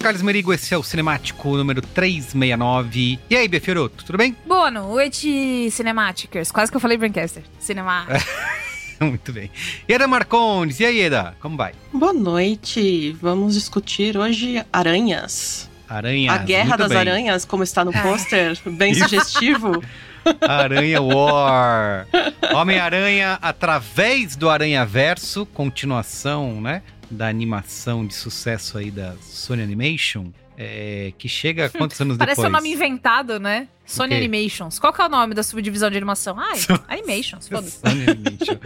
Carlos 0.00 0.22
Merigo, 0.22 0.50
esse 0.50 0.72
é 0.72 0.78
o 0.78 0.82
Cinemático 0.82 1.54
número 1.58 1.82
369. 1.82 3.18
E 3.28 3.36
aí, 3.36 3.46
Befiroto, 3.46 4.02
tudo 4.02 4.16
bem? 4.16 4.34
Boa 4.46 4.70
noite, 4.70 5.70
Cinematicers. 5.70 6.50
Quase 6.50 6.70
que 6.70 6.76
eu 6.78 6.80
falei 6.80 6.96
Brancaster. 6.96 7.42
Cinema. 7.58 8.06
Muito 8.98 9.30
bem. 9.30 9.50
Eda 9.86 10.08
Marcondes, 10.08 10.80
e 10.80 10.86
aí, 10.86 11.00
Eda, 11.00 11.34
como 11.38 11.54
vai? 11.54 11.74
Boa 11.92 12.14
noite. 12.14 13.14
Vamos 13.20 13.52
discutir 13.54 14.16
hoje 14.16 14.64
aranhas. 14.72 15.68
Aranha. 15.86 16.32
A 16.32 16.38
Guerra 16.38 16.68
muito 16.68 16.78
das 16.78 16.88
bem. 16.88 16.98
Aranhas, 16.98 17.44
como 17.44 17.62
está 17.62 17.84
no 17.84 17.92
pôster, 17.92 18.56
bem 18.64 18.94
sugestivo. 18.94 19.82
Aranha 20.40 21.02
War. 21.02 22.06
Homem-Aranha 22.54 23.38
através 23.42 24.34
do 24.34 24.48
Aranha 24.48 24.86
Verso, 24.86 25.44
continuação, 25.46 26.58
né? 26.60 26.82
Da 27.10 27.26
animação 27.28 28.06
de 28.06 28.14
sucesso 28.14 28.78
aí 28.78 28.90
da 28.90 29.14
Sony 29.20 29.62
Animation. 29.62 30.26
é, 30.56 31.12
que 31.18 31.28
chega 31.28 31.68
quantos 31.76 32.00
anos 32.00 32.16
Parece 32.16 32.36
depois? 32.36 32.48
um 32.52 32.56
nome 32.56 32.70
inventado, 32.72 33.40
né? 33.40 33.66
Sony? 33.84 34.14
Animations. 34.14 34.78
Qual 34.78 34.92
que 34.92 35.02
é 35.02 35.06
o 35.06 35.08
nome 35.08 35.34
da 35.34 35.42
subdivisão 35.42 35.90
de 35.90 35.96
animação? 35.96 36.38
Ai, 36.38 36.58
Animations. 36.88 37.48
Foda-se. 37.48 37.78
Animation. 37.82 38.58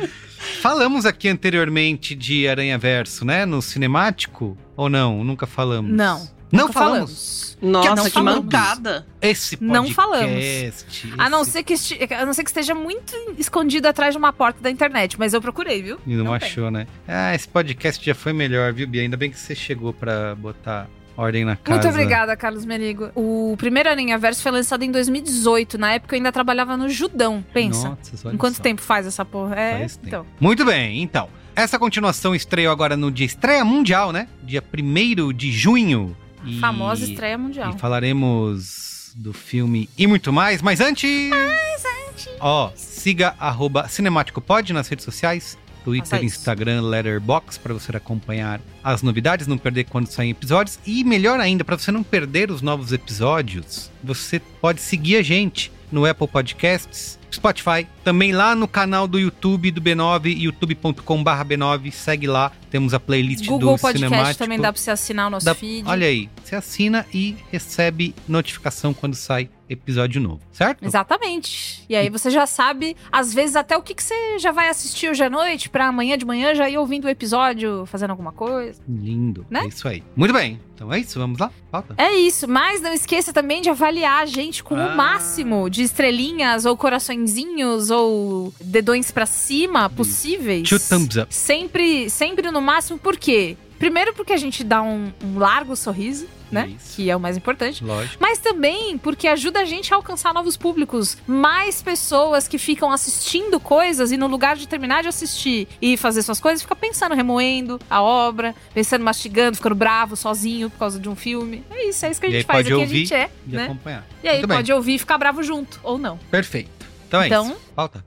Falamos 0.60 1.06
aqui 1.06 1.28
anteriormente 1.28 2.14
de 2.14 2.46
Aranha 2.48 2.76
Verso, 2.76 3.24
né? 3.24 3.46
No 3.46 3.62
cinemático? 3.62 4.56
Ou 4.76 4.88
não? 4.90 5.24
Nunca 5.24 5.46
falamos? 5.46 5.90
Não. 5.90 6.28
Não 6.54 6.66
nunca 6.68 6.72
falamos? 6.72 7.44
Nossa, 7.62 7.94
não 7.94 8.04
que 8.04 8.10
falamos. 8.10 8.44
mancada. 8.44 9.06
Esse 9.22 9.56
Não 9.60 9.84
podcast. 9.86 9.94
falamos. 9.94 11.18
A 11.18 11.30
não, 11.30 11.42
esse- 11.42 11.50
ser 11.52 11.62
que 11.62 11.72
esti- 11.72 11.98
a 12.14 12.26
não 12.26 12.34
ser 12.34 12.42
que 12.44 12.50
esteja 12.50 12.74
muito 12.74 13.14
escondido 13.38 13.86
atrás 13.88 14.12
de 14.14 14.18
uma 14.18 14.32
porta 14.32 14.60
da 14.60 14.70
internet, 14.70 15.18
mas 15.18 15.32
eu 15.32 15.40
procurei, 15.40 15.82
viu? 15.82 15.98
E 16.06 16.14
não, 16.14 16.24
Não 16.24 16.38
tem. 16.38 16.48
achou, 16.48 16.70
né? 16.70 16.86
Ah, 17.08 17.34
esse 17.34 17.48
podcast 17.48 18.04
já 18.04 18.14
foi 18.14 18.32
melhor, 18.32 18.72
viu, 18.72 18.86
Bia? 18.86 19.02
Ainda 19.02 19.16
bem 19.16 19.30
que 19.30 19.38
você 19.38 19.54
chegou 19.54 19.92
pra 19.94 20.34
botar 20.34 20.88
ordem 21.16 21.44
na 21.44 21.56
casa. 21.56 21.78
Muito 21.80 21.88
obrigada, 21.88 22.36
Carlos 22.36 22.64
Merigo. 22.66 23.10
O 23.14 23.54
primeiro 23.56 23.88
Aranha 23.88 24.18
Verso 24.18 24.42
foi 24.42 24.50
lançado 24.52 24.82
em 24.82 24.90
2018. 24.90 25.78
Na 25.78 25.92
época 25.94 26.14
eu 26.14 26.18
ainda 26.18 26.32
trabalhava 26.32 26.76
no 26.76 26.88
Judão. 26.88 27.42
Pensa. 27.54 27.88
Nossa, 27.90 28.26
olha 28.28 28.34
em 28.34 28.36
quanto 28.36 28.56
só. 28.56 28.62
tempo 28.62 28.82
faz 28.82 29.06
essa 29.06 29.24
porra? 29.24 29.54
É, 29.58 29.78
Faz 29.78 29.96
tempo. 29.96 30.06
então. 30.08 30.26
Muito 30.40 30.64
bem, 30.66 31.00
então. 31.02 31.28
Essa 31.56 31.78
continuação 31.78 32.34
estreou 32.34 32.72
agora 32.72 32.96
no 32.96 33.10
dia 33.12 33.24
estreia 33.26 33.64
mundial, 33.64 34.10
né? 34.12 34.26
Dia 34.42 34.60
1 34.76 35.32
de 35.32 35.52
junho. 35.52 36.16
E- 36.46 36.58
Famosa 36.60 37.04
estreia 37.04 37.38
mundial. 37.38 37.74
E 37.74 37.78
falaremos 37.78 39.12
do 39.16 39.32
filme 39.32 39.88
e 39.96 40.06
muito 40.06 40.32
mais, 40.32 40.60
mas 40.62 40.80
antes. 40.80 41.30
Mas 41.30 41.84
antes. 42.10 42.28
Ó, 42.40 42.72
siga 42.74 43.34
arroba 43.38 43.88
CinemáticoPod 43.88 44.72
nas 44.72 44.88
redes 44.88 45.04
sociais. 45.04 45.56
Twitter. 45.84 46.24
Instagram, 46.24 46.80
Letterboxd 46.80 47.60
para 47.60 47.74
você 47.74 47.94
acompanhar 47.94 48.58
as 48.82 49.02
novidades, 49.02 49.46
não 49.46 49.58
perder 49.58 49.84
quando 49.84 50.06
saem 50.06 50.30
episódios. 50.30 50.78
E 50.86 51.04
melhor 51.04 51.38
ainda, 51.38 51.62
para 51.62 51.76
você 51.76 51.92
não 51.92 52.02
perder 52.02 52.50
os 52.50 52.62
novos 52.62 52.90
episódios, 52.90 53.90
você 54.02 54.40
pode 54.40 54.80
seguir 54.80 55.16
a 55.16 55.22
gente 55.22 55.70
no 55.92 56.06
Apple 56.06 56.26
Podcasts, 56.26 57.18
Spotify, 57.34 57.86
também 58.02 58.32
lá 58.32 58.54
no 58.54 58.66
canal 58.68 59.06
do 59.06 59.18
YouTube 59.18 59.70
do 59.70 59.80
B9, 59.80 60.36
youtube.com.br 60.36 61.30
B9. 61.44 61.90
Segue 61.92 62.26
lá, 62.26 62.50
temos 62.70 62.94
a 62.94 63.00
playlist 63.00 63.46
Google 63.46 63.74
do 63.76 63.80
Podcast 63.80 64.08
Cinemático. 64.08 64.38
também 64.44 64.58
dá 64.60 64.72
pra 64.72 64.80
você 64.80 64.90
assinar 64.90 65.26
o 65.28 65.30
nosso 65.30 65.46
Dá- 65.46 65.54
feed. 65.54 65.88
Olha 65.88 66.06
aí, 66.06 66.28
você 66.42 66.56
assina 66.56 67.06
e 67.12 67.36
recebe 67.50 68.14
notificação 68.28 68.92
quando 68.94 69.14
sai 69.14 69.48
episódio 69.66 70.20
novo, 70.20 70.40
certo? 70.52 70.84
Exatamente. 70.84 71.84
E 71.88 71.96
aí 71.96 72.10
você 72.10 72.28
já 72.30 72.44
sabe, 72.46 72.94
às 73.10 73.32
vezes, 73.32 73.56
até 73.56 73.74
o 73.76 73.82
que, 73.82 73.94
que 73.94 74.02
você 74.02 74.38
já 74.38 74.52
vai 74.52 74.68
assistir 74.68 75.08
hoje 75.08 75.24
à 75.24 75.30
noite, 75.30 75.70
pra 75.70 75.86
amanhã 75.88 76.18
de 76.18 76.24
manhã 76.26 76.54
já 76.54 76.68
ir 76.68 76.76
ouvindo 76.76 77.06
o 77.06 77.08
episódio, 77.08 77.86
fazendo 77.86 78.10
alguma 78.10 78.30
coisa. 78.30 78.78
Lindo, 78.86 79.46
Né? 79.50 79.60
é 79.64 79.68
isso 79.68 79.88
aí. 79.88 80.02
Muito 80.14 80.34
bem, 80.34 80.60
então 80.74 80.92
é 80.92 80.98
isso, 81.00 81.18
vamos 81.18 81.38
lá? 81.38 81.50
Pauta. 81.70 81.94
É 81.96 82.12
isso, 82.12 82.46
mas 82.46 82.82
não 82.82 82.92
esqueça 82.92 83.32
também 83.32 83.62
de 83.62 83.70
avaliar 83.70 84.22
a 84.22 84.26
gente 84.26 84.62
com 84.62 84.76
Ah. 84.76 84.88
o 84.92 84.96
máximo 84.96 85.70
de 85.70 85.82
estrelinhas 85.82 86.66
ou 86.66 86.76
coraçõezinhos 87.24 87.90
ou 87.90 88.52
dedões 88.60 89.10
pra 89.10 89.26
cima 89.26 89.88
possíveis. 89.90 90.68
Two 90.68 90.78
thumbs 90.78 91.16
up. 91.16 91.34
Sempre, 91.34 92.08
sempre 92.10 92.50
no 92.50 92.60
máximo, 92.60 92.98
por 92.98 93.16
quê? 93.16 93.56
Primeiro 93.78 94.14
porque 94.14 94.32
a 94.32 94.36
gente 94.36 94.62
dá 94.62 94.80
um, 94.82 95.12
um 95.22 95.38
largo 95.38 95.74
sorriso, 95.74 96.26
né? 96.50 96.72
Isso. 96.76 96.94
Que 96.96 97.10
é 97.10 97.16
o 97.16 97.20
mais 97.20 97.36
importante. 97.36 97.84
Lógico. 97.84 98.16
Mas 98.20 98.38
também 98.38 98.96
porque 98.96 99.26
ajuda 99.26 99.60
a 99.60 99.64
gente 99.64 99.92
a 99.92 99.96
alcançar 99.96 100.32
novos 100.32 100.56
públicos. 100.56 101.18
Mais 101.26 101.82
pessoas 101.82 102.46
que 102.46 102.56
ficam 102.56 102.90
assistindo 102.92 103.58
coisas 103.58 104.12
e 104.12 104.16
no 104.16 104.28
lugar 104.28 104.56
de 104.56 104.68
terminar 104.68 105.02
de 105.02 105.08
assistir 105.08 105.66
e 105.82 105.96
fazer 105.96 106.22
suas 106.22 106.38
coisas, 106.40 106.62
fica 106.62 106.76
pensando, 106.76 107.14
remoendo 107.14 107.78
a 107.90 108.00
obra, 108.00 108.54
pensando, 108.72 109.04
mastigando, 109.04 109.56
ficando 109.56 109.74
bravo 109.74 110.16
sozinho 110.16 110.70
por 110.70 110.78
causa 110.78 110.98
de 111.00 111.08
um 111.08 111.16
filme. 111.16 111.62
É 111.68 111.88
isso, 111.88 112.06
é 112.06 112.10
isso 112.12 112.20
que 112.20 112.26
a 112.28 112.30
gente 112.30 112.46
faz. 112.46 112.58
pode 112.58 112.72
Aqui 112.72 112.80
ouvir 112.80 112.94
a 112.94 112.98
gente 113.00 113.14
é, 113.14 113.30
E 113.46 113.50
né? 113.56 113.64
acompanhar. 113.64 114.06
E 114.22 114.28
aí 114.28 114.34
Muito 114.36 114.48
bem. 114.48 114.56
pode 114.58 114.72
ouvir 114.72 114.94
e 114.94 114.98
ficar 114.98 115.18
bravo 115.18 115.42
junto, 115.42 115.80
ou 115.82 115.98
não. 115.98 116.16
Perfeito. 116.30 116.70
Então 117.14 117.22
é 117.22 117.26
Então- 117.28 117.46
isso. 117.46 117.60
Pauta. 117.76 118.04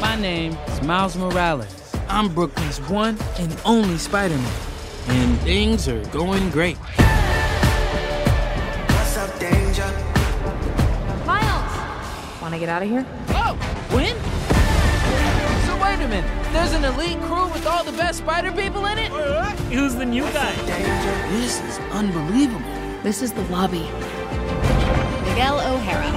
My 0.00 0.16
name 0.20 0.56
is 0.66 0.80
Miles 0.80 1.14
Morales. 1.14 1.92
I'm 2.08 2.28
Brooklyn's 2.28 2.78
one 2.90 3.16
and 3.38 3.56
only 3.64 3.96
Spider 3.96 4.36
Man. 4.36 4.52
And 5.08 5.38
things 5.42 5.86
are 5.88 6.02
going 6.10 6.50
great. 6.50 6.76
Miles! 11.24 12.42
Wanna 12.42 12.58
get 12.58 12.68
out 12.68 12.82
of 12.82 12.88
here? 12.88 13.06
Oh, 13.30 13.56
Gwen? 13.90 14.16
So 15.66 15.76
wait 15.80 16.00
a 16.00 16.08
minute. 16.08 16.24
There's 16.52 16.72
an 16.72 16.84
elite 16.84 17.20
crew 17.28 17.46
with 17.52 17.64
all 17.66 17.84
the 17.84 17.92
best 17.92 18.18
spider 18.18 18.50
people 18.50 18.86
in 18.86 18.98
it? 18.98 19.10
Who's 19.72 19.94
the 19.94 20.04
new 20.04 20.24
guy? 20.32 20.52
This 21.30 21.60
is 21.62 21.78
unbelievable. 21.92 22.73
This 23.04 23.20
is 23.20 23.34
the 23.34 23.42
lobby. 23.52 23.82
Miguel 25.28 25.60
O'Hara. 25.60 26.10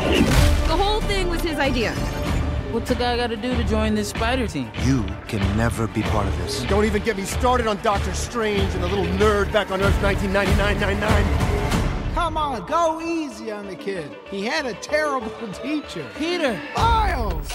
The 0.69 0.77
whole 0.77 1.01
thing 1.01 1.27
was 1.27 1.41
his 1.41 1.59
idea. 1.59 1.91
What's 2.71 2.89
a 2.91 2.95
guy 2.95 3.17
got 3.17 3.27
to 3.27 3.35
do 3.35 3.53
to 3.57 3.63
join 3.65 3.93
this 3.93 4.07
spider 4.07 4.47
team? 4.47 4.71
You 4.85 5.03
can 5.27 5.41
never 5.57 5.87
be 5.87 6.01
part 6.03 6.27
of 6.27 6.37
this. 6.37 6.63
Don't 6.63 6.85
even 6.85 7.03
get 7.03 7.17
me 7.17 7.25
started 7.25 7.67
on 7.67 7.75
Doctor 7.81 8.13
Strange 8.13 8.73
and 8.73 8.81
the 8.81 8.87
little 8.87 9.03
nerd 9.19 9.51
back 9.51 9.69
on 9.69 9.81
Earth 9.81 10.01
1999-99. 10.01 12.13
Come 12.13 12.37
on, 12.37 12.65
go 12.65 13.01
easy 13.01 13.51
on 13.51 13.67
the 13.67 13.75
kid. 13.75 14.09
He 14.31 14.45
had 14.45 14.65
a 14.65 14.73
terrible 14.75 15.29
teacher. 15.61 16.09
Peter! 16.17 16.57
Miles! 16.73 17.49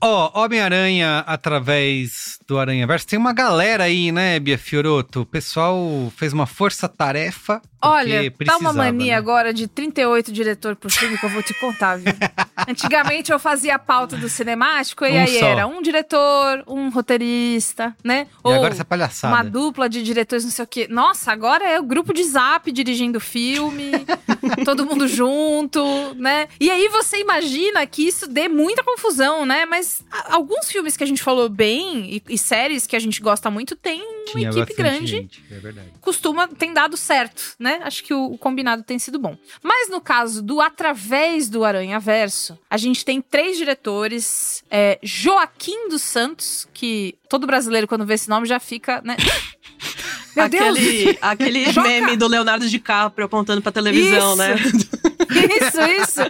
Ó, 0.00 0.30
Homem-Aranha 0.32 1.24
através 1.26 2.38
do 2.46 2.58
Aranha-Verso. 2.58 3.06
Tem 3.06 3.18
uma 3.18 3.32
galera 3.32 3.84
aí, 3.84 4.12
né, 4.12 4.38
Bia 4.38 4.56
Fioroto? 4.56 5.22
O 5.22 5.26
pessoal 5.26 6.12
fez 6.16 6.32
uma 6.32 6.46
força-tarefa. 6.46 7.60
Olha, 7.82 8.18
tá 8.18 8.20
uma 8.22 8.30
precisava, 8.30 8.72
mania 8.72 9.12
né? 9.12 9.14
agora 9.14 9.52
de 9.52 9.68
38 9.68 10.32
diretor 10.32 10.74
por 10.74 10.90
filme 10.90 11.16
que 11.18 11.24
eu 11.24 11.30
vou 11.30 11.42
te 11.42 11.54
contar, 11.54 11.96
viu? 11.96 12.12
Antigamente 12.66 13.30
eu 13.30 13.38
fazia 13.38 13.74
a 13.76 13.78
pauta 13.78 14.16
do 14.16 14.28
cinemático 14.28 15.04
e 15.04 15.12
Um 15.12 15.20
aí 15.20 15.38
só. 15.38 15.46
era 15.46 15.66
um 15.66 15.82
diretor, 15.82 16.64
um 16.66 16.88
roteirista, 16.88 17.94
né? 18.02 18.26
E 18.44 18.52
agora 18.52 18.72
essa 18.72 18.84
palhaçada. 18.84 19.34
uma 19.34 19.44
dupla 19.44 19.88
de 19.88 20.02
diretores, 20.02 20.44
não 20.44 20.50
sei 20.50 20.64
o 20.64 20.68
quê. 20.68 20.88
Nossa, 20.90 21.30
agora 21.30 21.68
é 21.68 21.78
o 21.78 21.82
grupo 21.84 22.12
de 22.12 22.24
zap 22.24 22.72
dirigindo 22.72 23.18
o 23.18 23.20
filme, 23.20 23.92
todo 24.64 24.86
mundo 24.86 25.06
junto, 25.06 25.84
né? 26.16 26.48
E 26.58 26.70
aí 26.70 26.88
você 26.88 27.20
imagina 27.20 27.86
que 27.86 28.06
isso 28.06 28.26
dê 28.26 28.48
muita 28.48 28.82
confusão, 28.82 29.44
né? 29.44 29.64
Mas 29.66 30.02
alguns 30.30 30.68
filmes 30.68 30.96
que 30.96 31.04
a 31.04 31.06
gente 31.06 31.22
falou 31.22 31.48
bem 31.48 32.20
e, 32.28 32.35
e 32.36 32.38
séries 32.38 32.86
que 32.86 32.94
a 32.94 32.98
gente 32.98 33.20
gosta 33.20 33.50
muito 33.50 33.74
tem 33.74 34.00
uma 34.02 34.24
Tinha 34.26 34.48
equipe 34.50 34.74
grande 34.74 35.06
gente, 35.06 35.42
é 35.50 35.58
verdade. 35.58 35.88
costuma 36.00 36.46
tem 36.46 36.72
dado 36.74 36.96
certo, 36.96 37.54
né? 37.58 37.80
Acho 37.82 38.04
que 38.04 38.12
o, 38.12 38.32
o 38.32 38.38
combinado 38.38 38.82
tem 38.82 38.98
sido 38.98 39.18
bom. 39.18 39.36
Mas 39.62 39.88
no 39.88 40.00
caso 40.00 40.42
do 40.42 40.60
Através 40.60 41.48
do 41.48 41.64
Aranha 41.64 41.98
Verso, 41.98 42.58
a 42.68 42.76
gente 42.76 43.04
tem 43.04 43.20
três 43.22 43.56
diretores: 43.56 44.62
é, 44.70 44.98
Joaquim 45.02 45.88
dos 45.88 46.02
Santos, 46.02 46.68
que 46.74 47.16
todo 47.28 47.46
brasileiro 47.46 47.86
quando 47.88 48.04
vê 48.04 48.14
esse 48.14 48.28
nome 48.28 48.46
já 48.46 48.60
fica, 48.60 49.00
né? 49.02 49.16
Meu 50.36 50.48
Deus! 50.50 50.76
aquele 50.76 51.18
aquele 51.22 51.72
Joca! 51.72 51.88
meme 51.88 52.16
do 52.16 52.26
Leonardo 52.26 52.68
DiCaprio 52.68 53.24
apontando 53.24 53.62
pra 53.62 53.72
televisão, 53.72 54.30
Isso. 54.32 54.36
né? 54.36 54.54
Isso, 55.26 55.80
isso. 56.02 56.20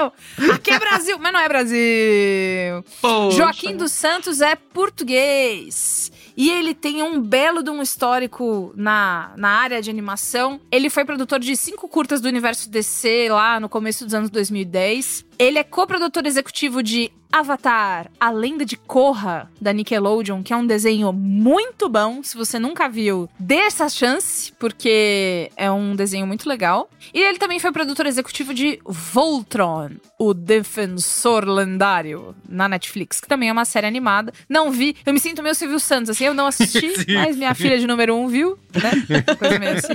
Meu. 0.00 0.54
Aqui 0.54 0.70
é 0.70 0.78
Brasil, 0.78 1.18
mas 1.18 1.32
não 1.32 1.40
é 1.40 1.48
Brasil. 1.48 2.84
Poxa. 3.00 3.36
Joaquim 3.36 3.76
dos 3.76 3.92
Santos 3.92 4.40
é 4.40 4.54
português. 4.56 6.10
E 6.36 6.50
ele 6.50 6.74
tem 6.74 7.02
um 7.02 7.20
belo 7.20 7.62
de 7.62 7.70
um 7.70 7.82
histórico 7.82 8.72
na, 8.74 9.32
na 9.36 9.50
área 9.50 9.82
de 9.82 9.90
animação. 9.90 10.60
Ele 10.70 10.88
foi 10.88 11.04
produtor 11.04 11.38
de 11.38 11.54
cinco 11.56 11.86
curtas 11.88 12.20
do 12.20 12.28
universo 12.28 12.70
DC 12.70 13.28
lá 13.30 13.60
no 13.60 13.68
começo 13.68 14.04
dos 14.04 14.14
anos 14.14 14.30
2010. 14.30 15.26
Ele 15.38 15.58
é 15.58 15.64
coprodutor 15.64 16.24
executivo 16.24 16.82
de 16.82 17.12
Avatar, 17.32 18.10
A 18.18 18.30
Lenda 18.30 18.64
de 18.64 18.76
Korra, 18.76 19.50
da 19.60 19.72
Nickelodeon, 19.72 20.42
que 20.42 20.52
é 20.52 20.56
um 20.56 20.66
desenho 20.66 21.12
muito 21.12 21.88
bom. 21.88 22.22
Se 22.22 22.36
você 22.36 22.58
nunca 22.58 22.88
viu, 22.88 23.28
dê 23.38 23.56
essa 23.56 23.88
chance, 23.88 24.52
porque 24.58 25.50
é 25.56 25.70
um 25.70 25.94
desenho 25.94 26.26
muito 26.26 26.48
legal. 26.48 26.90
E 27.14 27.20
ele 27.20 27.38
também 27.38 27.58
foi 27.58 27.72
produtor 27.72 28.06
executivo 28.06 28.52
de 28.52 28.80
Voltron, 28.84 29.90
o 30.18 30.34
Defensor 30.34 31.44
Lendário, 31.44 32.34
na 32.48 32.68
Netflix, 32.68 33.20
que 33.20 33.28
também 33.28 33.48
é 33.48 33.52
uma 33.52 33.64
série 33.64 33.86
animada. 33.86 34.32
Não 34.48 34.70
vi, 34.70 34.96
eu 35.06 35.12
me 35.12 35.20
sinto 35.20 35.42
meio 35.42 35.54
Silvio 35.54 35.78
Santos, 35.80 36.10
assim, 36.10 36.24
eu 36.24 36.34
não 36.34 36.46
assisti, 36.46 36.90
Sim. 36.98 37.14
mas 37.14 37.36
minha 37.36 37.54
filha 37.54 37.78
de 37.78 37.86
número 37.86 38.14
um 38.14 38.28
viu, 38.28 38.58
né? 38.74 39.24
Coisa 39.36 39.58
meio 39.58 39.76
assim. 39.76 39.94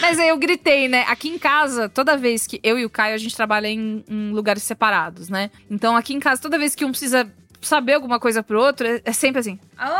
Mas 0.00 0.18
aí 0.18 0.28
eu 0.28 0.36
gritei, 0.36 0.86
né? 0.86 1.04
Aqui 1.08 1.28
em 1.28 1.38
casa, 1.38 1.88
toda 1.88 2.16
vez 2.16 2.46
que 2.46 2.60
eu 2.62 2.78
e 2.78 2.84
o 2.84 2.90
Caio, 2.90 3.14
a 3.14 3.18
gente 3.18 3.34
trabalha 3.34 3.68
em, 3.68 4.04
em 4.08 4.30
lugares 4.32 4.62
separados, 4.62 5.28
né? 5.28 5.50
Então 5.70 5.96
aqui 5.96 6.14
em 6.14 6.20
casa, 6.20 6.41
toda 6.42 6.58
vez 6.58 6.74
que 6.74 6.84
um 6.84 6.90
precisa 6.90 7.32
saber 7.62 7.94
alguma 7.94 8.18
coisa 8.20 8.42
pro 8.42 8.60
outro, 8.60 8.86
é, 8.86 9.00
é 9.04 9.12
sempre 9.12 9.40
assim. 9.40 9.58
Alô? 9.78 9.96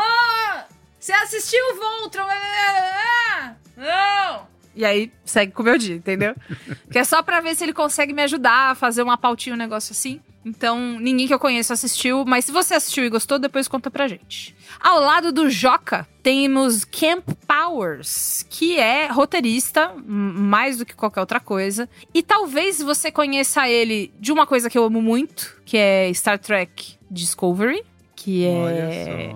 Você 0.98 1.12
assistiu 1.12 1.60
o 1.72 1.76
Voltron? 1.76 2.26
Ah, 2.28 3.54
Não! 3.76 4.52
E 4.74 4.84
aí, 4.84 5.12
segue 5.24 5.52
com 5.52 5.62
o 5.62 5.64
meu 5.64 5.78
dia, 5.78 5.96
entendeu? 5.96 6.34
que 6.90 6.98
é 6.98 7.04
só 7.04 7.22
pra 7.22 7.40
ver 7.40 7.54
se 7.54 7.62
ele 7.64 7.72
consegue 7.72 8.12
me 8.12 8.22
ajudar 8.22 8.70
a 8.70 8.74
fazer 8.74 9.02
uma 9.02 9.16
pautinha, 9.18 9.54
um 9.54 9.58
negócio 9.58 9.92
assim. 9.92 10.20
Então, 10.44 10.98
ninguém 10.98 11.26
que 11.26 11.34
eu 11.34 11.38
conheço 11.38 11.72
assistiu, 11.72 12.24
mas 12.26 12.44
se 12.44 12.52
você 12.52 12.74
assistiu 12.74 13.04
e 13.04 13.08
gostou, 13.08 13.38
depois 13.38 13.68
conta 13.68 13.90
pra 13.90 14.08
gente. 14.08 14.54
Ao 14.80 15.00
lado 15.00 15.30
do 15.30 15.48
Joca, 15.48 16.06
temos 16.22 16.84
Camp 16.84 17.24
Powers, 17.46 18.44
que 18.50 18.76
é 18.76 19.06
roteirista, 19.06 19.92
mais 20.04 20.78
do 20.78 20.86
que 20.86 20.94
qualquer 20.94 21.20
outra 21.20 21.38
coisa. 21.38 21.88
E 22.12 22.22
talvez 22.22 22.82
você 22.82 23.12
conheça 23.12 23.68
ele 23.68 24.12
de 24.18 24.32
uma 24.32 24.46
coisa 24.46 24.68
que 24.68 24.76
eu 24.76 24.84
amo 24.84 25.00
muito, 25.00 25.60
que 25.64 25.76
é 25.76 26.12
Star 26.12 26.38
Trek 26.38 26.96
Discovery, 27.10 27.84
que 28.16 28.44
é 28.44 29.32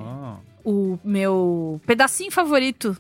o 0.65 0.99
meu 1.05 1.81
pedacinho 1.87 2.33
favorito 2.33 2.97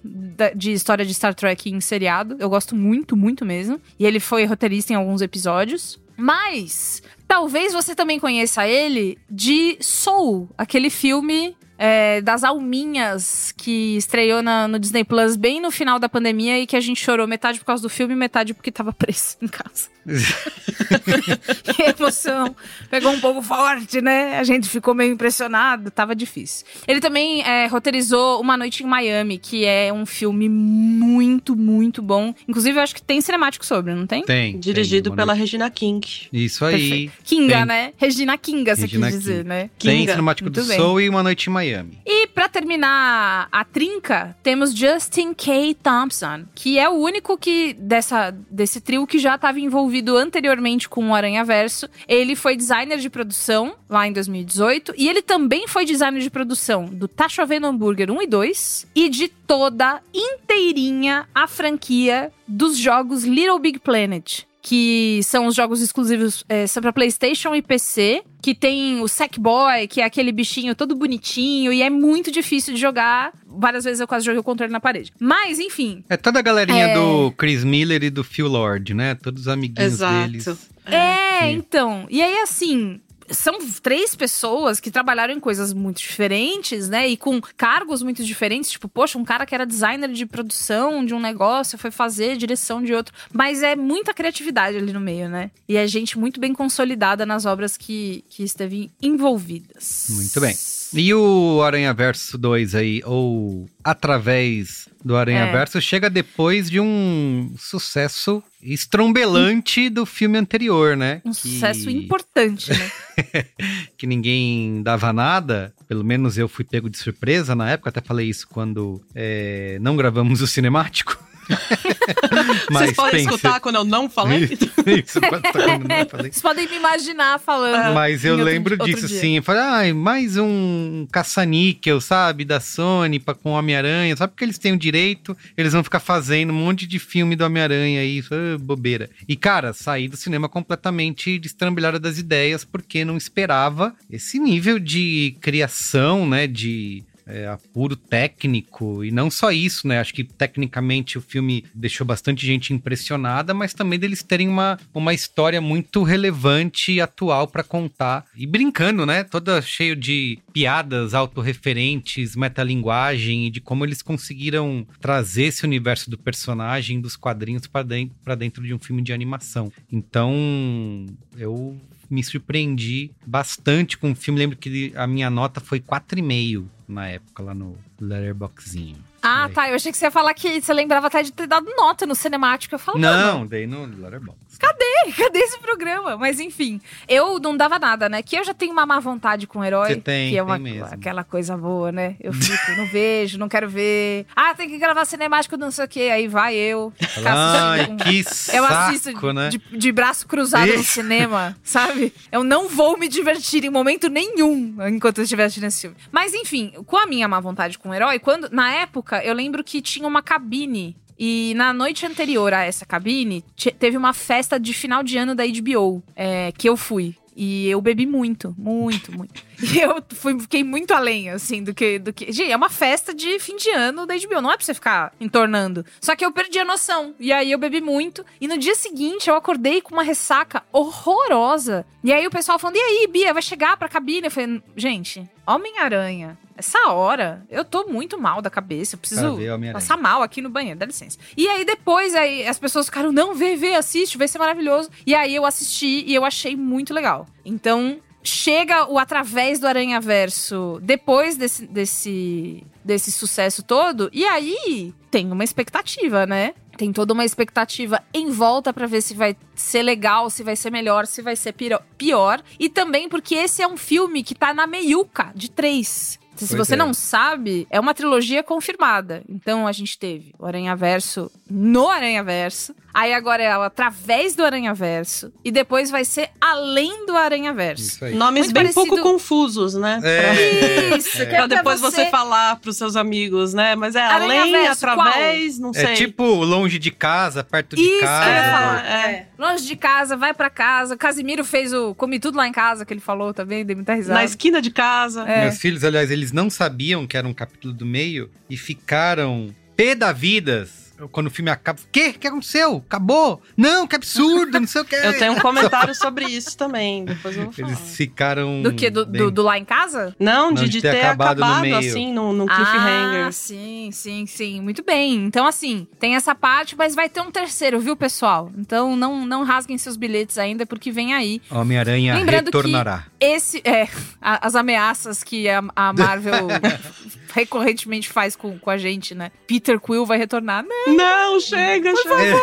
de 0.55 0.71
história 0.71 1.05
de 1.05 1.13
Star 1.13 1.35
Trek 1.35 1.69
em 1.69 1.81
seriado. 1.81 2.37
Eu 2.39 2.49
gosto 2.49 2.77
muito, 2.77 3.17
muito 3.17 3.45
mesmo. 3.45 3.81
E 3.99 4.07
ele 4.07 4.21
foi 4.21 4.45
roteirista 4.45 4.93
em 4.93 4.97
alguns 4.97 5.21
episódios. 5.21 5.99
Mas 6.17 7.03
talvez 7.27 7.73
você 7.73 7.95
também 7.95 8.19
conheça 8.19 8.67
ele 8.67 9.19
de 9.29 9.77
Soul, 9.81 10.49
aquele 10.57 10.91
filme 10.91 11.57
é, 11.79 12.21
das 12.21 12.43
alminhas 12.45 13.53
que 13.57 13.97
estreou 13.97 14.43
na- 14.43 14.67
no 14.69 14.79
Disney 14.79 15.05
Plus 15.05 15.37
bem 15.37 15.61
no 15.61 15.71
final 15.71 15.99
da 15.99 16.09
pandemia 16.09 16.59
e 16.59 16.67
que 16.67 16.77
a 16.77 16.81
gente 16.81 17.03
chorou 17.03 17.27
metade 17.27 17.59
por 17.59 17.65
causa 17.65 17.83
do 17.83 17.89
filme 17.89 18.15
e 18.15 18.17
metade 18.17 18.55
porque 18.55 18.71
tava 18.73 18.93
preso 18.93 19.37
em 19.43 19.49
casa. 19.49 19.89
E 21.79 21.83
a 21.83 21.91
emoção 21.99 22.55
pegou 22.91 23.11
um 23.13 23.21
pouco 23.21 23.43
forte, 23.43 24.01
né? 24.01 24.39
A 24.39 24.45
gente 24.45 24.69
ficou 24.69 24.95
meio 24.95 25.13
impressionado, 25.13 25.91
tava 25.91 26.15
difícil. 26.15 26.65
Ele 26.87 27.01
também 27.01 27.43
é, 27.43 27.67
roteirizou 27.67 28.41
Uma 28.41 28.57
Noite 28.57 28.83
em 28.83 28.87
Miami, 28.87 29.39
que 29.39 29.65
é 29.65 29.93
um 29.93 30.07
filme 30.07 30.49
muito, 30.49 31.57
muito 31.57 32.01
bom. 32.03 32.35
Inclusive, 32.49 32.79
eu 32.79 32.83
acho 32.83 32.95
que 32.95 33.03
tem 33.03 33.21
cinemático 33.21 33.65
sobre, 33.67 33.95
não 33.95 34.07
tem? 34.07 34.23
Tem. 34.25 34.59
Dirigido 34.59 35.11
tem, 35.11 35.17
pela 35.17 35.27
mano. 35.33 35.41
Regina 35.41 35.69
King. 35.71 36.07
Isso 36.33 36.65
aí. 36.65 36.73
Perfeito. 36.79 37.13
Kinga, 37.25 37.57
Tem. 37.57 37.67
né? 37.67 37.93
Regina 37.97 38.39
Kinga, 38.39 38.75
você 38.77 38.83
Regina 38.83 39.07
quis 39.09 39.19
dizer, 39.19 39.37
King. 39.39 39.49
né? 39.49 39.71
Tem 39.79 39.99
Kinga. 40.01 40.13
cinemático 40.13 40.51
do 40.51 40.57
Muito 40.61 40.69
bem. 40.69 40.79
Soul 40.79 41.01
e 41.01 41.09
Uma 41.09 41.23
Noite 41.23 41.51
em 41.51 41.53
Miami. 41.53 41.66
E 42.05 42.27
pra 42.29 42.49
terminar 42.49 43.49
a 43.51 43.65
trinca, 43.65 44.37
temos 44.43 44.75
Justin 44.75 45.35
K. 45.35 45.75
Thompson, 45.83 46.45
que 46.55 46.79
é 46.79 46.89
o 46.89 46.95
único 46.95 47.37
que 47.37 47.73
dessa, 47.75 48.31
desse 48.51 48.81
trio 48.81 49.07
que 49.07 49.19
já 49.19 49.35
estava 49.37 49.59
envolvido 49.59 50.17
anteriormente 50.17 50.89
com 50.89 51.09
o 51.09 51.15
Aranha 51.15 51.45
Verso. 51.45 51.89
Ele 52.09 52.37
foi 52.37 52.57
designer 52.57 52.99
de 52.99 53.11
produção 53.11 53.75
lá 53.89 54.07
em 54.07 54.13
2018 54.13 54.95
e 54.97 55.09
ele 55.09 55.23
também 55.23 55.67
foi 55.67 55.85
designer 55.85 56.21
de 56.21 56.31
produção 56.31 56.87
do 56.87 57.09
Tá 57.09 57.29
Chovendo 57.29 57.67
Hambúrguer 57.67 58.11
1 58.11 58.23
e 58.23 58.27
2 58.27 58.87
e 58.95 59.09
de 59.09 59.29
toda 59.29 60.01
inteirinha 60.13 61.29
a 61.35 61.47
franquia 61.47 62.33
dos 62.47 62.77
jogos 62.77 63.25
Little 63.25 63.59
Big 63.59 63.79
Planet. 63.79 64.45
Que 64.69 65.21
são 65.23 65.47
os 65.47 65.55
jogos 65.55 65.81
exclusivos 65.81 66.45
é, 66.49 66.67
são 66.67 66.81
pra 66.83 66.93
PlayStation 66.93 67.55
e 67.55 67.63
PC. 67.63 68.23
Que 68.43 68.53
tem 68.53 69.01
o 69.01 69.07
Sackboy, 69.07 69.87
que 69.89 70.01
é 70.01 70.05
aquele 70.05 70.33
bichinho 70.33 70.75
todo 70.75 70.95
bonitinho 70.97 71.73
e 71.73 71.83
é 71.83 71.89
muito 71.91 72.33
difícil 72.33 72.75
de 72.75 72.81
jogar. 72.81 73.33
Várias 73.47 73.85
vezes 73.85 74.01
eu 74.01 74.09
quase 74.09 74.25
joguei 74.27 74.41
o 74.41 74.43
controle 74.43 74.73
na 74.73 74.81
parede. 74.81 75.13
Mas, 75.21 75.61
enfim, 75.61 76.03
É 76.09 76.17
toda 76.17 76.41
a 76.41 76.43
galerinha 76.43 76.87
É. 76.89 76.95
do 76.95 77.31
Chris 77.33 77.63
Miller 77.63 78.03
e 78.03 78.11
do 78.11 78.25
Phil 78.25 78.49
Lord, 78.49 78.93
né? 78.93 79.15
Todos 79.15 79.43
os 79.43 79.49
amiguinhos 79.49 79.95
Exato. 79.95 80.29
deles. 80.31 80.47
É, 80.85 81.41
Sim. 81.47 81.53
então. 81.55 82.07
E 82.11 82.21
aí, 82.23 82.39
assim, 82.39 83.01
são 83.31 83.59
três 83.83 84.15
pessoas 84.15 84.81
que 84.81 84.91
trabalharam 84.91 85.35
em 85.35 85.41
coisas 85.41 85.73
muito 85.73 85.99
diferentes, 85.99 86.89
né? 86.89 87.09
E 87.09 87.17
com 87.17 87.41
cargos 87.57 88.03
muito 88.03 88.25
diferentes. 88.25 88.71
Tipo, 88.71 88.89
poxa, 88.89 89.19
um 89.19 89.25
cara 89.25 89.47
que 89.47 89.55
era 89.55 89.67
designer 89.67 90.11
de 90.11 90.27
produção 90.27 91.05
de 91.05 91.15
um 91.15 91.21
negócio 91.21 91.79
foi 91.79 91.91
fazer 91.91 92.37
direção 92.37 92.83
de 92.83 92.93
outro. 92.93 93.15
Mas 93.33 93.63
é 93.63 93.77
muita 93.77 94.13
criatividade 94.13 94.77
ali 94.77 94.93
no 94.93 95.01
meio, 95.01 95.29
né? 95.29 95.51
E 95.69 95.77
é 95.77 95.87
gente 95.87 96.19
muito 96.19 96.41
bem 96.41 96.53
consolidada 96.53 97.25
nas 97.25 97.45
obras 97.45 97.77
que, 97.77 98.25
que 98.29 98.43
esteve 98.43 98.91
envolvidas. 99.03 100.07
Muito 100.11 100.41
bem. 100.41 100.57
E 100.95 101.13
o 101.15 101.63
Aranha 101.63 101.93
Verso 101.93 102.37
2 102.39 102.75
aí, 102.75 103.03
ou 103.05 103.69
através 103.83 104.89
do 105.05 105.17
Aranha 105.17 105.45
É. 105.47 105.53
Verso, 105.53 105.81
chega 105.81 106.11
depois 106.11 106.69
de 106.71 106.81
um 106.81 107.55
sucesso 107.59 108.43
estrombelante 108.63 109.89
do 109.91 110.05
filme 110.07 110.39
anterior, 110.39 110.97
né? 110.97 111.21
Um 111.25 111.31
Que- 111.31 111.37
sucesso 111.37 111.91
importante, 111.91 112.71
né? 112.73 112.91
que 113.97 114.07
ninguém 114.07 114.83
dava 114.83 115.13
nada, 115.13 115.73
pelo 115.89 116.03
menos 116.05 116.37
eu 116.39 116.49
fui 116.49 116.65
pego 116.65 116.89
de 116.91 116.99
surpresa 116.99 117.55
na 117.55 117.71
época, 117.71 117.91
até 117.91 118.01
falei 118.01 118.29
isso 118.29 118.47
quando 118.49 119.01
é, 119.15 119.79
não 119.81 119.97
gravamos 119.97 120.41
o 120.41 120.47
cinemático. 120.47 121.17
Vocês 122.71 122.93
podem 122.93 123.21
escutar 123.25 123.61
quando 123.61 123.77
eu 123.77 123.85
não 123.85 124.09
falei? 124.09 124.45
Isso, 124.87 125.21
quando 125.21 125.45
eu 125.45 125.79
não 125.79 126.09
falei. 126.09 126.31
Vocês 126.31 126.43
podem 126.43 126.69
me 126.69 126.77
imaginar 126.77 127.39
falando. 127.39 127.95
Mas 127.95 128.25
eu 128.25 128.31
em 128.35 128.39
outro- 128.41 128.45
lembro 128.53 128.75
outro 128.75 128.87
disso, 128.95 129.07
dia. 129.09 129.21
sim. 129.21 129.37
Eu 129.37 129.43
falei, 129.43 129.63
ai, 129.63 129.93
mais 129.93 130.37
um 130.37 131.07
caça-níquel, 131.11 132.01
sabe, 132.01 132.45
da 132.45 132.61
Sony 132.61 133.19
pra, 133.19 133.35
com 133.35 133.51
o 133.51 133.55
Homem-Aranha. 133.55 134.17
Só 134.17 134.27
porque 134.27 134.45
eles 134.45 134.59
têm 134.59 134.73
o 134.73 134.79
direito, 134.79 135.37
eles 135.57 135.73
vão 135.73 135.83
ficar 135.85 136.01
fazendo 136.01 136.51
um 136.51 136.57
monte 136.57 136.87
de 136.87 136.99
filme 136.99 137.37
do 137.37 137.45
Homem-Aranha 137.45 138.01
aí, 138.01 138.19
isso 138.19 138.35
é 138.35 138.57
bobeira. 138.59 139.09
E, 139.29 139.37
cara, 139.37 139.73
saí 139.73 140.09
do 140.09 140.17
cinema 140.17 140.49
completamente 140.49 141.39
destrambelhada 141.39 141.99
das 141.99 142.19
ideias, 142.19 142.65
porque 142.65 143.05
não 143.05 143.17
esperava 143.17 143.95
esse 144.11 144.39
nível 144.39 144.79
de 144.79 145.37
criação, 145.41 146.29
né, 146.29 146.47
de 146.47 147.03
é, 147.27 147.49
apuro 147.49 147.97
técnico, 147.97 149.05
e 149.05 149.11
não 149.11 149.31
só 149.31 149.51
isso, 149.51 149.89
né? 149.89 149.99
Acho 149.99 150.15
que 150.15 150.23
tecnicamente 150.23 151.19
o 151.19 151.21
filme 151.21 151.65
deixou 151.75 152.07
bastante 152.07 152.47
gente 152.47 152.73
impressionada, 152.73 153.53
mas 153.53 153.75
também 153.75 153.99
deles 153.99 154.23
terem 154.23 154.49
uma, 154.49 154.79
uma 154.95 155.13
história 155.13 155.61
muito 155.61 156.03
relevante 156.03 156.93
e 156.93 157.01
atual 157.01 157.49
pra 157.49 157.65
contar. 157.65 158.25
E 158.37 158.47
brincando, 158.47 159.05
né? 159.05 159.25
Toda 159.25 159.61
cheio 159.61 159.97
de 159.97 160.39
piadas 160.53 161.15
autorreferentes, 161.15 162.37
metalinguagem, 162.37 163.47
e 163.47 163.51
de 163.51 163.61
como 163.61 163.85
eles 163.85 164.03
conseguiram 164.03 164.87
trazer 165.01 165.45
esse 165.45 165.65
universo 165.65 166.09
do 166.09 166.17
personagem, 166.17 167.01
dos 167.01 167.17
quadrinhos 167.17 167.67
pra 167.67 167.83
dentro, 167.83 168.15
pra 168.23 168.35
dentro 168.35 168.63
de 168.63 168.73
um 168.73 168.79
filme 168.79 169.03
de 169.03 169.13
animação. 169.13 169.73
Então, 169.91 171.07
eu 171.37 171.77
me 172.11 172.23
surpreendi 172.23 173.11
bastante 173.27 173.97
com 173.97 174.13
o 174.13 174.15
filme. 174.15 174.39
Lembro 174.39 174.57
que 174.57 174.93
a 174.97 175.07
minha 175.07 175.31
nota 175.31 175.61
foi 175.61 175.81
4,5 175.81 176.65
na 176.89 177.09
época, 177.09 177.43
lá 177.43 177.55
no 177.55 177.77
Letterboxdinho. 178.01 178.99
Ah, 179.27 179.49
tá. 179.53 179.69
Eu 179.69 179.75
achei 179.75 179.91
que 179.91 179.99
você 179.99 180.07
ia 180.07 180.11
falar 180.11 180.33
que 180.35 180.61
você 180.61 180.73
lembrava 180.73 181.09
até 181.09 181.23
de 181.23 181.33
ter 181.33 181.47
dado 181.47 181.67
nota 181.77 182.07
no 182.07 182.15
cinemático. 182.15 182.75
Eu 182.75 182.79
falo, 182.79 182.99
Não, 182.99 183.47
dei 183.47 183.67
no 183.67 183.85
Letterboxd. 183.85 184.47
Cadê? 184.59 185.13
Cadê 185.17 185.39
esse 185.41 185.59
programa? 185.59 186.17
Mas 186.17 186.41
enfim, 186.41 186.81
eu 187.09 187.39
não 187.39 187.57
dava 187.57 187.79
nada, 187.79 188.09
né? 188.09 188.23
Que 188.23 188.39
eu 188.39 188.45
já 188.45 188.55
tenho 188.55 188.73
uma 188.73 188.87
má 188.87 188.99
vontade 189.01 189.47
com 189.47 189.59
o 189.59 189.65
herói. 189.65 189.89
Você 189.89 189.97
tem, 190.01 190.31
que 190.31 190.39
é 190.39 190.43
uma, 190.43 190.59
mesmo. 190.59 190.87
aquela 190.87 191.25
coisa 191.25 191.57
boa, 191.57 191.93
né? 191.93 192.17
Eu 192.21 192.33
fico, 192.35 192.73
não 192.77 192.87
vejo, 192.87 193.39
não 193.39 193.49
quero 193.49 193.69
ver. 193.69 194.27
Ah, 194.35 194.55
tem 194.55 194.69
que 194.69 194.79
gravar 194.79 195.05
cinemático, 195.05 195.57
não 195.57 195.71
sei 195.71 195.85
o 195.85 195.89
quê. 195.89 196.09
Aí 196.13 196.29
vai 196.29 196.55
eu. 196.55 196.93
Ai, 197.25 197.97
que 197.97 198.19
Eu 198.21 198.25
saco, 198.63 198.73
assisto 198.73 199.33
né? 199.33 199.49
de, 199.51 199.59
de 199.59 199.93
braço 199.93 200.27
cruzado 200.27 200.67
no 200.69 200.81
Ih. 200.81 200.85
cinema, 200.85 201.57
sabe? 201.63 202.13
Eu 202.33 202.43
não 202.43 202.69
vou 202.69 202.99
me 202.99 203.09
divertir 203.09 203.65
em 203.65 203.71
momento 203.71 204.09
nenhum 204.09 204.77
enquanto 204.89 205.19
eu 205.19 205.25
estiver 205.25 205.45
assistindo 205.45 205.67
esse 205.67 205.83
filme. 205.83 205.97
Mas 206.11 206.33
enfim, 206.35 206.73
com 206.87 206.97
a 206.97 207.07
minha 207.07 207.29
má 207.29 207.41
vontade 207.41 207.79
com 207.79 207.91
o 207.91 207.95
herói, 207.95 208.19
quando 208.19 208.49
na 208.51 208.73
época 208.73 209.16
eu 209.25 209.35
lembro 209.35 209.63
que 209.65 209.81
tinha 209.83 210.07
uma 210.09 210.23
cabine 210.23 210.97
e 211.19 211.55
na 211.57 211.73
noite 211.73 212.05
anterior 212.05 212.53
a 212.53 212.63
essa 212.65 212.85
cabine, 212.85 213.43
te- 213.55 213.71
teve 213.73 213.97
uma 213.97 214.13
festa 214.13 214.59
de 214.61 214.73
final 214.75 215.03
de 215.03 215.17
ano 215.17 215.35
da 215.35 215.45
HBO, 215.47 216.03
é, 216.15 216.53
que 216.53 216.69
eu 216.69 216.77
fui. 216.77 217.15
E 217.39 217.69
eu 217.69 217.83
bebi 217.83 218.07
muito, 218.07 218.55
muito, 218.57 219.13
muito. 219.15 219.45
E 219.75 219.79
eu 219.81 220.03
fui, 220.11 220.39
fiquei 220.41 220.63
muito 220.65 220.93
além, 220.93 221.29
assim, 221.31 221.63
do 221.63 221.75
que, 221.75 221.99
do 221.99 222.11
que. 222.13 222.31
Gente, 222.33 222.51
é 222.53 222.57
uma 222.57 222.69
festa 222.71 223.15
de 223.15 223.39
fim 223.39 223.57
de 223.57 223.71
ano 223.71 224.07
da 224.07 224.15
HBO, 224.15 224.41
não 224.43 224.51
é 224.53 224.57
pra 224.57 224.65
você 224.65 224.73
ficar 224.75 225.13
entornando. 225.21 225.85
Só 226.01 226.15
que 226.17 226.25
eu 226.25 226.33
perdi 226.33 226.59
a 226.59 226.65
noção. 226.65 227.15
E 227.21 227.31
aí 227.33 227.53
eu 227.53 227.59
bebi 227.59 227.81
muito. 227.83 228.25
E 228.41 228.47
no 228.49 228.57
dia 228.59 228.75
seguinte 228.75 229.29
eu 229.29 229.35
acordei 229.37 229.81
com 229.83 229.95
uma 229.95 230.03
ressaca 230.03 230.63
horrorosa. 230.73 231.85
E 232.05 232.13
aí 232.13 232.27
o 232.27 232.31
pessoal 232.31 232.59
falando: 232.59 232.77
e 232.77 232.81
aí, 232.81 233.07
Bia, 233.07 233.33
vai 233.33 233.43
chegar 233.43 233.77
pra 233.77 233.89
cabine? 233.89 234.27
Eu 234.27 234.31
falei, 234.31 234.63
gente, 234.77 235.27
Homem-Aranha. 235.47 236.39
Essa 236.57 236.89
hora, 236.89 237.45
eu 237.51 237.65
tô 237.65 237.87
muito 237.87 238.19
mal 238.19 238.41
da 238.41 238.49
cabeça. 238.49 238.95
Eu 238.95 238.99
preciso 238.99 239.37
passar 239.73 239.97
mal 239.97 240.23
aqui 240.23 240.41
no 240.41 240.49
banheiro, 240.49 240.79
dá 240.79 240.87
licença. 240.87 241.19
E 241.37 241.47
aí 241.49 241.65
depois 241.65 242.15
aí, 242.15 242.47
as 242.47 242.59
pessoas 242.59 242.87
ficaram, 242.87 243.13
não, 243.13 243.35
vê, 243.35 243.57
vê, 243.57 243.75
assiste, 243.75 244.17
vai 244.17 244.27
ser 244.27 244.39
maravilhoso. 244.39 244.91
E 245.07 245.15
aí 245.15 245.35
eu 245.35 245.45
assisti 245.45 246.05
e 246.07 246.15
eu 246.15 246.25
achei 246.25 246.57
muito 246.57 246.95
legal. 246.95 247.27
Então, 247.45 248.01
chega 248.27 248.91
o 248.91 248.99
através 248.99 249.59
do 249.61 249.67
Aranha 249.67 250.01
Verso 250.01 250.79
depois 250.83 251.37
desse, 251.37 251.67
desse, 251.67 252.65
desse 252.85 253.13
sucesso 253.13 253.63
todo, 253.63 254.11
e 254.13 254.25
aí 254.25 254.93
tem 255.11 255.31
uma 255.31 255.45
expectativa, 255.45 256.27
né? 256.27 256.55
Tem 256.77 256.93
toda 256.93 257.15
uma 257.15 257.25
expectativa 257.25 258.03
em 258.13 258.31
volta 258.31 258.73
pra 258.73 258.87
ver 258.87 259.01
se 259.01 259.15
vai 259.15 259.35
ser 259.55 259.83
legal, 259.83 260.29
se 260.29 260.43
vai 260.43 260.55
ser 260.57 260.71
melhor, 260.71 261.07
se 261.07 261.23
vai 261.23 261.35
ser 261.35 261.55
pior. 261.97 262.43
E 262.61 262.69
também 262.69 263.09
porque 263.09 263.35
esse 263.35 263.63
é 263.63 263.67
um 263.67 263.79
filme 263.79 264.23
que 264.23 264.35
tá 264.35 264.53
na 264.53 264.67
meiuca 264.67 265.33
de 265.35 265.51
três. 265.51 266.19
Se 266.37 266.55
Pois 266.57 266.69
você 266.69 266.75
é. 266.75 266.77
não 266.77 266.93
sabe, 266.93 267.67
é 267.71 267.79
uma 267.81 267.95
trilogia 267.95 268.43
confirmada. 268.43 269.23
Então 269.29 269.67
a 269.67 269.73
gente 269.73 269.99
teve 269.99 270.35
o 270.39 270.47
Aranha 270.47 270.75
Verso 270.77 271.31
no 271.51 271.89
Aranha 271.89 272.23
Verso. 272.23 272.75
Aí 272.93 273.13
agora 273.13 273.43
é 273.43 273.47
ela 273.47 273.67
através 273.67 274.35
do 274.35 274.43
Aranha 274.45 274.73
Verso. 274.73 275.31
E 275.45 275.51
depois 275.51 275.91
vai 275.91 276.03
ser 276.05 276.31
além 276.41 277.05
do 277.07 277.15
Aranha 277.17 277.53
Verso. 277.53 277.83
Isso 277.83 278.05
aí. 278.05 278.15
Nomes 278.15 278.45
Muito 278.47 278.55
bem 278.55 278.63
parecido- 278.73 278.87
pouco 278.87 279.03
confusos, 279.03 279.75
né? 279.75 280.01
É. 280.03 280.97
Isso, 280.97 281.21
É. 281.23 281.27
que 281.27 281.35
é 281.35 281.39
Pra 281.39 281.47
depois 281.47 281.81
pra 281.81 281.91
você... 281.91 282.07
falar 282.07 282.57
pros 282.57 282.77
seus 282.77 282.97
amigos, 282.97 283.53
né? 283.53 283.75
Mas 283.77 283.95
é 283.95 284.03
além, 284.03 284.67
através, 284.67 285.59
não 285.59 285.73
sei. 285.75 285.85
É 285.85 285.95
tipo 285.95 286.25
longe 286.25 286.79
de 286.79 286.91
casa, 286.91 287.45
perto 287.45 287.77
de 287.77 287.83
Isso, 287.83 288.01
casa. 288.01 288.25
eu 288.31 288.33
ia 288.33 288.39
É, 288.39 288.51
falar. 288.53 288.85
é. 288.87 289.29
Longe 289.39 289.67
de 289.67 289.77
casa, 289.77 290.17
vai 290.17 290.33
pra 290.33 290.49
casa. 290.49 290.95
O 290.95 290.99
Casimiro 290.99 291.45
fez 291.45 291.73
o 291.75 291.95
Come 291.95 292.19
Tudo 292.19 292.37
Lá 292.39 292.49
em 292.49 292.53
Casa, 292.53 292.85
que 292.87 292.93
ele 292.95 293.01
falou 293.01 293.35
também, 293.35 293.65
dei 293.65 293.77
muita 293.77 293.95
risada. 293.95 294.15
Na 294.19 294.25
esquina 294.25 294.63
de 294.63 294.71
casa. 294.71 295.23
É. 295.29 295.43
Meus 295.43 295.59
filhos, 295.59 295.85
aliás, 295.85 296.11
eles 296.11 296.26
não 296.33 296.49
sabiam 296.51 297.07
que 297.07 297.17
era 297.17 297.27
um 297.27 297.35
capítulo 297.35 297.73
do 297.73 297.87
meio 297.87 298.31
e 298.49 298.57
ficaram 298.57 299.55
pé 299.77 299.95
da 299.95 300.13
vidas 300.13 300.86
quando 301.13 301.27
o 301.27 301.31
filme 301.31 301.51
acaba. 301.51 301.79
O 301.81 301.83
quê? 301.93 302.13
O 302.17 302.19
que 302.19 302.27
aconteceu? 302.27 302.83
Acabou? 302.87 303.41
Não, 303.57 303.87
que 303.87 303.97
absurdo, 303.97 304.59
não 304.61 304.67
sei 304.67 304.81
o 304.83 304.85
que. 304.85 304.95
Eu 304.97 305.19
tenho 305.19 305.33
um 305.33 305.41
comentário 305.41 305.95
sobre 305.95 306.25
isso 306.27 306.57
também, 306.57 307.05
depois 307.05 307.37
eu 307.37 307.45
vou 307.45 307.53
falar. 307.53 307.69
Eles 307.69 307.97
ficaram. 307.97 308.63
Do 308.63 308.73
que? 308.73 308.89
Do, 308.91 309.05
bem- 309.07 309.23
do, 309.23 309.31
do 309.31 309.43
Lá 309.43 309.59
em 309.59 309.65
Casa? 309.65 310.15
Não, 310.19 310.53
de, 310.53 310.63
Não, 310.63 310.69
de 310.69 310.81
ter, 310.83 311.01
acabado, 311.07 311.43
assim, 311.77 312.13
num, 312.13 312.33
num 312.33 312.47
cliffhanger. 312.47 313.27
Ah, 313.27 313.33
sim, 313.33 313.91
sim, 313.93 314.27
sim. 314.27 314.61
Muito 314.61 314.83
bem. 314.85 315.15
Então, 315.27 315.47
assim, 315.47 315.87
tem 315.99 316.15
essa 316.17 316.35
parte, 316.35 316.77
mas 316.77 316.95
vai 316.95 317.09
ter 317.09 317.21
um 317.21 317.31
terceiro, 317.31 317.79
viu, 317.81 317.97
pessoal? 317.97 318.51
Então, 318.57 318.97
não, 318.97 319.25
não 319.27 319.45
rasguem 319.45 319.77
seus 319.79 319.97
bilhetes 319.97 320.39
ainda, 320.39 320.65
porque 320.67 320.91
vem 320.91 321.15
aí. 321.15 321.41
Homem-Aranha 321.51 322.25
que- 322.25 322.31
retornará. 322.31 323.05
Esse, 323.21 323.61
é, 323.65 323.89
a- 324.21 324.47
as 324.47 324.55
ameaças 324.55 325.23
que 325.23 325.49
a, 325.49 325.63
a 325.75 325.93
Marvel 325.93 326.49
recorrentemente 327.33 328.09
faz 328.09 328.37
com, 328.37 328.59
com 328.59 328.71
a 328.71 328.77
gente, 328.77 329.15
né? 329.15 329.31
Peter 329.47 329.79
Quill 329.81 330.05
vai 330.07 330.19
retornar. 330.19 330.65
Não, 330.65 330.86
Não, 330.87 331.41
chega, 331.41 331.93
chega. 331.97 332.37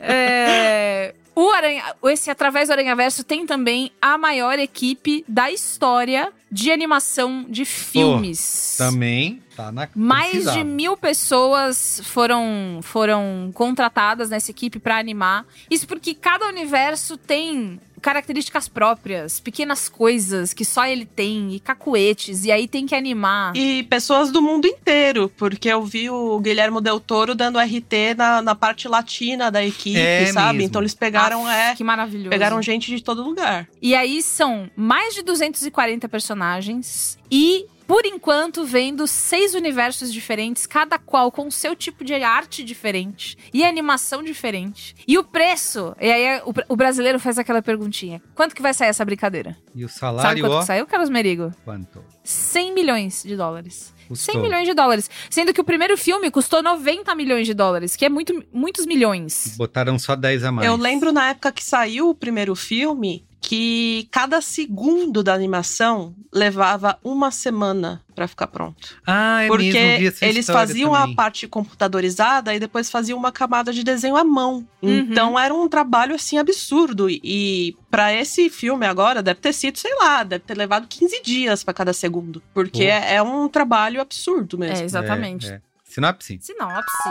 É, 0.00 1.14
o 1.34 1.50
Aranha, 1.50 1.82
esse 2.04 2.30
através 2.30 2.68
do 2.68 2.72
Aranha 2.72 2.94
Verso 2.94 3.24
tem 3.24 3.44
também 3.44 3.90
a 4.00 4.16
maior 4.16 4.58
equipe 4.58 5.24
da 5.26 5.50
história 5.50 6.32
de 6.50 6.70
animação 6.70 7.44
de 7.48 7.64
filmes. 7.64 8.76
Também 8.78 9.42
tá 9.56 9.72
na. 9.72 9.88
Mais 9.96 10.30
precisava. 10.30 10.58
de 10.58 10.64
mil 10.64 10.96
pessoas 10.96 12.00
foram, 12.04 12.78
foram 12.82 13.50
contratadas 13.52 14.30
nessa 14.30 14.52
equipe 14.52 14.78
pra 14.78 14.98
animar. 14.98 15.44
Isso 15.68 15.88
porque 15.88 16.14
cada 16.14 16.46
universo 16.46 17.16
tem 17.16 17.80
características 18.04 18.68
próprias, 18.68 19.40
pequenas 19.40 19.88
coisas 19.88 20.52
que 20.52 20.62
só 20.62 20.84
ele 20.84 21.06
tem, 21.06 21.54
e 21.54 21.58
cacuetes, 21.58 22.44
e 22.44 22.52
aí 22.52 22.68
tem 22.68 22.84
que 22.86 22.94
animar. 22.94 23.56
E 23.56 23.82
pessoas 23.84 24.30
do 24.30 24.42
mundo 24.42 24.66
inteiro, 24.66 25.32
porque 25.38 25.68
eu 25.70 25.82
vi 25.82 26.10
o 26.10 26.38
Guilhermo 26.38 26.82
Del 26.82 27.00
Toro 27.00 27.34
dando 27.34 27.58
RT 27.58 28.14
na, 28.14 28.42
na 28.42 28.54
parte 28.54 28.86
latina 28.88 29.50
da 29.50 29.64
equipe, 29.64 29.98
É 29.98 30.26
sabe? 30.26 30.58
mesmo. 30.58 30.68
Então 30.68 30.82
eles 30.82 30.94
pegaram, 30.94 31.46
Aff, 31.46 31.56
é, 31.58 31.74
Que 31.76 31.82
maravilhoso. 31.82 32.28
pegaram 32.28 32.60
gente 32.60 32.94
de 32.94 33.02
todo 33.02 33.22
lugar. 33.22 33.66
E 33.80 33.94
aí 33.94 34.22
são 34.22 34.70
mais 34.76 35.14
de 35.14 35.22
240 35.22 36.06
personagens 36.08 37.18
e 37.30 37.64
por 37.86 38.04
enquanto, 38.06 38.64
vendo 38.64 39.06
seis 39.06 39.54
universos 39.54 40.12
diferentes, 40.12 40.66
cada 40.66 40.98
qual 40.98 41.30
com 41.30 41.50
seu 41.50 41.76
tipo 41.76 42.04
de 42.04 42.14
arte 42.14 42.64
diferente 42.64 43.36
e 43.52 43.64
animação 43.64 44.22
diferente. 44.22 44.94
E 45.06 45.18
o 45.18 45.24
preço, 45.24 45.94
e 46.00 46.10
aí 46.10 46.40
o, 46.44 46.52
o 46.72 46.76
brasileiro 46.76 47.18
faz 47.18 47.38
aquela 47.38 47.62
perguntinha: 47.62 48.22
quanto 48.34 48.54
que 48.54 48.62
vai 48.62 48.74
sair 48.74 48.88
essa 48.88 49.04
brincadeira? 49.04 49.56
E 49.74 49.84
o 49.84 49.88
Sabe 49.88 50.18
salário, 50.18 50.44
quanto 50.44 50.52
ó, 50.52 50.60
que 50.60 50.66
saiu, 50.66 50.86
Carlos 50.86 51.10
Merigo? 51.10 51.52
quanto? 51.64 52.04
100 52.22 52.72
milhões 52.72 53.22
de 53.22 53.36
dólares. 53.36 53.92
Custou. 54.08 54.34
100 54.34 54.42
milhões 54.42 54.66
de 54.66 54.74
dólares. 54.74 55.10
Sendo 55.30 55.52
que 55.52 55.60
o 55.60 55.64
primeiro 55.64 55.96
filme 55.96 56.30
custou 56.30 56.62
90 56.62 57.14
milhões 57.14 57.46
de 57.46 57.54
dólares, 57.54 57.96
que 57.96 58.04
é 58.04 58.08
muito, 58.08 58.44
muitos 58.52 58.86
milhões. 58.86 59.54
Botaram 59.56 59.98
só 59.98 60.14
10 60.14 60.44
a 60.44 60.52
mais. 60.52 60.68
Eu 60.68 60.76
lembro 60.76 61.12
na 61.12 61.30
época 61.30 61.52
que 61.52 61.64
saiu 61.64 62.10
o 62.10 62.14
primeiro 62.14 62.54
filme 62.54 63.26
que 63.46 64.08
cada 64.10 64.40
segundo 64.40 65.22
da 65.22 65.34
animação 65.34 66.14
levava 66.32 66.98
uma 67.04 67.30
semana 67.30 68.00
pra 68.14 68.26
ficar 68.26 68.46
pronto. 68.46 68.96
Ah, 69.06 69.42
é 69.42 69.48
Porque 69.48 69.70
mesmo, 69.70 69.98
vi 69.98 70.06
essa 70.06 70.24
eles 70.24 70.46
faziam 70.46 70.92
também. 70.92 71.12
a 71.12 71.14
parte 71.14 71.46
computadorizada 71.46 72.54
e 72.54 72.58
depois 72.58 72.90
faziam 72.90 73.18
uma 73.18 73.30
camada 73.30 73.70
de 73.70 73.84
desenho 73.84 74.16
à 74.16 74.24
mão. 74.24 74.66
Uhum. 74.80 74.90
Então 74.98 75.38
era 75.38 75.52
um 75.52 75.68
trabalho 75.68 76.14
assim 76.14 76.38
absurdo. 76.38 77.10
E- 77.10 77.76
pra 77.90 78.14
esse 78.14 78.48
filme 78.48 78.86
agora 78.86 79.22
deve 79.22 79.40
ter 79.40 79.52
sido, 79.52 79.78
sei 79.78 79.94
lá, 79.96 80.22
deve 80.22 80.42
ter 80.44 80.56
levado 80.56 80.88
15 80.88 81.20
dias 81.22 81.62
pra 81.62 81.74
cada 81.74 81.92
segundo. 81.92 82.42
Porque 82.54 82.84
é, 82.84 83.16
é 83.16 83.22
um 83.22 83.46
trabalho 83.46 84.00
absurdo 84.00 84.56
mesmo. 84.56 84.78
É, 84.82 84.84
exatamente. 84.84 85.48
É, 85.50 85.56
é. 85.56 85.60
Sinopse? 85.84 86.38
Sinopse. 86.40 87.08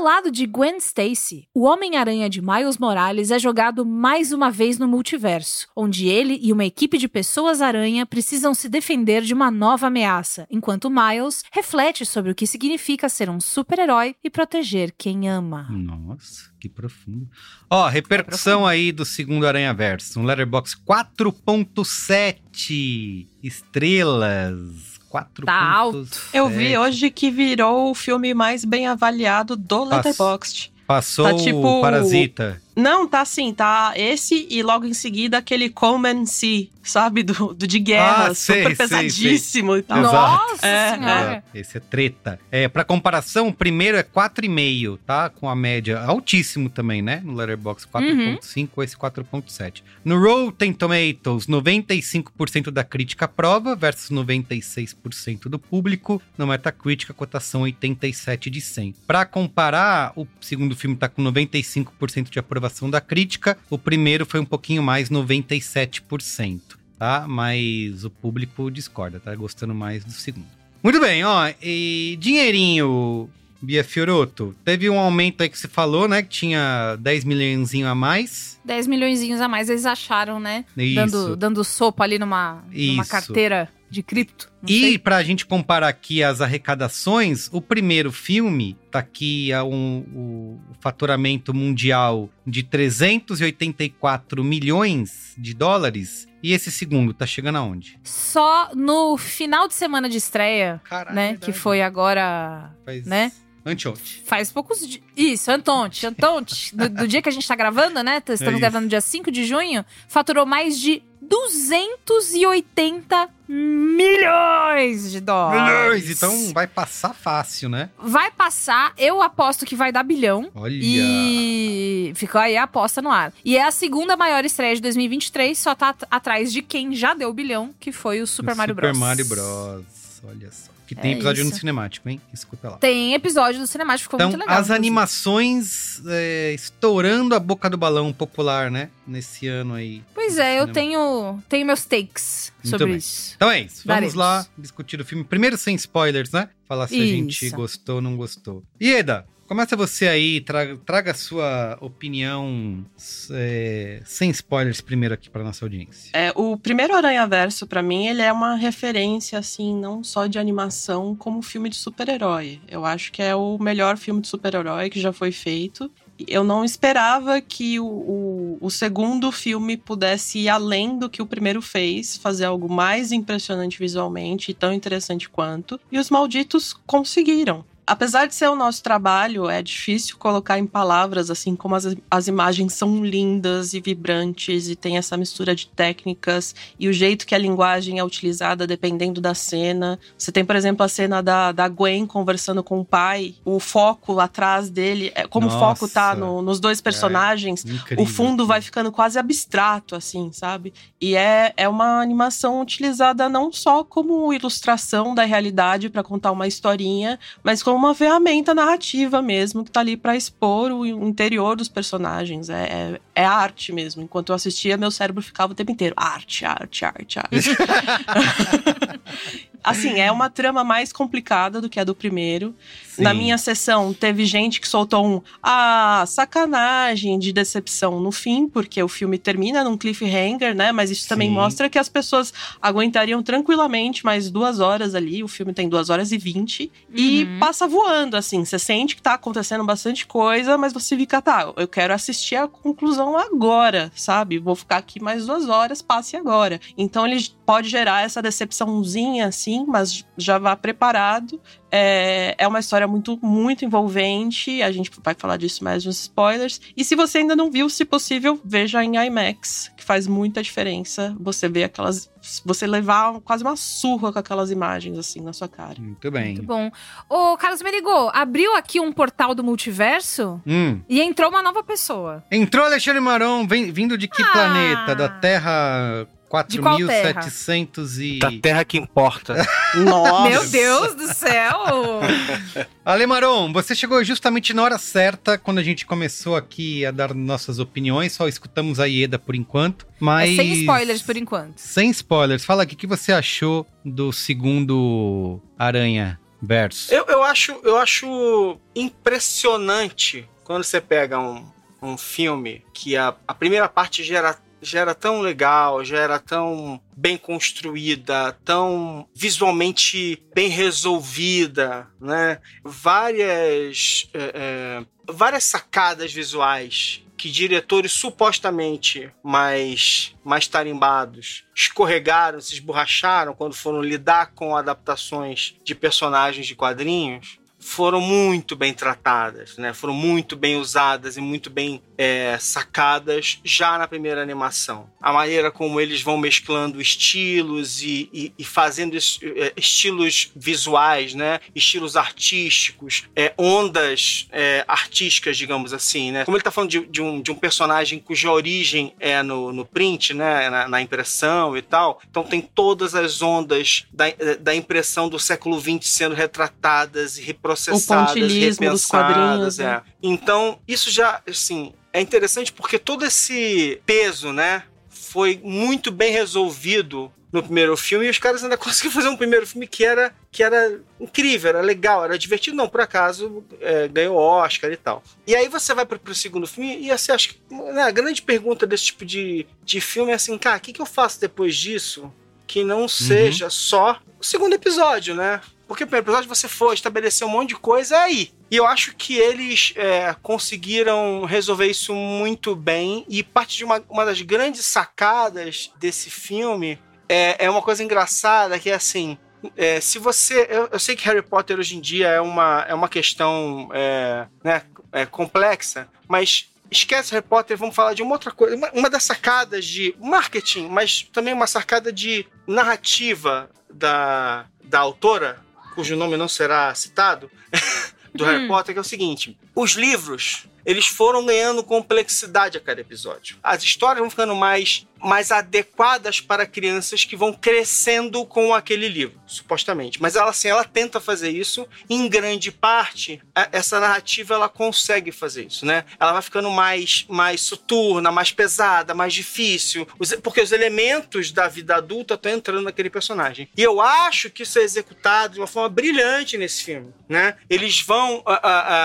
Ao 0.00 0.04
lado 0.04 0.30
de 0.30 0.46
Gwen 0.46 0.78
Stacy, 0.78 1.46
o 1.54 1.64
Homem-Aranha 1.64 2.30
de 2.30 2.40
Miles 2.40 2.78
Morales 2.78 3.30
é 3.30 3.38
jogado 3.38 3.84
mais 3.84 4.32
uma 4.32 4.50
vez 4.50 4.78
no 4.78 4.88
multiverso, 4.88 5.68
onde 5.76 6.08
ele 6.08 6.40
e 6.42 6.54
uma 6.54 6.64
equipe 6.64 6.96
de 6.96 7.06
pessoas-aranha 7.06 8.06
precisam 8.06 8.54
se 8.54 8.70
defender 8.70 9.20
de 9.20 9.34
uma 9.34 9.50
nova 9.50 9.88
ameaça, 9.88 10.46
enquanto 10.50 10.88
Miles 10.88 11.44
reflete 11.52 12.06
sobre 12.06 12.32
o 12.32 12.34
que 12.34 12.46
significa 12.46 13.10
ser 13.10 13.28
um 13.28 13.38
super-herói 13.38 14.16
e 14.24 14.30
proteger 14.30 14.94
quem 14.96 15.28
ama. 15.28 15.68
Nossa, 15.68 16.50
que 16.58 16.70
profundo. 16.70 17.28
Ó, 17.68 17.86
repercussão 17.86 18.66
aí 18.66 18.92
do 18.92 19.04
segundo 19.04 19.46
Aranha 19.46 19.74
Verso. 19.74 20.18
Um 20.18 20.24
Letterbox 20.24 20.76
4.7 20.76 23.28
estrelas. 23.42 24.98
4.7. 25.10 25.44
Tá 25.46 25.72
alto. 25.72 26.08
Eu 26.32 26.48
vi 26.48 26.76
hoje 26.78 27.10
que 27.10 27.30
virou 27.30 27.90
o 27.90 27.94
filme 27.94 28.32
mais 28.34 28.64
bem 28.64 28.86
avaliado 28.86 29.56
do 29.56 29.84
Letterboxd. 29.84 30.72
Passou 30.86 31.24
Tá 31.24 31.34
tipo- 31.36 31.78
o 31.78 31.80
Parasita. 31.80 32.60
Não, 32.76 33.06
tá 33.06 33.20
assim, 33.20 33.52
tá 33.52 33.92
esse 33.96 34.46
e 34.48 34.62
logo 34.62 34.86
em 34.86 34.94
seguida 34.94 35.38
aquele 35.38 35.68
Common 35.68 36.24
Sea, 36.24 36.68
sabe? 36.82 37.22
Do, 37.22 37.52
do 37.52 37.66
de 37.66 37.78
guerra, 37.78 38.28
Ah, 38.28 38.34
sei, 38.34 38.62
super 38.62 38.76
sei, 38.76 38.86
pesadíssimo 38.86 39.76
e 39.76 39.82
tal. 39.82 39.98
Exato. 39.98 40.14
Nossa 40.52 40.66
É, 40.66 40.94
senhora! 40.94 41.44
É, 41.54 41.58
esse 41.58 41.76
é 41.76 41.80
treta. 41.80 42.40
É, 42.50 42.68
pra 42.68 42.84
comparação, 42.84 43.48
o 43.48 43.52
primeiro 43.52 43.96
é 43.98 44.02
4,5, 44.02 44.98
tá? 45.06 45.28
Com 45.28 45.48
a 45.48 45.56
média 45.56 46.00
altíssimo 46.00 46.70
também, 46.70 47.02
né? 47.02 47.20
No 47.24 47.34
Letterboxd 47.34 47.88
4.5, 47.92 48.84
esse 48.84 48.96
4.7. 48.96 49.82
No 50.04 50.18
Rotten 50.20 50.72
Tomatoes, 50.72 51.46
95% 51.46 52.70
da 52.70 52.84
crítica 52.84 53.24
aprova 53.24 53.74
versus 53.74 54.10
96% 54.10 55.48
do 55.48 55.58
público. 55.58 56.22
No 56.38 56.46
Metacritic, 56.46 57.10
a 57.10 57.14
cotação 57.14 57.62
87 57.62 58.48
de 58.48 58.60
100. 58.60 58.94
Pra 59.06 59.24
comparar, 59.26 60.12
o 60.16 60.26
segundo 60.40 60.74
filme 60.76 60.96
tá 60.96 61.08
com 61.08 61.22
95% 61.22 62.30
de 62.30 62.38
aprovação 62.38 62.59
da 62.90 63.00
crítica. 63.00 63.56
O 63.68 63.78
primeiro 63.78 64.26
foi 64.26 64.40
um 64.40 64.44
pouquinho 64.44 64.82
mais, 64.82 65.08
97%. 65.10 66.60
Tá? 66.98 67.24
Mas 67.26 68.04
o 68.04 68.10
público 68.10 68.70
discorda, 68.70 69.18
tá 69.18 69.34
gostando 69.34 69.74
mais 69.74 70.04
do 70.04 70.12
segundo. 70.12 70.46
Muito 70.82 71.00
bem, 71.00 71.24
ó. 71.24 71.50
E 71.62 72.18
dinheirinho, 72.20 73.28
Bia 73.60 73.84
Fioroto. 73.84 74.54
Teve 74.64 74.88
um 74.88 74.98
aumento 74.98 75.42
aí 75.42 75.48
que 75.48 75.58
você 75.58 75.68
falou, 75.68 76.08
né? 76.08 76.22
Que 76.22 76.28
tinha 76.28 76.96
10 77.00 77.24
milhões 77.24 77.74
a 77.84 77.94
mais. 77.94 78.58
10 78.64 78.86
milhões 78.86 79.40
a 79.40 79.48
mais 79.48 79.68
eles 79.68 79.84
acharam, 79.84 80.40
né? 80.40 80.64
Isso. 80.76 80.94
Dando, 80.94 81.36
dando 81.36 81.64
sopa 81.64 82.04
ali 82.04 82.18
numa, 82.18 82.62
numa 82.72 83.04
carteira 83.04 83.68
de 83.90 84.02
cripto. 84.02 84.50
E 84.66 84.80
sei. 84.80 84.98
pra 84.98 85.22
gente 85.22 85.44
comparar 85.44 85.88
aqui 85.88 86.22
as 86.22 86.40
arrecadações, 86.40 87.48
o 87.52 87.60
primeiro 87.60 88.12
filme 88.12 88.76
tá 88.90 89.00
aqui 89.00 89.52
a 89.52 89.64
um, 89.64 90.04
o 90.14 90.60
faturamento 90.80 91.52
mundial 91.52 92.30
de 92.46 92.62
384 92.62 94.44
milhões 94.44 95.34
de 95.36 95.54
dólares. 95.54 96.28
E 96.42 96.52
esse 96.52 96.70
segundo 96.70 97.12
tá 97.12 97.26
chegando 97.26 97.56
aonde? 97.56 97.98
Só 98.02 98.70
no 98.74 99.16
final 99.18 99.68
de 99.68 99.74
semana 99.74 100.08
de 100.08 100.16
estreia, 100.16 100.80
né? 101.10 101.30
verdade. 101.30 101.38
Que 101.40 101.52
foi 101.52 101.82
agora, 101.82 102.70
Faz 102.84 103.04
né? 103.04 103.32
Anteontem. 103.64 104.22
Faz 104.24 104.50
poucos 104.50 104.86
dias. 104.86 105.02
Isso, 105.14 105.50
Antonte. 105.50 106.06
Antonte, 106.06 106.74
do, 106.74 106.88
do 106.88 107.08
dia 107.08 107.20
que 107.20 107.28
a 107.28 107.32
gente 107.32 107.46
tá 107.46 107.54
gravando, 107.54 108.02
né? 108.02 108.22
Estamos 108.26 108.56
É 108.56 108.60
gravando 108.60 108.88
dia 108.88 109.02
5 109.02 109.30
de 109.30 109.44
junho. 109.44 109.84
Faturou 110.08 110.46
mais 110.46 110.78
de 110.78 111.02
280 111.30 113.28
milhões 113.48 115.10
de 115.10 115.20
dólares. 115.20 115.62
Milhões! 115.62 116.10
Então 116.10 116.52
vai 116.52 116.66
passar 116.66 117.14
fácil, 117.14 117.68
né? 117.68 117.88
Vai 117.98 118.30
passar, 118.30 118.92
eu 118.98 119.22
aposto 119.22 119.64
que 119.64 119.74
vai 119.76 119.92
dar 119.92 120.02
bilhão. 120.02 120.50
Olha! 120.54 120.72
E 120.80 122.12
ficou 122.16 122.40
aí 122.40 122.56
a 122.56 122.64
aposta 122.64 123.00
no 123.00 123.10
ar. 123.10 123.32
E 123.44 123.56
é 123.56 123.64
a 123.64 123.70
segunda 123.70 124.16
maior 124.16 124.44
estreia 124.44 124.74
de 124.74 124.82
2023, 124.82 125.56
só 125.58 125.74
tá 125.74 125.90
at- 125.90 126.04
atrás 126.10 126.52
de 126.52 126.62
quem 126.62 126.94
já 126.94 127.14
deu 127.14 127.32
bilhão, 127.32 127.70
que 127.78 127.92
foi 127.92 128.20
o 128.20 128.26
Super 128.26 128.54
O 128.54 128.56
Mario 128.56 128.74
Super 128.74 128.86
Bros. 128.88 128.98
Mario 128.98 129.24
Bros. 129.26 129.84
Olha 130.24 130.50
só. 130.52 130.70
Que 130.90 130.94
tem 130.96 131.12
É 131.12 131.14
episódio 131.14 131.44
no 131.44 131.50
isso. 131.50 131.60
cinemático, 131.60 132.08
hein? 132.08 132.20
Escuta 132.34 132.68
lá. 132.70 132.76
Tem 132.78 133.14
episódio 133.14 133.60
do 133.60 133.66
Cinemático, 133.68 134.06
ficou 134.10 134.16
Então, 134.16 134.30
muito 134.30 134.40
legal. 134.40 134.58
as 134.60 134.72
animações 134.72 136.02
é, 136.04 136.52
estourando 136.52 137.32
a 137.32 137.38
boca 137.38 137.70
do 137.70 137.76
balão 137.76 138.12
popular, 138.12 138.72
né? 138.72 138.90
Nesse 139.06 139.46
ano 139.46 139.74
aí. 139.74 140.02
Pois 140.12 140.36
é, 140.36 140.58
eu 140.58 140.66
tenho, 140.66 141.40
tenho 141.48 141.64
meus 141.64 141.84
takes 141.84 142.52
Muito 142.56 142.70
sobre 142.70 142.86
bem. 142.86 142.96
isso. 142.96 143.34
Então 143.36 143.48
é 143.48 143.60
isso. 143.60 143.82
Vamos 143.86 143.86
Daremos. 143.86 144.14
lá 144.14 144.44
discutir 144.58 145.00
o 145.00 145.04
filme. 145.04 145.22
Primeiro 145.22 145.56
sem 145.56 145.76
spoilers, 145.76 146.32
né? 146.32 146.48
Falar 146.66 146.88
se 146.88 147.00
a 147.00 147.06
gente 147.06 147.46
Isso. 147.46 147.54
gostou 147.54 147.96
ou 147.96 148.00
não 148.02 148.16
gostou. 148.16 148.64
Ieda, 148.82 149.24
começa 149.50 149.74
você 149.76 150.06
aí. 150.06 150.40
Traga, 150.40 150.76
traga 150.86 151.12
sua 151.12 151.76
opinião 151.80 152.86
é, 153.32 154.00
sem 154.04 154.30
spoilers 154.30 154.80
primeiro 154.80 155.12
aqui 155.12 155.28
para 155.28 155.42
nossa 155.42 155.64
audiência. 155.64 156.12
É, 156.12 156.32
o 156.36 156.56
primeiro 156.56 156.94
Aranha 156.94 157.26
Verso, 157.26 157.66
pra 157.66 157.82
mim, 157.82 158.06
ele 158.06 158.22
é 158.22 158.32
uma 158.32 158.54
referência, 158.54 159.36
assim, 159.36 159.74
não 159.74 160.04
só 160.04 160.28
de 160.28 160.38
animação, 160.38 161.16
como 161.16 161.42
filme 161.42 161.68
de 161.68 161.74
super-herói. 161.74 162.60
Eu 162.68 162.84
acho 162.84 163.10
que 163.10 163.20
é 163.20 163.34
o 163.34 163.58
melhor 163.58 163.96
filme 163.96 164.20
de 164.20 164.28
super-herói 164.28 164.88
que 164.88 165.00
já 165.00 165.12
foi 165.12 165.32
feito. 165.32 165.90
Eu 166.28 166.44
não 166.44 166.64
esperava 166.64 167.40
que 167.40 167.80
o, 167.80 167.86
o, 167.86 168.58
o 168.60 168.70
segundo 168.70 169.32
filme 169.32 169.76
pudesse 169.76 170.38
ir 170.38 170.48
além 170.48 170.96
do 170.98 171.08
que 171.08 171.22
o 171.22 171.26
primeiro 171.26 171.60
fez, 171.62 172.16
fazer 172.16 172.44
algo 172.44 172.72
mais 172.72 173.10
impressionante 173.10 173.78
visualmente 173.78 174.50
e 174.50 174.54
tão 174.54 174.72
interessante 174.72 175.28
quanto. 175.28 175.80
E 175.90 175.98
os 175.98 176.08
malditos 176.08 176.72
conseguiram. 176.86 177.64
Apesar 177.90 178.26
de 178.26 178.36
ser 178.36 178.48
o 178.48 178.54
nosso 178.54 178.84
trabalho, 178.84 179.50
é 179.50 179.60
difícil 179.60 180.16
colocar 180.16 180.56
em 180.60 180.64
palavras, 180.64 181.28
assim 181.28 181.56
como 181.56 181.74
as, 181.74 181.88
as 182.08 182.28
imagens 182.28 182.72
são 182.74 183.04
lindas 183.04 183.74
e 183.74 183.80
vibrantes 183.80 184.68
e 184.68 184.76
tem 184.76 184.96
essa 184.96 185.16
mistura 185.16 185.56
de 185.56 185.66
técnicas 185.66 186.54
e 186.78 186.86
o 186.86 186.92
jeito 186.92 187.26
que 187.26 187.34
a 187.34 187.38
linguagem 187.38 187.98
é 187.98 188.04
utilizada 188.04 188.64
dependendo 188.64 189.20
da 189.20 189.34
cena. 189.34 189.98
Você 190.16 190.30
tem, 190.30 190.44
por 190.44 190.54
exemplo, 190.54 190.84
a 190.84 190.88
cena 190.88 191.20
da, 191.20 191.50
da 191.50 191.66
Gwen 191.66 192.06
conversando 192.06 192.62
com 192.62 192.78
o 192.78 192.84
pai, 192.84 193.34
o 193.44 193.58
foco 193.58 194.20
atrás 194.20 194.70
dele, 194.70 195.10
é, 195.16 195.26
como 195.26 195.48
o 195.48 195.50
foco 195.50 195.88
tá 195.88 196.14
Nossa. 196.14 196.20
no- 196.32 196.42
nos 196.42 196.60
dois 196.60 196.80
personagens, 196.80 197.64
Incrível. 197.64 198.04
o 198.04 198.06
fundo 198.06 198.46
vai 198.46 198.60
ficando 198.60 198.92
quase 198.92 199.18
abstrato, 199.18 199.96
assim, 199.96 200.30
sabe? 200.32 200.72
E 201.00 201.16
é, 201.16 201.52
é 201.56 201.68
uma 201.68 202.00
animação 202.00 202.60
utilizada 202.60 203.28
não 203.28 203.52
só 203.52 203.82
como 203.82 204.32
ilustração 204.32 205.12
da 205.12 205.24
realidade 205.24 205.90
para 205.90 206.04
contar 206.04 206.30
uma 206.30 206.46
historinha, 206.46 207.18
mas 207.42 207.64
como 207.64 207.79
uma 207.80 207.94
ferramenta 207.94 208.54
narrativa 208.54 209.22
mesmo, 209.22 209.64
que 209.64 209.70
tá 209.70 209.80
ali 209.80 209.96
para 209.96 210.14
expor 210.14 210.70
o 210.70 210.86
interior 210.86 211.56
dos 211.56 211.68
personagens. 211.68 212.50
É, 212.50 212.62
é, 212.62 213.00
é 213.22 213.24
arte 213.24 213.72
mesmo. 213.72 214.02
Enquanto 214.02 214.28
eu 214.28 214.34
assistia, 214.34 214.76
meu 214.76 214.90
cérebro 214.90 215.22
ficava 215.22 215.52
o 215.52 215.54
tempo 215.54 215.72
inteiro: 215.72 215.94
arte, 215.96 216.44
arte, 216.44 216.84
arte, 216.84 217.18
arte. 217.18 217.50
Assim, 219.64 219.98
é 219.98 220.10
uma 220.10 220.30
trama 220.30 220.64
mais 220.64 220.92
complicada 220.92 221.60
do 221.60 221.68
que 221.68 221.78
a 221.80 221.84
do 221.84 221.94
primeiro. 221.94 222.54
Sim. 223.00 223.04
Na 223.04 223.14
minha 223.14 223.38
sessão, 223.38 223.94
teve 223.94 224.26
gente 224.26 224.60
que 224.60 224.68
soltou 224.68 225.06
um 225.06 225.22
ah, 225.42 226.04
sacanagem 226.06 227.18
de 227.18 227.32
decepção 227.32 227.98
no 227.98 228.12
fim, 228.12 228.46
porque 228.46 228.82
o 228.82 228.88
filme 228.88 229.16
termina 229.18 229.64
num 229.64 229.76
cliffhanger, 229.76 230.54
né? 230.54 230.70
Mas 230.70 230.90
isso 230.90 231.08
também 231.08 231.28
Sim. 231.28 231.34
mostra 231.34 231.70
que 231.70 231.78
as 231.78 231.88
pessoas 231.88 232.32
aguentariam 232.60 233.22
tranquilamente 233.22 234.04
mais 234.04 234.30
duas 234.30 234.60
horas 234.60 234.94
ali. 234.94 235.24
O 235.24 235.28
filme 235.28 235.54
tem 235.54 235.68
duas 235.68 235.88
horas 235.88 236.12
e 236.12 236.18
vinte. 236.18 236.70
Uhum. 236.90 236.96
E 236.96 237.38
passa 237.38 237.66
voando, 237.66 238.16
assim. 238.16 238.44
Você 238.44 238.58
sente 238.58 238.94
que 238.94 239.02
tá 239.02 239.14
acontecendo 239.14 239.64
bastante 239.64 240.06
coisa, 240.06 240.58
mas 240.58 240.72
você 240.72 240.96
fica, 240.96 241.22
tá, 241.22 241.52
eu 241.56 241.66
quero 241.66 241.94
assistir 241.94 242.36
a 242.36 242.46
conclusão 242.46 243.16
agora, 243.16 243.90
sabe? 243.94 244.38
Vou 244.38 244.54
ficar 244.54 244.76
aqui 244.76 245.00
mais 245.02 245.24
duas 245.24 245.48
horas, 245.48 245.80
passe 245.80 246.16
agora. 246.16 246.60
Então 246.76 247.06
ele 247.06 247.26
pode 247.46 247.68
gerar 247.68 248.02
essa 248.02 248.20
decepçãozinha, 248.20 249.26
assim, 249.26 249.64
mas 249.66 250.04
já 250.16 250.38
vá 250.38 250.54
preparado. 250.54 251.40
É, 251.70 252.34
é 252.36 252.48
uma 252.48 252.58
história 252.58 252.86
muito, 252.86 253.18
muito 253.22 253.64
envolvente. 253.64 254.62
A 254.62 254.72
gente 254.72 254.90
vai 255.02 255.14
falar 255.14 255.36
disso 255.36 255.62
mais 255.62 255.84
nos 255.84 256.00
spoilers. 256.00 256.60
E 256.76 256.84
se 256.84 256.96
você 256.96 257.18
ainda 257.18 257.36
não 257.36 257.50
viu, 257.50 257.68
se 257.68 257.84
possível, 257.84 258.40
veja 258.44 258.82
em 258.82 258.96
IMAX, 258.96 259.70
que 259.76 259.84
faz 259.84 260.06
muita 260.06 260.42
diferença. 260.42 261.14
Você 261.20 261.48
vê 261.48 261.64
aquelas. 261.64 262.10
Você 262.44 262.66
levar 262.66 263.18
quase 263.20 263.42
uma 263.42 263.56
surra 263.56 264.12
com 264.12 264.18
aquelas 264.18 264.50
imagens, 264.50 264.98
assim, 264.98 265.20
na 265.20 265.32
sua 265.32 265.48
cara. 265.48 265.80
Muito 265.80 266.10
bem. 266.10 266.34
Muito 266.34 266.42
bom. 266.42 266.70
Ô, 267.08 267.36
Carlos 267.38 267.62
Merigo, 267.62 268.10
abriu 268.12 268.54
aqui 268.56 268.78
um 268.78 268.92
portal 268.92 269.34
do 269.34 269.42
multiverso 269.42 270.40
hum. 270.46 270.80
e 270.88 271.00
entrou 271.00 271.30
uma 271.30 271.42
nova 271.42 271.62
pessoa. 271.62 272.22
Entrou 272.30 272.64
Alexandre 272.66 273.00
Maron, 273.00 273.46
vem, 273.46 273.72
vindo 273.72 273.96
de 273.96 274.06
que 274.06 274.22
ah. 274.22 274.32
planeta? 274.32 274.94
Da 274.94 275.08
Terra 275.08 276.06
4.700 276.30 277.98
e. 277.98 278.18
Da 278.20 278.30
terra 278.40 278.64
que 278.64 278.78
importa. 278.78 279.34
Nossa! 279.74 280.28
Meu 280.28 280.46
Deus 280.48 280.94
do 280.94 281.12
céu! 281.12 282.00
Alemaron, 282.84 283.52
você 283.52 283.74
chegou 283.74 284.02
justamente 284.04 284.54
na 284.54 284.62
hora 284.62 284.78
certa 284.78 285.36
quando 285.36 285.58
a 285.58 285.62
gente 285.62 285.84
começou 285.84 286.36
aqui 286.36 286.86
a 286.86 286.92
dar 286.92 287.12
nossas 287.12 287.58
opiniões. 287.58 288.12
Só 288.12 288.28
escutamos 288.28 288.78
a 288.78 288.84
Ieda 288.84 289.18
por 289.18 289.34
enquanto. 289.34 289.86
Mas. 289.98 290.30
É 290.30 290.36
sem 290.36 290.52
spoilers 290.60 291.02
por 291.02 291.16
enquanto. 291.16 291.58
Sem 291.58 291.90
spoilers. 291.90 292.44
Fala 292.44 292.62
aqui 292.62 292.74
o 292.74 292.78
que 292.78 292.86
você 292.86 293.12
achou 293.12 293.66
do 293.84 294.12
segundo 294.12 295.40
Aranha 295.58 296.18
Verso. 296.40 296.94
Eu, 296.94 297.04
eu, 297.06 297.22
acho, 297.22 297.60
eu 297.64 297.76
acho 297.76 298.56
impressionante 298.74 300.26
quando 300.44 300.64
você 300.64 300.80
pega 300.80 301.18
um, 301.18 301.44
um 301.82 301.98
filme 301.98 302.64
que 302.72 302.96
a, 302.96 303.14
a 303.28 303.34
primeira 303.34 303.68
parte 303.68 304.02
gera 304.02 304.38
já 304.62 304.80
era 304.80 304.94
tão 304.94 305.20
legal, 305.20 305.84
já 305.84 305.98
era 305.98 306.18
tão 306.18 306.80
bem 306.96 307.16
construída, 307.16 308.36
tão 308.44 309.08
visualmente 309.14 310.22
bem 310.34 310.48
resolvida, 310.48 311.88
né? 312.00 312.40
Várias, 312.64 314.08
é, 314.12 314.32
é, 314.34 315.12
várias 315.12 315.44
sacadas 315.44 316.12
visuais 316.12 317.02
que 317.16 317.30
diretores 317.30 317.92
supostamente 317.92 319.12
mais, 319.22 320.16
mais 320.24 320.48
tarimbados 320.48 321.44
escorregaram, 321.54 322.40
se 322.40 322.54
esborracharam 322.54 323.34
quando 323.34 323.54
foram 323.54 323.82
lidar 323.82 324.32
com 324.34 324.56
adaptações 324.56 325.54
de 325.62 325.74
personagens 325.74 326.46
de 326.46 326.54
quadrinhos 326.54 327.38
foram 327.60 328.00
muito 328.00 328.56
bem 328.56 328.72
tratadas, 328.72 329.58
né? 329.58 329.74
Foram 329.74 329.92
muito 329.92 330.34
bem 330.34 330.56
usadas 330.56 331.18
e 331.18 331.20
muito 331.20 331.50
bem 331.50 331.82
é, 332.00 332.38
sacadas 332.40 333.38
já 333.44 333.76
na 333.76 333.86
primeira 333.86 334.22
animação. 334.22 334.88
A 334.98 335.12
maneira 335.12 335.50
como 335.50 335.78
eles 335.78 336.00
vão 336.00 336.16
mesclando 336.16 336.80
estilos 336.80 337.82
e, 337.82 338.08
e, 338.10 338.32
e 338.38 338.44
fazendo 338.44 338.96
é, 338.96 339.52
estilos 339.54 340.32
visuais, 340.34 341.12
né? 341.12 341.40
Estilos 341.54 341.96
artísticos, 341.98 343.04
é, 343.14 343.34
ondas 343.36 344.26
é, 344.32 344.64
artísticas, 344.66 345.36
digamos 345.36 345.74
assim, 345.74 346.10
né? 346.10 346.24
Como 346.24 346.34
ele 346.34 346.40
está 346.40 346.50
falando 346.50 346.70
de, 346.70 346.86
de, 346.86 347.02
um, 347.02 347.20
de 347.20 347.30
um 347.30 347.34
personagem 347.34 347.98
cuja 347.98 348.30
origem 348.30 348.94
é 348.98 349.22
no, 349.22 349.52
no 349.52 349.66
print, 349.66 350.14
né? 350.14 350.48
Na, 350.48 350.66
na, 350.66 350.80
impressão 350.80 351.54
e 351.54 351.60
tal. 351.60 352.00
Então 352.10 352.22
tem 352.22 352.40
todas 352.40 352.94
as 352.94 353.20
ondas 353.20 353.84
da, 353.92 354.06
da 354.40 354.54
impressão 354.54 355.10
do 355.10 355.18
século 355.18 355.60
XX 355.60 355.80
sendo 355.82 356.14
retratadas 356.14 357.18
e 357.18 357.22
reproduzidas 357.22 357.50
processadas, 357.50 358.14
repensadas. 358.14 358.70
Dos 358.70 358.86
quadrinhos, 358.86 359.58
é. 359.58 359.64
Né? 359.64 359.82
Então, 360.02 360.58
isso 360.66 360.90
já, 360.90 361.20
assim, 361.28 361.72
é 361.92 362.00
interessante 362.00 362.52
porque 362.52 362.78
todo 362.78 363.04
esse 363.04 363.80
peso, 363.84 364.32
né, 364.32 364.64
foi 364.88 365.40
muito 365.42 365.90
bem 365.90 366.12
resolvido 366.12 367.12
no 367.32 367.42
primeiro 367.42 367.76
filme 367.76 368.06
e 368.06 368.10
os 368.10 368.18
caras 368.18 368.42
ainda 368.42 368.56
conseguiram 368.58 368.94
fazer 368.94 369.08
um 369.08 369.16
primeiro 369.16 369.46
filme 369.46 369.66
que 369.66 369.84
era, 369.84 370.12
que 370.30 370.42
era 370.42 370.80
incrível, 371.00 371.50
era 371.50 371.60
legal, 371.60 372.04
era 372.04 372.18
divertido. 372.18 372.56
Não, 372.56 372.68
por 372.68 372.80
acaso 372.80 373.44
é, 373.60 373.88
ganhou 373.88 374.16
Oscar 374.16 374.70
e 374.70 374.76
tal. 374.76 375.02
E 375.26 375.34
aí 375.34 375.48
você 375.48 375.74
vai 375.74 375.86
pro, 375.86 375.98
pro 375.98 376.14
segundo 376.14 376.46
filme 376.46 376.86
e 376.86 376.88
você 376.90 377.12
acha 377.12 377.28
que 377.28 377.40
né, 377.50 377.82
a 377.82 377.90
grande 377.90 378.22
pergunta 378.22 378.66
desse 378.66 378.86
tipo 378.86 379.04
de, 379.04 379.46
de 379.64 379.80
filme 379.80 380.12
é 380.12 380.14
assim, 380.14 380.36
cara, 380.38 380.58
o 380.58 380.60
que, 380.60 380.72
que 380.72 380.82
eu 380.82 380.86
faço 380.86 381.20
depois 381.20 381.56
disso 381.56 382.12
que 382.46 382.64
não 382.64 382.82
uhum. 382.82 382.88
seja 382.88 383.44
uhum. 383.44 383.50
só 383.50 384.00
o 384.18 384.24
segundo 384.24 384.54
episódio, 384.54 385.14
né? 385.14 385.40
Porque 385.68 385.84
o 385.84 385.86
primeiro 385.86 386.06
episódio 386.06 386.28
você 386.28 386.48
foi 386.48 386.74
estabelecer 386.74 387.24
um 387.24 387.30
monte 387.30 387.50
de 387.50 387.54
coisa 387.54 387.94
é 387.94 387.98
aí. 387.98 388.32
E 388.50 388.56
eu 388.56 388.66
acho 388.66 388.96
que 388.96 389.16
eles 389.16 389.72
é, 389.76 390.14
conseguiram 390.22 391.24
resolver 391.24 391.66
isso 391.66 391.94
muito 391.94 392.56
bem. 392.56 393.04
E 393.08 393.22
parte 393.22 393.56
de 393.56 393.64
uma, 393.64 393.82
uma 393.88 394.04
das 394.04 394.20
grandes 394.22 394.66
sacadas 394.66 395.72
desse 395.78 396.10
filme 396.10 396.78
é, 397.08 397.44
é 397.46 397.50
uma 397.50 397.62
coisa 397.62 397.82
engraçada 397.84 398.58
que 398.58 398.68
é 398.68 398.74
assim. 398.74 399.16
É, 399.56 399.80
se 399.80 399.98
você. 399.98 400.46
Eu, 400.50 400.68
eu, 400.72 400.78
sei 400.78 400.96
que 400.96 401.04
Harry 401.06 401.22
Potter 401.22 401.58
hoje 401.58 401.76
em 401.76 401.80
dia 401.80 402.08
é 402.08 402.20
uma, 402.20 402.64
é 402.68 402.74
uma 402.74 402.88
questão 402.88 403.68
é, 403.72 404.26
né, 404.42 404.62
é 404.92 405.06
complexa, 405.06 405.88
mas 406.08 406.50
esquece 406.70 407.12
Harry 407.12 407.26
Potter, 407.26 407.56
vamos 407.56 407.74
falar 407.74 407.94
de 407.94 408.02
uma 408.02 408.12
outra 408.12 408.30
coisa. 408.30 408.56
Uma, 408.56 408.70
uma, 408.72 408.90
das 408.90 409.04
sacadas 409.04 409.64
de 409.64 409.94
marketing, 409.98 410.68
mas 410.68 411.08
também 411.12 411.32
uma 411.32 411.46
sacada 411.46 411.92
de 411.92 412.26
narrativa 412.46 413.48
da, 413.72 414.46
da 414.62 414.80
autora, 414.80 415.40
cujo 415.74 415.96
nome 415.96 416.16
não 416.16 416.28
será 416.28 416.74
citado, 416.74 417.30
do 418.14 418.24
hum. 418.24 418.26
Harry 418.26 418.48
Potter, 418.48 418.74
que 418.74 418.78
é 418.78 418.80
o 418.80 418.84
seguinte: 418.84 419.38
os 419.54 419.72
livros 419.72 420.46
eles 420.64 420.86
foram 420.86 421.24
ganhando 421.24 421.62
complexidade 421.62 422.58
a 422.58 422.60
cada 422.60 422.80
episódio. 422.80 423.36
As 423.42 423.62
histórias 423.62 424.00
vão 424.00 424.10
ficando 424.10 424.34
mais 424.34 424.86
mais 425.02 425.30
adequadas 425.30 426.20
para 426.20 426.46
crianças 426.46 427.04
que 427.04 427.16
vão 427.16 427.32
crescendo 427.32 428.24
com 428.24 428.54
aquele 428.54 428.88
livro, 428.88 429.20
supostamente. 429.26 430.00
Mas 430.00 430.16
ela, 430.16 430.30
assim, 430.30 430.48
ela 430.48 430.64
tenta 430.64 431.00
fazer 431.00 431.30
isso. 431.30 431.66
Em 431.88 432.08
grande 432.08 432.50
parte, 432.50 433.20
essa 433.52 433.80
narrativa 433.80 434.34
ela 434.34 434.48
consegue 434.48 435.12
fazer 435.12 435.46
isso, 435.46 435.64
né? 435.64 435.84
Ela 435.98 436.12
vai 436.12 436.22
ficando 436.22 436.50
mais, 436.50 437.04
mais 437.08 437.40
soturna, 437.40 438.12
mais 438.12 438.32
pesada, 438.32 438.94
mais 438.94 439.12
difícil, 439.12 439.86
porque 440.22 440.40
os 440.40 440.52
elementos 440.52 441.32
da 441.32 441.48
vida 441.48 441.76
adulta 441.76 442.14
estão 442.14 442.32
entrando 442.32 442.62
naquele 442.62 442.90
personagem. 442.90 443.48
E 443.56 443.62
eu 443.62 443.80
acho 443.80 444.30
que 444.30 444.42
isso 444.42 444.58
é 444.58 444.62
executado 444.62 445.34
de 445.34 445.40
uma 445.40 445.46
forma 445.46 445.68
brilhante 445.68 446.36
nesse 446.36 446.64
filme, 446.64 446.92
né? 447.08 447.36
Eles 447.48 447.80
vão, 447.80 448.22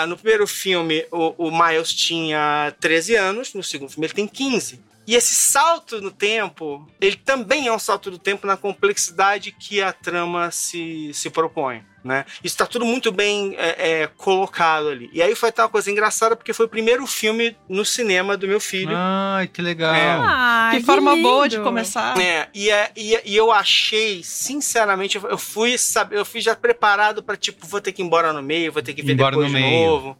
no 0.08 0.17
primeiro 0.17 0.47
filme, 0.47 1.06
o, 1.12 1.47
o 1.47 1.51
Miles 1.51 1.93
tinha 1.93 2.73
13 2.80 3.15
anos, 3.15 3.54
no 3.54 3.63
segundo 3.63 3.89
filme 3.89 4.08
ele 4.08 4.13
tem 4.13 4.28
15. 4.28 4.80
E 5.07 5.15
esse 5.15 5.35
salto 5.35 6.01
no 6.01 6.11
tempo, 6.11 6.87
ele 6.99 7.15
também 7.15 7.67
é 7.67 7.71
um 7.71 7.77
salto 7.77 8.09
do 8.09 8.17
tempo 8.17 8.47
na 8.47 8.57
complexidade 8.57 9.51
que 9.51 9.81
a 9.81 9.93
trama 9.93 10.49
se, 10.49 11.13
se 11.13 11.29
propõe. 11.29 11.83
Né? 12.05 12.23
Isso 12.43 12.53
está 12.53 12.67
tudo 12.67 12.85
muito 12.85 13.11
bem 13.11 13.55
é, 13.57 14.03
é, 14.03 14.07
colocado 14.15 14.89
ali. 14.89 15.09
E 15.11 15.23
aí 15.23 15.33
foi 15.33 15.49
até 15.49 15.63
uma 15.63 15.69
coisa 15.69 15.89
engraçada, 15.89 16.35
porque 16.35 16.53
foi 16.53 16.67
o 16.67 16.69
primeiro 16.69 17.07
filme 17.07 17.57
no 17.67 17.83
cinema 17.83 18.37
do 18.37 18.47
meu 18.47 18.59
filho. 18.59 18.93
Ai, 18.95 19.47
que 19.47 19.59
legal. 19.59 19.95
É. 19.95 20.15
Ai, 20.19 20.75
que, 20.75 20.79
que 20.81 20.85
forma 20.85 21.15
lindo. 21.15 21.27
boa 21.27 21.49
de 21.49 21.59
começar. 21.59 22.15
É, 22.21 22.47
e, 22.53 22.69
é, 22.69 22.91
e, 22.95 23.19
e, 23.25 23.35
eu 23.35 23.51
achei, 23.51 24.21
sinceramente, 24.23 25.17
eu 25.17 25.37
fui, 25.39 25.79
sabe, 25.79 26.15
eu 26.15 26.23
fui 26.23 26.41
já 26.41 26.55
preparado 26.55 27.23
para 27.23 27.35
tipo, 27.35 27.65
vou 27.65 27.81
ter 27.81 27.91
que 27.91 28.03
ir 28.03 28.05
embora 28.05 28.31
no 28.31 28.43
meio, 28.43 28.71
vou 28.71 28.83
ter 28.83 28.93
que 28.93 29.01
ver 29.01 29.13
embora 29.13 29.31
depois 29.31 29.47
de 29.47 29.55
meio. 29.55 29.87
novo. 29.87 30.15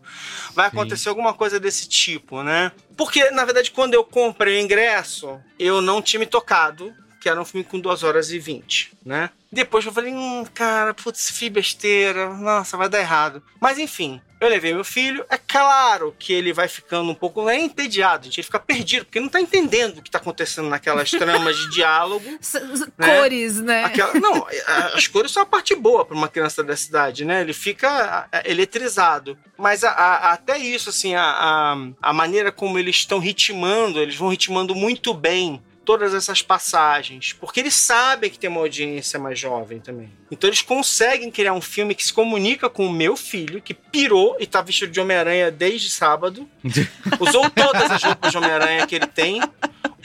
Vai 0.56 0.71
Sim. 0.71 0.78
acontecer 0.78 1.10
alguma 1.10 1.36
coisa 1.36 1.60
desse 1.60 1.88
tipo, 1.88 2.41
né? 2.41 2.71
Porque, 2.98 3.30
na 3.30 3.45
verdade, 3.45 3.69
quando 3.69 3.93
eu 3.93 4.04
comprei 4.04 4.58
o 4.58 4.63
ingresso, 4.63 5.39
eu 5.60 5.84
não 5.84 6.02
tinha 6.02 6.19
me 6.19 6.26
tocado 6.26 6.91
que 7.26 7.30
era 7.30 7.42
um 7.42 7.46
filme 7.46 7.64
com 7.64 7.80
2 7.80 8.04
horas 8.04 8.30
e 8.30 8.38
20, 8.38 8.92
né? 9.04 9.32
Depois 9.52 9.84
eu 9.84 9.92
falei, 9.92 10.14
hum, 10.14 10.46
cara, 10.54 10.94
putz, 10.94 11.32
fi 11.32 11.50
besteira, 11.50 12.30
nossa, 12.36 12.78
vai 12.78 12.88
dar 12.88 13.00
errado. 13.00 13.42
Mas 13.60 13.80
enfim, 13.80 14.22
eu 14.40 14.48
levei 14.48 14.76
meu 14.76 14.84
filho. 14.84 15.26
É 15.28 15.36
claro 15.36 16.16
que 16.20 16.32
ele 16.32 16.54
vai 16.54 16.68
ficando 16.68 17.10
um 17.10 17.16
pouco 17.16 17.50
é 17.50 17.60
entediado, 17.60 18.26
gente. 18.26 18.42
Ele 18.42 18.46
fica 18.46 18.60
perdido, 18.60 19.06
porque 19.06 19.20
não 19.20 19.28
tá 19.28 19.42
entendendo 19.42 19.98
o 19.98 20.02
que 20.04 20.12
tá 20.12 20.20
acontecendo 20.20 20.70
naquelas 20.70 21.10
tramas 21.10 21.58
de 21.58 21.72
diálogo. 21.72 22.30
né? 22.96 23.18
Cores, 23.18 23.60
né? 23.60 23.86
Aquela, 23.86 24.14
não, 24.14 24.46
as 24.94 25.08
cores 25.08 25.32
são 25.32 25.42
a 25.42 25.48
parte 25.48 25.74
boa 25.74 26.06
para 26.06 26.16
uma 26.16 26.28
criança 26.28 26.64
da 26.64 26.76
cidade, 26.76 27.26
né? 27.26 27.42
Ele 27.42 27.54
fica 27.54 28.30
eletrizado. 28.46 29.36
Mas 29.58 29.84
a, 29.84 29.90
a, 29.90 30.34
até 30.34 30.60
isso, 30.60 30.92
assim, 30.92 31.16
a, 31.16 31.76
a 32.00 32.14
maneira 32.14 32.52
como 32.52 32.78
eles 32.78 32.98
estão 32.98 33.18
ritmando, 33.18 34.00
eles 34.00 34.16
vão 34.16 34.30
ritmando 34.30 34.76
muito 34.76 35.12
bem 35.12 35.60
todas 35.86 36.13
essas 36.13 36.41
passagens, 36.41 37.34
porque 37.34 37.60
eles 37.60 37.76
sabem 37.76 38.30
que 38.30 38.39
tem 38.39 38.50
uma 38.50 38.62
audiência 38.62 39.19
mais 39.19 39.39
jovem 39.39 39.80
também. 39.80 40.12
Então 40.32 40.50
eles 40.50 40.62
conseguem 40.62 41.30
criar 41.30 41.54
um 41.54 41.62
filme 41.62 41.93
que 41.93 42.04
se 42.04 42.12
comunica 42.12 42.69
com 42.69 42.88
o 42.88 42.91
meu 42.91 43.15
filho, 43.15 43.62
que 43.62 43.74
pirou 43.74 44.36
e 44.39 44.48
tá 44.48 44.62
vestido 44.62 44.91
de 44.91 45.00
Homem-Aranha 45.00 45.52
desde 45.52 45.89
sábado. 45.89 46.50
Usou 47.19 47.50
todas 47.50 47.91
as 47.91 48.04
roupas 48.04 48.32
de 48.32 48.38
Homem-Aranha 48.38 48.88
que 48.88 48.95
ele 48.95 49.08
tem. 49.08 49.39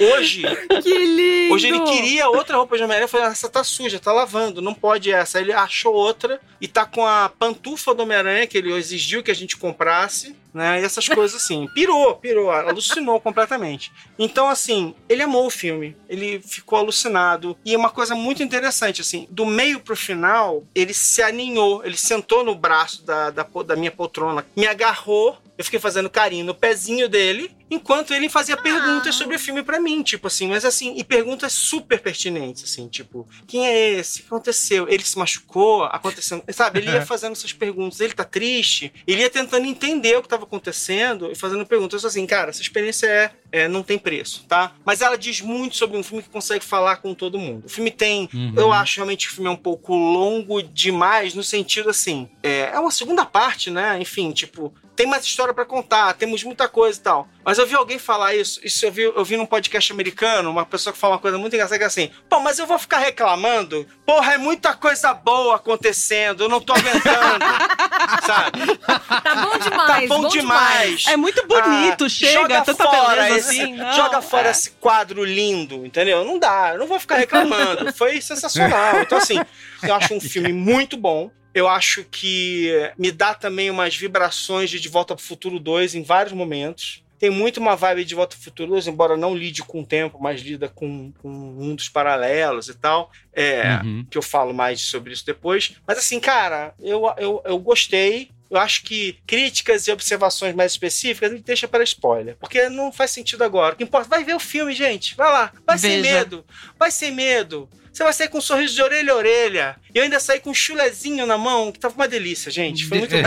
Hoje, 0.00 0.42
que 0.82 0.98
lindo. 0.98 1.54
hoje 1.54 1.68
ele 1.68 1.80
queria 1.80 2.28
outra 2.28 2.56
roupa 2.56 2.76
de 2.76 2.82
Homem-Aranha. 2.82 3.08
Falei, 3.08 3.26
essa 3.26 3.48
tá 3.48 3.62
suja, 3.62 3.98
tá 3.98 4.12
lavando, 4.12 4.62
não 4.62 4.72
pode 4.74 5.12
essa. 5.12 5.38
Aí 5.38 5.44
ele 5.44 5.52
achou 5.52 5.92
outra 5.94 6.40
e 6.60 6.66
tá 6.66 6.86
com 6.86 7.06
a 7.06 7.28
pantufa 7.28 7.94
do 7.94 8.02
Homem-Aranha 8.02 8.46
que 8.46 8.56
ele 8.56 8.72
exigiu 8.72 9.22
que 9.22 9.30
a 9.30 9.34
gente 9.34 9.56
comprasse, 9.56 10.34
né? 10.52 10.80
E 10.80 10.84
essas 10.84 11.06
coisas 11.08 11.42
assim. 11.42 11.68
Pirou, 11.74 12.16
pirou, 12.16 12.50
alucinou 12.50 13.20
completamente. 13.20 13.92
Então, 14.18 14.48
assim, 14.48 14.94
ele 15.08 15.22
amou 15.22 15.46
o 15.46 15.50
filme, 15.50 15.96
ele 16.08 16.40
ficou 16.40 16.78
alucinado. 16.78 17.56
E 17.64 17.76
uma 17.76 17.90
coisa 17.90 18.14
muito 18.14 18.42
interessante, 18.42 19.00
assim, 19.00 19.26
do 19.30 19.44
meio 19.44 19.80
pro 19.80 19.96
final, 19.96 20.64
ele 20.74 20.94
se 20.94 21.22
aninhou, 21.22 21.84
ele 21.84 21.96
sentou 21.96 22.44
no 22.44 22.54
braço 22.54 23.04
da, 23.04 23.30
da, 23.30 23.46
da 23.66 23.76
minha 23.76 23.90
poltrona, 23.90 24.46
me 24.56 24.66
agarrou 24.66 25.38
eu 25.60 25.64
fiquei 25.64 25.78
fazendo 25.78 26.08
carinho 26.08 26.46
no 26.46 26.54
pezinho 26.54 27.06
dele, 27.06 27.54
enquanto 27.70 28.14
ele 28.14 28.30
fazia 28.30 28.54
ah. 28.54 28.62
perguntas 28.62 29.14
sobre 29.14 29.36
o 29.36 29.38
filme 29.38 29.62
para 29.62 29.78
mim, 29.78 30.02
tipo 30.02 30.26
assim, 30.26 30.48
mas 30.48 30.64
assim, 30.64 30.94
e 30.96 31.04
perguntas 31.04 31.52
super 31.52 32.00
pertinentes, 32.00 32.64
assim, 32.64 32.88
tipo, 32.88 33.28
quem 33.46 33.66
é 33.66 33.90
esse? 33.90 34.20
O 34.20 34.22
que 34.22 34.28
aconteceu? 34.28 34.88
Ele 34.88 35.04
se 35.04 35.18
machucou? 35.18 35.84
Aconteceu? 35.84 36.42
Sabe, 36.48 36.78
ele 36.78 36.90
ia 36.90 37.04
fazendo 37.04 37.32
essas 37.32 37.52
perguntas, 37.52 38.00
ele 38.00 38.14
tá 38.14 38.24
triste? 38.24 38.90
Ele 39.06 39.20
ia 39.20 39.28
tentando 39.28 39.66
entender 39.66 40.16
o 40.16 40.22
que 40.22 40.28
tava 40.30 40.44
acontecendo 40.44 41.30
e 41.30 41.34
fazendo 41.34 41.66
perguntas 41.66 42.06
assim, 42.06 42.26
cara, 42.26 42.48
essa 42.48 42.62
experiência 42.62 43.06
é, 43.06 43.30
é 43.52 43.68
não 43.68 43.82
tem 43.82 43.98
preço, 43.98 44.46
tá? 44.48 44.72
Mas 44.82 45.02
ela 45.02 45.18
diz 45.18 45.42
muito 45.42 45.76
sobre 45.76 45.98
um 45.98 46.02
filme 46.02 46.22
que 46.22 46.30
consegue 46.30 46.64
falar 46.64 46.96
com 46.96 47.12
todo 47.12 47.38
mundo. 47.38 47.66
O 47.66 47.68
filme 47.68 47.90
tem, 47.90 48.30
uhum. 48.32 48.54
eu 48.56 48.72
acho 48.72 48.96
realmente 48.96 49.26
que 49.26 49.32
o 49.32 49.34
filme 49.34 49.50
é 49.50 49.52
um 49.52 49.56
pouco 49.56 49.94
longo 49.94 50.62
demais, 50.62 51.34
no 51.34 51.44
sentido 51.44 51.90
assim, 51.90 52.30
é, 52.42 52.70
é 52.72 52.80
uma 52.80 52.90
segunda 52.90 53.26
parte, 53.26 53.70
né? 53.70 54.00
Enfim, 54.00 54.32
tipo, 54.32 54.72
tem 55.00 55.06
mais 55.06 55.24
história 55.24 55.54
para 55.54 55.64
contar, 55.64 56.12
temos 56.12 56.44
muita 56.44 56.68
coisa 56.68 56.98
e 56.98 57.02
tal. 57.02 57.26
Mas 57.42 57.56
eu 57.56 57.66
vi 57.66 57.74
alguém 57.74 57.98
falar 57.98 58.34
isso, 58.34 58.60
isso 58.62 58.84
eu 58.84 58.92
vi, 58.92 59.00
eu 59.00 59.24
vi 59.24 59.34
num 59.34 59.46
podcast 59.46 59.90
americano, 59.90 60.50
uma 60.50 60.66
pessoa 60.66 60.92
que 60.92 60.98
fala 60.98 61.14
uma 61.14 61.18
coisa 61.18 61.38
muito 61.38 61.54
engraçada 61.54 61.78
que 61.78 61.84
é 61.84 61.86
assim, 61.86 62.10
pô, 62.28 62.38
mas 62.40 62.58
eu 62.58 62.66
vou 62.66 62.78
ficar 62.78 62.98
reclamando? 62.98 63.86
Porra, 64.04 64.34
é 64.34 64.36
muita 64.38 64.74
coisa 64.74 65.14
boa 65.14 65.56
acontecendo, 65.56 66.42
eu 66.44 66.50
não 66.50 66.60
tô 66.60 66.74
aguentando, 66.74 67.42
sabe? 68.26 68.76
Tá 68.76 69.34
bom 69.36 69.58
demais, 69.58 69.86
Tá 69.88 70.00
bom, 70.06 70.22
bom 70.22 70.28
demais. 70.28 71.00
demais. 71.00 71.06
É 71.08 71.16
muito 71.16 71.46
bonito, 71.46 72.04
Ah, 72.04 72.08
chega, 72.10 72.32
joga 72.42 72.60
tanta 72.60 72.84
fora 72.84 73.22
beleza 73.22 73.38
esse, 73.38 73.62
assim. 73.62 73.72
não, 73.76 73.92
Joga 73.94 74.20
fora 74.20 74.48
é. 74.48 74.50
esse 74.50 74.70
quadro 74.72 75.24
lindo, 75.24 75.86
entendeu? 75.86 76.26
Não 76.26 76.38
dá, 76.38 76.72
eu 76.74 76.78
não 76.78 76.86
vou 76.86 77.00
ficar 77.00 77.16
reclamando. 77.16 77.90
Foi 77.94 78.20
sensacional. 78.20 79.00
Então, 79.00 79.16
assim, 79.16 79.40
eu 79.82 79.94
acho 79.94 80.12
um 80.12 80.20
filme 80.20 80.52
muito 80.52 80.98
bom. 80.98 81.30
Eu 81.54 81.66
acho 81.68 82.04
que 82.04 82.70
me 82.96 83.10
dá 83.10 83.34
também 83.34 83.70
umas 83.70 83.96
vibrações 83.96 84.70
de 84.70 84.78
De 84.78 84.88
Volta 84.88 85.14
pro 85.16 85.24
Futuro 85.24 85.58
2 85.58 85.94
em 85.94 86.02
vários 86.02 86.32
momentos. 86.32 87.02
Tem 87.18 87.28
muito 87.28 87.60
uma 87.60 87.76
vibe 87.76 88.04
de 88.06 88.14
Volta 88.14 88.34
pro 88.34 88.44
Futuro 88.44 88.70
2, 88.70 88.86
embora 88.86 89.14
não 89.14 89.36
lide 89.36 89.62
com 89.62 89.82
o 89.82 89.86
tempo, 89.86 90.18
mas 90.18 90.40
lida 90.40 90.70
com, 90.70 91.12
com 91.20 91.28
mundos 91.28 91.86
paralelos 91.88 92.68
e 92.68 92.74
tal. 92.74 93.10
É, 93.32 93.80
Uhum. 93.84 94.06
Que 94.08 94.16
eu 94.16 94.22
falo 94.22 94.54
mais 94.54 94.80
sobre 94.80 95.12
isso 95.12 95.26
depois. 95.26 95.72
Mas 95.86 95.98
assim, 95.98 96.18
cara, 96.18 96.72
eu, 96.80 97.02
eu, 97.18 97.42
eu 97.44 97.58
gostei. 97.58 98.30
Eu 98.50 98.58
acho 98.58 98.82
que 98.84 99.18
críticas 99.26 99.86
e 99.86 99.92
observações 99.92 100.54
mais 100.54 100.72
específicas 100.72 101.30
a 101.30 101.34
gente 101.34 101.44
deixa 101.44 101.68
para 101.68 101.84
spoiler. 101.84 102.36
Porque 102.40 102.68
não 102.68 102.90
faz 102.90 103.10
sentido 103.10 103.44
agora. 103.44 103.74
O 103.74 103.76
que 103.76 103.84
importa, 103.84 104.08
vai 104.08 104.24
ver 104.24 104.34
o 104.34 104.40
filme, 104.40 104.72
gente. 104.72 105.14
Vai 105.14 105.30
lá. 105.30 105.52
Vai 105.66 105.78
sem 105.78 106.00
Veja. 106.00 106.18
medo. 106.20 106.44
Vai 106.78 106.90
sem 106.90 107.12
medo. 107.12 107.68
Você 107.92 108.05
vai 108.05 108.12
sair 108.12 108.29
com 108.29 108.38
um 108.38 108.40
sorriso 108.40 108.74
de 108.74 108.83
orelha 108.83 109.12
a 109.12 109.16
orelha. 109.16 109.76
E 109.92 109.98
eu 109.98 110.05
ainda 110.05 110.20
saí 110.20 110.38
com 110.38 110.50
um 110.50 110.55
chulezinho 110.55 111.26
na 111.26 111.37
mão, 111.37 111.72
que 111.72 111.79
tava 111.79 111.94
uma 111.94 112.07
delícia, 112.07 112.50
gente. 112.50 112.87
Foi 112.87 112.98
muito 112.98 113.14
bom. 113.16 113.22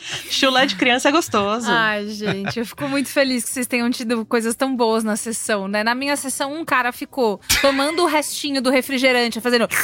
Chulé 0.30 0.66
de 0.66 0.76
criança 0.76 1.10
é 1.10 1.12
gostoso. 1.12 1.66
Ai, 1.68 2.08
gente, 2.08 2.58
eu 2.58 2.64
fico 2.66 2.88
muito 2.88 3.08
feliz 3.10 3.44
que 3.44 3.50
vocês 3.50 3.66
tenham 3.66 3.90
tido 3.90 4.24
coisas 4.24 4.54
tão 4.54 4.74
boas 4.74 5.04
na 5.04 5.16
sessão, 5.16 5.68
né? 5.68 5.84
Na 5.84 5.94
minha 5.94 6.16
sessão, 6.16 6.54
um 6.54 6.64
cara 6.64 6.92
ficou 6.92 7.40
tomando 7.60 8.02
o 8.02 8.06
restinho 8.06 8.62
do 8.62 8.70
refrigerante, 8.70 9.40
fazendo. 9.40 9.68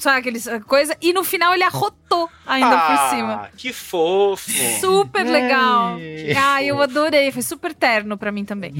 Sabe 0.00 0.18
aqueles 0.18 0.46
coisa? 0.66 0.96
E 1.00 1.12
no 1.12 1.24
final 1.24 1.54
ele 1.54 1.62
arrotou 1.62 2.28
ainda 2.46 2.78
por 2.78 3.10
cima. 3.10 3.32
Ah, 3.44 3.48
que 3.56 3.72
fofo. 3.72 4.50
Super 4.80 5.24
legal. 5.24 5.94
Ai. 5.94 6.32
Ai, 6.36 6.66
eu 6.66 6.82
adorei. 6.82 7.30
Foi 7.30 7.42
super 7.42 7.72
terno 7.72 8.18
pra 8.18 8.30
mim 8.30 8.44
também. 8.44 8.74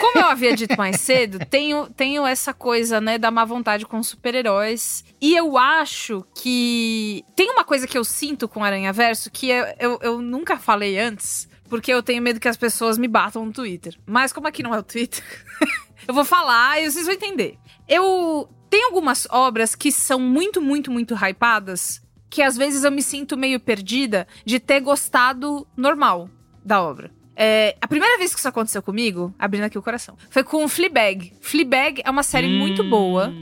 Como 0.00 0.18
eu 0.18 0.30
havia 0.30 0.56
dito 0.56 0.76
mais 0.76 1.00
cedo, 1.00 1.38
tenho, 1.46 1.88
tenho 1.90 2.26
essa 2.26 2.39
coisa, 2.54 3.00
né, 3.00 3.18
da 3.18 3.30
má 3.30 3.44
vontade 3.44 3.84
com 3.86 4.02
super-heróis. 4.02 5.04
E 5.20 5.36
eu 5.36 5.58
acho 5.58 6.24
que. 6.34 7.24
Tem 7.36 7.50
uma 7.50 7.64
coisa 7.64 7.86
que 7.86 7.98
eu 7.98 8.04
sinto 8.04 8.48
com 8.48 8.64
Aranha 8.64 8.92
Verso 8.92 9.30
que 9.30 9.48
eu, 9.48 9.66
eu, 9.78 9.98
eu 10.02 10.22
nunca 10.22 10.56
falei 10.56 10.98
antes, 10.98 11.48
porque 11.68 11.92
eu 11.92 12.02
tenho 12.02 12.22
medo 12.22 12.40
que 12.40 12.48
as 12.48 12.56
pessoas 12.56 12.96
me 12.96 13.06
batam 13.06 13.44
no 13.44 13.52
Twitter. 13.52 13.96
Mas 14.06 14.32
como 14.32 14.48
aqui 14.48 14.62
não 14.62 14.74
é 14.74 14.78
o 14.78 14.82
Twitter, 14.82 15.22
eu 16.08 16.14
vou 16.14 16.24
falar 16.24 16.80
e 16.80 16.90
vocês 16.90 17.06
vão 17.06 17.14
entender. 17.14 17.58
Eu. 17.88 18.48
Tem 18.70 18.84
algumas 18.84 19.26
obras 19.30 19.74
que 19.74 19.90
são 19.90 20.20
muito, 20.20 20.62
muito, 20.62 20.92
muito 20.92 21.14
hypadas 21.14 22.00
que 22.30 22.40
às 22.40 22.56
vezes 22.56 22.84
eu 22.84 22.92
me 22.92 23.02
sinto 23.02 23.36
meio 23.36 23.58
perdida 23.58 24.26
de 24.46 24.60
ter 24.60 24.80
gostado 24.80 25.66
normal 25.76 26.30
da 26.64 26.80
obra. 26.80 27.10
É, 27.34 27.76
a 27.80 27.88
primeira 27.88 28.18
vez 28.18 28.32
que 28.32 28.38
isso 28.38 28.48
aconteceu 28.48 28.82
comigo, 28.82 29.34
abrindo 29.38 29.64
aqui 29.64 29.78
o 29.78 29.82
coração, 29.82 30.16
foi 30.30 30.42
com 30.44 30.66
Fleabag. 30.68 31.32
Fleabag 31.40 32.02
é 32.04 32.10
uma 32.10 32.22
série 32.22 32.48
muito 32.48 32.84
boa 32.84 33.32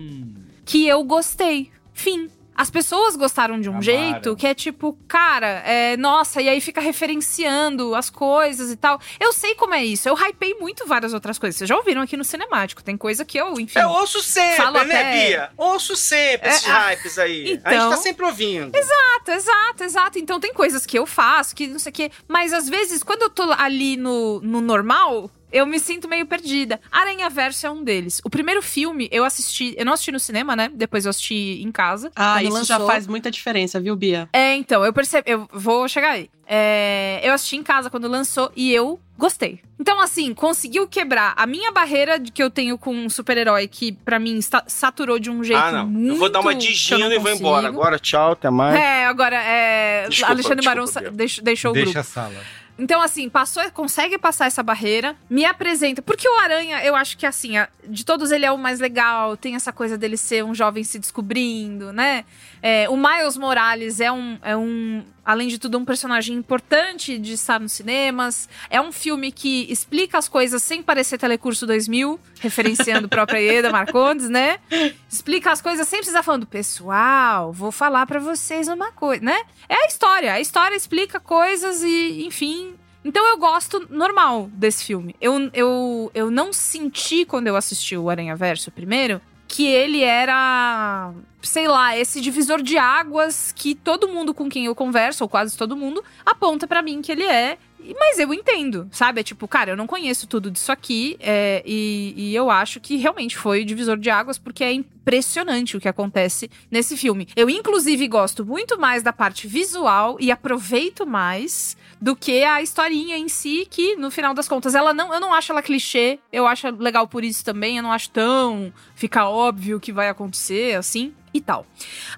que 0.64 0.86
eu 0.86 1.02
gostei. 1.04 1.70
Fim. 1.92 2.30
As 2.58 2.70
pessoas 2.70 3.14
gostaram 3.14 3.60
de 3.60 3.68
um 3.68 3.74
Amaram. 3.74 3.82
jeito 3.84 4.34
que 4.34 4.44
é 4.44 4.52
tipo, 4.52 4.98
cara, 5.06 5.62
é, 5.64 5.96
nossa, 5.96 6.42
e 6.42 6.48
aí 6.48 6.60
fica 6.60 6.80
referenciando 6.80 7.94
as 7.94 8.10
coisas 8.10 8.72
e 8.72 8.76
tal. 8.76 9.00
Eu 9.20 9.32
sei 9.32 9.54
como 9.54 9.74
é 9.74 9.84
isso. 9.84 10.08
Eu 10.08 10.14
hypei 10.16 10.54
muito 10.54 10.84
várias 10.84 11.14
outras 11.14 11.38
coisas. 11.38 11.56
Vocês 11.56 11.68
já 11.68 11.76
ouviram 11.76 12.02
aqui 12.02 12.16
no 12.16 12.24
cinemático. 12.24 12.82
Tem 12.82 12.96
coisa 12.96 13.24
que 13.24 13.38
eu, 13.38 13.60
enfim. 13.60 13.78
Eu 13.78 13.88
ouço 13.90 14.20
sempre, 14.20 14.70
né, 14.72 14.80
até- 14.80 15.28
Bia? 15.28 15.50
Ouço 15.56 15.94
sempre 15.94 16.48
É, 16.48 16.52
esses 16.52 16.68
ah, 16.68 16.88
hypes 16.90 17.18
aí. 17.18 17.42
a 17.42 17.46
gente 17.46 17.60
então- 17.76 17.90
tá 17.90 17.96
sempre 17.98 18.24
ouvindo. 18.26 18.74
Exato, 18.76 19.30
exato, 19.30 19.84
exato. 19.84 20.18
Então 20.18 20.40
tem 20.40 20.52
coisas 20.52 20.84
que 20.84 20.98
eu 20.98 21.06
faço, 21.06 21.54
que 21.54 21.68
não 21.68 21.78
sei 21.78 21.90
o 21.90 21.94
quê. 21.94 22.10
Mas 22.26 22.52
às 22.52 22.68
vezes, 22.68 23.04
quando 23.04 23.22
eu 23.22 23.30
tô 23.30 23.52
ali 23.52 23.96
no, 23.96 24.40
no 24.40 24.60
normal, 24.60 25.30
eu 25.52 25.66
me 25.66 25.78
sinto 25.78 26.08
meio 26.08 26.26
perdida. 26.26 26.80
Aranha 26.90 27.28
Verso 27.30 27.66
é 27.66 27.70
um 27.70 27.82
deles. 27.82 28.20
O 28.24 28.30
primeiro 28.30 28.60
filme 28.62 29.08
eu 29.10 29.24
assisti. 29.24 29.74
Eu 29.78 29.84
não 29.84 29.92
assisti 29.92 30.12
no 30.12 30.20
cinema, 30.20 30.54
né? 30.56 30.70
Depois 30.74 31.04
eu 31.04 31.10
assisti 31.10 31.60
em 31.62 31.70
casa. 31.72 32.10
Ah, 32.14 32.42
isso 32.42 32.64
já 32.64 32.76
lançou. 32.76 32.86
faz 32.92 33.06
muita 33.06 33.30
diferença, 33.30 33.80
viu, 33.80 33.94
Bia? 33.96 34.28
É, 34.32 34.54
então, 34.56 34.84
eu 34.84 34.92
percebi. 34.92 35.30
Eu 35.30 35.48
vou 35.52 35.88
chegar 35.88 36.10
aí. 36.12 36.30
É, 36.46 37.20
eu 37.22 37.32
assisti 37.32 37.56
em 37.56 37.62
casa 37.62 37.90
quando 37.90 38.08
lançou 38.08 38.50
e 38.56 38.72
eu 38.72 38.98
gostei. 39.18 39.60
Então, 39.78 40.00
assim, 40.00 40.32
conseguiu 40.32 40.88
quebrar 40.88 41.34
a 41.36 41.46
minha 41.46 41.70
barreira 41.70 42.18
de 42.18 42.32
que 42.32 42.42
eu 42.42 42.50
tenho 42.50 42.78
com 42.78 42.94
um 42.94 43.08
super-herói 43.10 43.68
que, 43.68 43.92
pra 43.92 44.18
mim, 44.18 44.40
sa- 44.40 44.64
saturou 44.66 45.18
de 45.18 45.30
um 45.30 45.44
jeito 45.44 45.60
Ah, 45.60 45.72
não. 45.72 45.86
muito. 45.86 46.08
Eu 46.14 46.16
vou 46.16 46.28
dar 46.30 46.40
uma 46.40 46.54
digina 46.54 47.12
e 47.14 47.18
vou 47.18 47.30
embora. 47.32 47.68
Agora, 47.68 47.98
tchau, 47.98 48.32
até 48.32 48.48
mais. 48.50 48.74
É, 48.76 49.06
agora 49.06 49.36
é. 49.36 50.08
Desculpa, 50.08 50.32
Alexandre 50.32 50.62
Bia. 50.66 51.10
deixou, 51.12 51.44
deixou 51.44 51.70
o 51.70 51.74
Deixa 51.74 51.84
grupo. 51.92 51.98
a 52.00 52.02
sala. 52.04 52.34
Então, 52.78 53.02
assim, 53.02 53.28
passou, 53.28 53.62
consegue 53.72 54.16
passar 54.16 54.46
essa 54.46 54.62
barreira, 54.62 55.16
me 55.28 55.44
apresenta. 55.44 56.00
Porque 56.00 56.28
o 56.28 56.38
Aranha, 56.38 56.84
eu 56.84 56.94
acho 56.94 57.18
que, 57.18 57.26
assim, 57.26 57.54
de 57.86 58.04
todos 58.04 58.30
ele 58.30 58.46
é 58.46 58.52
o 58.52 58.58
mais 58.58 58.78
legal, 58.78 59.36
tem 59.36 59.56
essa 59.56 59.72
coisa 59.72 59.98
dele 59.98 60.16
ser 60.16 60.44
um 60.44 60.54
jovem 60.54 60.84
se 60.84 60.98
descobrindo, 60.98 61.92
né? 61.92 62.24
É, 62.62 62.88
o 62.88 62.96
Miles 62.96 63.36
Morales 63.36 64.00
é 64.00 64.12
um, 64.12 64.38
é 64.42 64.56
um, 64.56 65.04
além 65.28 65.46
de 65.48 65.58
tudo, 65.58 65.76
um 65.76 65.84
personagem 65.84 66.34
importante 66.34 67.18
de 67.18 67.34
estar 67.34 67.60
nos 67.60 67.72
cinemas. 67.72 68.48
É 68.70 68.80
um 68.80 68.90
filme 68.90 69.30
que 69.30 69.70
explica 69.70 70.16
as 70.16 70.26
coisas 70.26 70.62
sem 70.62 70.82
parecer 70.82 71.18
Telecurso 71.18 71.66
2000, 71.66 72.18
referenciando 72.40 73.08
o 73.08 73.10
próprio 73.10 73.38
Ieda 73.38 73.70
Marcondes, 73.70 74.30
né? 74.30 74.58
Explica 75.06 75.52
as 75.52 75.60
coisas 75.60 75.86
sem 75.86 75.98
precisar 75.98 76.22
falando, 76.22 76.46
pessoal, 76.46 77.52
vou 77.52 77.70
falar 77.70 78.06
pra 78.06 78.18
vocês 78.18 78.68
uma 78.68 78.90
coisa, 78.90 79.22
né? 79.22 79.38
É 79.68 79.74
a 79.84 79.86
história. 79.86 80.32
A 80.32 80.40
história 80.40 80.74
explica 80.74 81.20
coisas 81.20 81.82
e, 81.82 82.24
enfim. 82.24 82.72
Então 83.04 83.26
eu 83.28 83.36
gosto 83.36 83.86
normal 83.90 84.48
desse 84.54 84.82
filme. 84.82 85.14
Eu, 85.20 85.50
eu, 85.52 86.10
eu 86.14 86.30
não 86.30 86.54
senti 86.54 87.26
quando 87.26 87.48
eu 87.48 87.56
assisti 87.56 87.98
o 87.98 88.08
Aranha 88.08 88.34
Verso 88.34 88.70
primeiro 88.70 89.20
que 89.48 89.66
ele 89.66 90.02
era 90.02 91.12
sei 91.42 91.68
lá, 91.68 91.96
esse 91.96 92.20
divisor 92.20 92.62
de 92.62 92.76
águas 92.76 93.52
que 93.52 93.74
todo 93.74 94.08
mundo 94.08 94.34
com 94.34 94.48
quem 94.48 94.66
eu 94.66 94.74
converso, 94.74 95.24
ou 95.24 95.28
quase 95.28 95.56
todo 95.56 95.76
mundo, 95.76 96.04
aponta 96.24 96.66
para 96.66 96.82
mim 96.82 97.00
que 97.00 97.12
ele 97.12 97.24
é. 97.24 97.58
Mas 97.98 98.18
eu 98.18 98.32
entendo, 98.34 98.88
sabe? 98.90 99.20
É 99.20 99.24
tipo, 99.24 99.46
cara, 99.46 99.70
eu 99.72 99.76
não 99.76 99.86
conheço 99.86 100.26
tudo 100.26 100.50
disso 100.50 100.70
aqui 100.70 101.16
é, 101.20 101.62
e, 101.64 102.14
e, 102.16 102.34
eu 102.34 102.50
acho 102.50 102.80
que 102.80 102.96
realmente 102.96 103.36
foi 103.36 103.62
o 103.62 103.64
divisor 103.64 103.96
de 103.96 104.10
águas 104.10 104.38
porque 104.38 104.64
é 104.64 104.72
impressionante 104.72 105.76
o 105.76 105.80
que 105.80 105.88
acontece 105.88 106.50
nesse 106.70 106.96
filme. 106.96 107.28
Eu, 107.34 107.48
inclusive, 107.48 108.06
gosto 108.08 108.44
muito 108.44 108.78
mais 108.78 109.02
da 109.02 109.12
parte 109.12 109.46
visual 109.46 110.16
e 110.20 110.30
aproveito 110.30 111.06
mais 111.06 111.76
do 112.00 112.14
que 112.14 112.44
a 112.44 112.62
historinha 112.62 113.16
em 113.16 113.28
si, 113.28 113.66
que 113.70 113.96
no 113.96 114.10
final 114.10 114.34
das 114.34 114.48
contas, 114.48 114.74
ela 114.74 114.92
não, 114.92 115.12
eu 115.12 115.20
não 115.20 115.32
acho 115.32 115.52
ela 115.52 115.62
clichê, 115.62 116.18
eu 116.32 116.46
acho 116.46 116.68
legal 116.76 117.08
por 117.08 117.24
isso 117.24 117.44
também, 117.44 117.76
eu 117.76 117.82
não 117.82 117.92
acho 117.92 118.10
tão 118.10 118.72
fica 118.94 119.28
óbvio 119.28 119.80
que 119.80 119.92
vai 119.92 120.08
acontecer 120.08 120.76
assim 120.76 121.12
e 121.32 121.40
tal. 121.40 121.66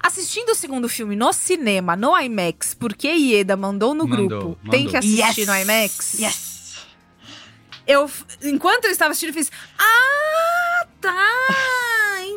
Assistindo 0.03 0.51
o 0.51 0.55
segundo 0.55 0.89
filme 0.89 1.17
no 1.17 1.33
cinema, 1.33 1.97
no 1.97 2.19
IMAX, 2.19 2.75
porque 2.75 3.09
Ieda 3.09 3.57
mandou 3.57 3.95
no 3.95 4.07
mandou, 4.07 4.29
grupo, 4.29 4.59
mandou. 4.63 4.71
tem 4.71 4.89
que 4.89 4.97
assistir 4.97 5.41
yes. 5.41 5.47
no 5.47 5.57
IMAX. 5.57 6.15
Yes. 6.15 6.51
Eu, 7.87 8.11
enquanto 8.43 8.85
eu 8.85 8.91
estava 8.91 9.11
assistindo, 9.11 9.31
eu 9.31 9.35
fiz: 9.35 9.51
Ah, 9.79 10.87
tá! 11.01 11.27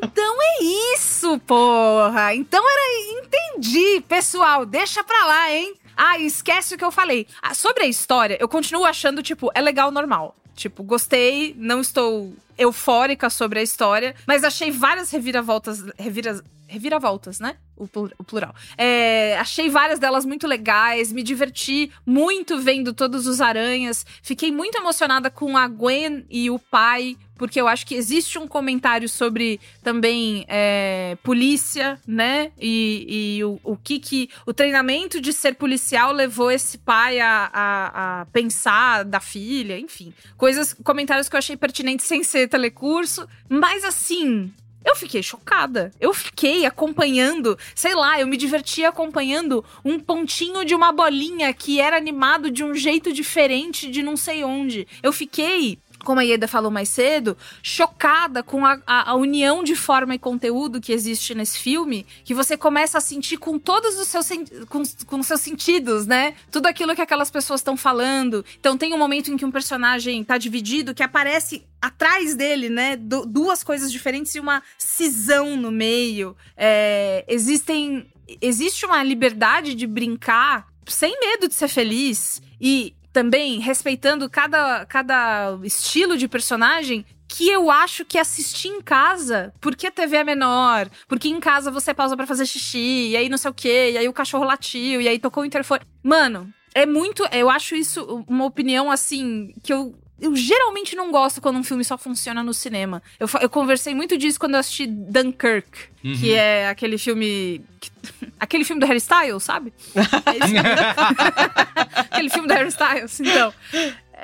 Então 0.04 0.38
é 0.42 0.64
isso, 0.96 1.40
porra! 1.40 2.34
Então 2.34 2.64
era. 2.68 3.24
Entendi, 3.24 4.02
pessoal, 4.08 4.66
deixa 4.66 5.04
pra 5.04 5.26
lá, 5.26 5.52
hein? 5.52 5.76
Ah, 5.96 6.20
esquece 6.20 6.74
o 6.74 6.78
que 6.78 6.84
eu 6.84 6.92
falei. 6.92 7.28
Ah, 7.42 7.54
sobre 7.54 7.84
a 7.84 7.88
história, 7.88 8.38
eu 8.40 8.48
continuo 8.48 8.84
achando, 8.84 9.22
tipo, 9.22 9.52
é 9.54 9.62
legal 9.62 9.92
normal. 9.92 10.36
Tipo, 10.56 10.84
gostei, 10.84 11.56
não 11.58 11.82
estou 11.82 12.34
eufórica 12.58 13.30
sobre 13.30 13.60
a 13.60 13.64
história, 13.64 14.16
mas 14.28 14.44
achei 14.44 14.72
várias 14.72 15.12
reviravoltas. 15.12 15.84
Reviras, 15.98 16.44
reviravoltas, 16.74 17.40
né? 17.40 17.56
O, 17.76 17.88
o 18.18 18.24
plural. 18.24 18.54
É, 18.78 19.38
achei 19.40 19.70
várias 19.70 20.00
delas 20.00 20.26
muito 20.26 20.48
legais, 20.48 21.12
me 21.12 21.24
diverti 21.24 21.92
muito 22.06 22.60
vendo 22.60 22.94
todos 22.94 23.28
os 23.28 23.42
aranhas. 23.42 24.06
Fiquei 24.22 24.52
muito 24.52 24.78
emocionada 24.78 25.30
com 25.30 25.58
a 25.58 25.68
Gwen 25.68 26.26
e 26.30 26.50
o 26.50 26.60
pai, 26.60 27.18
porque 27.36 27.60
eu 27.60 27.68
acho 27.68 27.86
que 27.86 27.96
existe 27.96 28.38
um 28.38 28.48
comentário 28.48 29.10
sobre 29.10 29.60
também 29.84 30.46
é, 30.48 31.18
polícia, 31.24 32.00
né? 32.08 32.52
E, 32.60 33.38
e 33.38 33.44
o, 33.44 33.60
o, 33.64 33.78
que 33.78 34.00
que 34.00 34.30
o 34.46 34.54
treinamento 34.54 35.20
de 35.20 35.34
ser 35.34 35.56
policial 35.56 36.12
levou 36.12 36.52
esse 36.52 36.78
pai 36.78 37.20
a, 37.20 37.50
a, 37.54 38.22
a, 38.22 38.26
pensar 38.28 39.04
da 39.04 39.20
filha, 39.20 39.80
enfim. 39.80 40.14
Coisas, 40.38 40.74
comentários 40.74 41.28
que 41.28 41.36
eu 41.36 41.40
achei 41.40 41.58
pertinentes 41.58 42.06
sem 42.06 42.24
ser 42.24 42.48
telecurso. 42.48 43.28
Mas 43.50 43.84
assim, 43.84 44.52
eu 44.86 44.96
fiquei 44.96 45.24
chocada. 45.24 45.92
Eu 46.00 46.14
fiquei 46.14 46.66
acompanhando, 46.66 47.58
sei 47.76 47.96
lá, 47.96 48.20
eu 48.20 48.28
me 48.28 48.38
divertia 48.38 48.90
acompanhando 48.90 49.64
um 49.84 50.00
pontinho 50.00 50.66
de 50.66 50.76
uma 50.76 50.92
bolinha 50.92 51.54
que 51.54 51.80
era 51.80 51.98
animado 51.98 52.52
de 52.52 52.64
um 52.64 52.76
jeito 52.76 53.14
diferente 53.14 53.90
de 53.90 54.04
não 54.04 54.18
sei 54.18 54.44
onde. 54.44 54.88
Eu 55.02 55.12
fiquei 55.12 55.80
como 56.04 56.20
a 56.20 56.24
Ieda 56.24 56.48
falou 56.48 56.70
mais 56.70 56.90
cedo, 56.90 57.38
chocada 57.62 58.44
com 58.44 58.66
a, 58.66 58.80
a, 58.86 59.12
a, 59.12 59.16
união 59.16 59.64
de 59.64 59.76
forma 59.76 60.16
e 60.16 60.20
conteúdo 60.20 60.82
que 60.82 60.92
existe 60.92 61.34
nesse 61.34 61.58
filme, 61.58 62.06
que 62.24 62.34
você 62.34 62.58
começa 62.58 62.98
a 62.98 63.02
sentir 63.02 63.38
com 63.38 63.58
todos 63.58 63.98
os 63.98 64.08
seus, 64.08 64.30
com, 64.70 64.84
com 65.08 65.24
seus 65.24 65.42
sentidos, 65.42 66.06
né? 66.06 66.36
Tudo 66.52 66.68
aquilo 66.68 66.96
que 66.96 67.02
aquelas 67.02 67.32
pessoas 67.32 67.62
estão 67.62 67.76
falando. 67.76 68.46
Então 68.60 68.78
tem 68.78 68.94
um 68.94 68.98
momento 68.98 69.32
em 69.32 69.38
que 69.38 69.46
um 69.46 69.52
personagem 69.52 70.24
tá 70.24 70.38
dividido, 70.38 70.94
que 70.94 71.04
aparece 71.04 71.64
atrás 71.82 72.36
dele, 72.36 72.70
né? 72.70 72.96
Du 72.96 73.26
duas 73.26 73.64
coisas 73.64 73.92
diferentes 73.92 74.36
e 74.36 74.40
uma 74.40 74.62
cisão 74.78 75.58
no 75.58 75.72
meio. 75.72 76.36
É, 76.56 77.26
existem. 77.28 78.10
Existe 78.42 78.86
uma 78.86 79.04
liberdade 79.04 79.76
de 79.76 79.86
brincar 79.86 80.68
sem 80.88 81.18
medo 81.20 81.48
de 81.48 81.54
ser 81.54 81.68
feliz. 81.68 82.42
E 82.60 82.96
também 83.14 83.60
respeitando 83.60 84.28
cada, 84.30 84.86
cada 84.88 85.58
estilo 85.64 86.18
de 86.18 86.28
personagem 86.28 87.06
que 87.28 87.48
eu 87.48 87.72
acho 87.72 88.06
que 88.06 88.18
assistir 88.18 88.68
em 88.68 88.82
casa, 88.82 89.54
porque 89.62 89.88
a 89.88 89.92
TV 89.92 90.18
é 90.18 90.24
menor, 90.24 90.90
porque 91.08 91.30
em 91.30 91.40
casa 91.40 91.72
você 91.72 91.94
pausa 91.94 92.16
para 92.16 92.28
fazer 92.28 92.46
xixi, 92.46 93.10
e 93.10 93.18
aí 93.18 93.30
não 93.30 93.38
sei 93.38 93.50
o 93.50 93.54
quê, 93.54 93.92
e 93.94 93.98
aí 93.98 94.08
o 94.08 94.14
cachorro 94.14 94.44
latiu, 94.44 95.02
e 95.02 95.08
aí 95.08 95.18
tocou 95.18 95.42
o 95.42 95.46
interfone. 95.46 95.82
Mano, 96.04 96.54
é 96.76 96.86
muito. 96.86 97.24
Eu 97.32 97.50
acho 97.50 97.76
isso 97.76 98.24
uma 98.28 98.46
opinião 98.46 98.92
assim 98.92 99.54
que 99.64 99.74
eu 99.74 99.96
eu 100.20 100.36
geralmente 100.36 100.96
não 100.96 101.12
gosto 101.12 101.42
quando 101.42 101.58
um 101.58 101.64
filme 101.64 101.84
só 101.84 101.98
funciona 101.98 102.44
no 102.44 102.54
cinema. 102.54 103.02
Eu, 103.20 103.28
eu 103.42 103.50
conversei 103.50 103.94
muito 103.94 104.18
disso 104.18 104.40
quando 104.40 104.54
eu 104.54 104.60
assisti 104.60 104.88
Dunkirk, 104.88 105.90
uhum. 106.04 106.20
que 106.20 106.34
é 106.34 106.70
aquele 106.70 106.98
filme. 106.98 107.62
Que, 107.80 107.92
aquele 108.40 108.64
filme 108.64 108.80
do 108.80 108.86
Harry 108.86 109.00
Styles, 109.00 109.44
sabe? 109.44 109.74
aquele 112.10 112.30
filme 112.30 112.48
do 112.48 112.54
Harry 112.54 112.70
Styles, 112.70 113.20
então. 113.20 113.54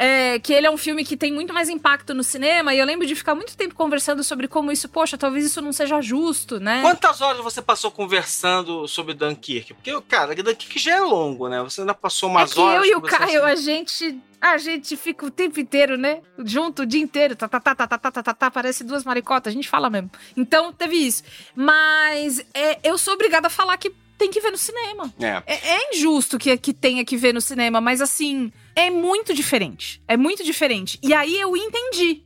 É, 0.01 0.39
que 0.39 0.53
ele 0.53 0.65
é 0.65 0.71
um 0.71 0.77
filme 0.77 1.03
que 1.03 1.17
tem 1.17 1.29
muito 1.29 1.53
mais 1.53 1.67
impacto 1.67 2.13
no 2.13 2.23
cinema, 2.23 2.73
e 2.73 2.79
eu 2.79 2.85
lembro 2.85 3.05
de 3.05 3.13
ficar 3.15 3.35
muito 3.35 3.57
tempo 3.57 3.75
conversando 3.75 4.23
sobre 4.23 4.47
como 4.47 4.71
isso, 4.71 4.87
poxa, 4.87 5.17
talvez 5.17 5.45
isso 5.45 5.61
não 5.61 5.73
seja 5.73 5.99
justo, 5.99 6.57
né? 6.57 6.81
Quantas 6.81 7.19
horas 7.19 7.43
você 7.43 7.61
passou 7.61 7.91
conversando 7.91 8.87
sobre 8.87 9.13
Dunkirk? 9.13 9.73
Porque, 9.73 10.01
cara, 10.07 10.33
Dunkirk 10.33 10.79
já 10.79 10.95
é 10.95 11.01
longo, 11.01 11.49
né? 11.49 11.61
Você 11.63 11.81
ainda 11.81 11.93
passou 11.93 12.29
é 12.29 12.31
umas 12.31 12.51
é 12.51 12.53
que 12.53 12.61
horas. 12.61 12.87
Eu 12.87 12.93
e 12.93 12.95
o 12.95 13.01
Caio, 13.01 13.43
assim. 13.43 13.51
a 13.51 13.55
gente. 13.55 14.19
A 14.39 14.57
gente 14.57 14.95
fica 14.95 15.25
o 15.25 15.29
tempo 15.29 15.59
inteiro, 15.59 15.97
né? 15.97 16.21
Junto 16.45 16.83
o 16.83 16.85
dia 16.85 17.01
inteiro. 17.01 17.35
Tá, 17.35 17.49
tá, 17.49 17.59
tá, 17.59 17.75
tá, 17.75 17.85
tá, 17.85 17.97
tá, 17.97 18.11
tá, 18.11 18.23
tá, 18.23 18.33
tá, 18.33 18.49
parece 18.49 18.85
duas 18.85 19.03
maricotas, 19.03 19.51
a 19.51 19.53
gente 19.53 19.67
fala 19.67 19.89
mesmo. 19.89 20.09
Então, 20.37 20.71
teve 20.71 20.95
isso. 20.95 21.23
Mas 21.53 22.39
é, 22.53 22.79
eu 22.85 22.97
sou 22.97 23.15
obrigada 23.15 23.47
a 23.47 23.49
falar 23.49 23.75
que 23.75 23.91
tem 24.17 24.29
que 24.29 24.39
ver 24.39 24.51
no 24.51 24.57
cinema. 24.57 25.13
É, 25.19 25.43
é, 25.45 25.75
é 25.75 25.95
injusto 25.95 26.37
que, 26.37 26.55
que 26.57 26.73
tenha 26.73 27.03
que 27.03 27.17
ver 27.17 27.33
no 27.33 27.41
cinema, 27.41 27.81
mas 27.81 28.01
assim 28.01 28.51
é 28.79 28.89
muito 28.89 29.33
diferente. 29.33 30.01
É 30.07 30.15
muito 30.15 30.43
diferente. 30.43 30.97
E 31.03 31.13
aí 31.13 31.39
eu 31.39 31.55
entendi 31.57 32.23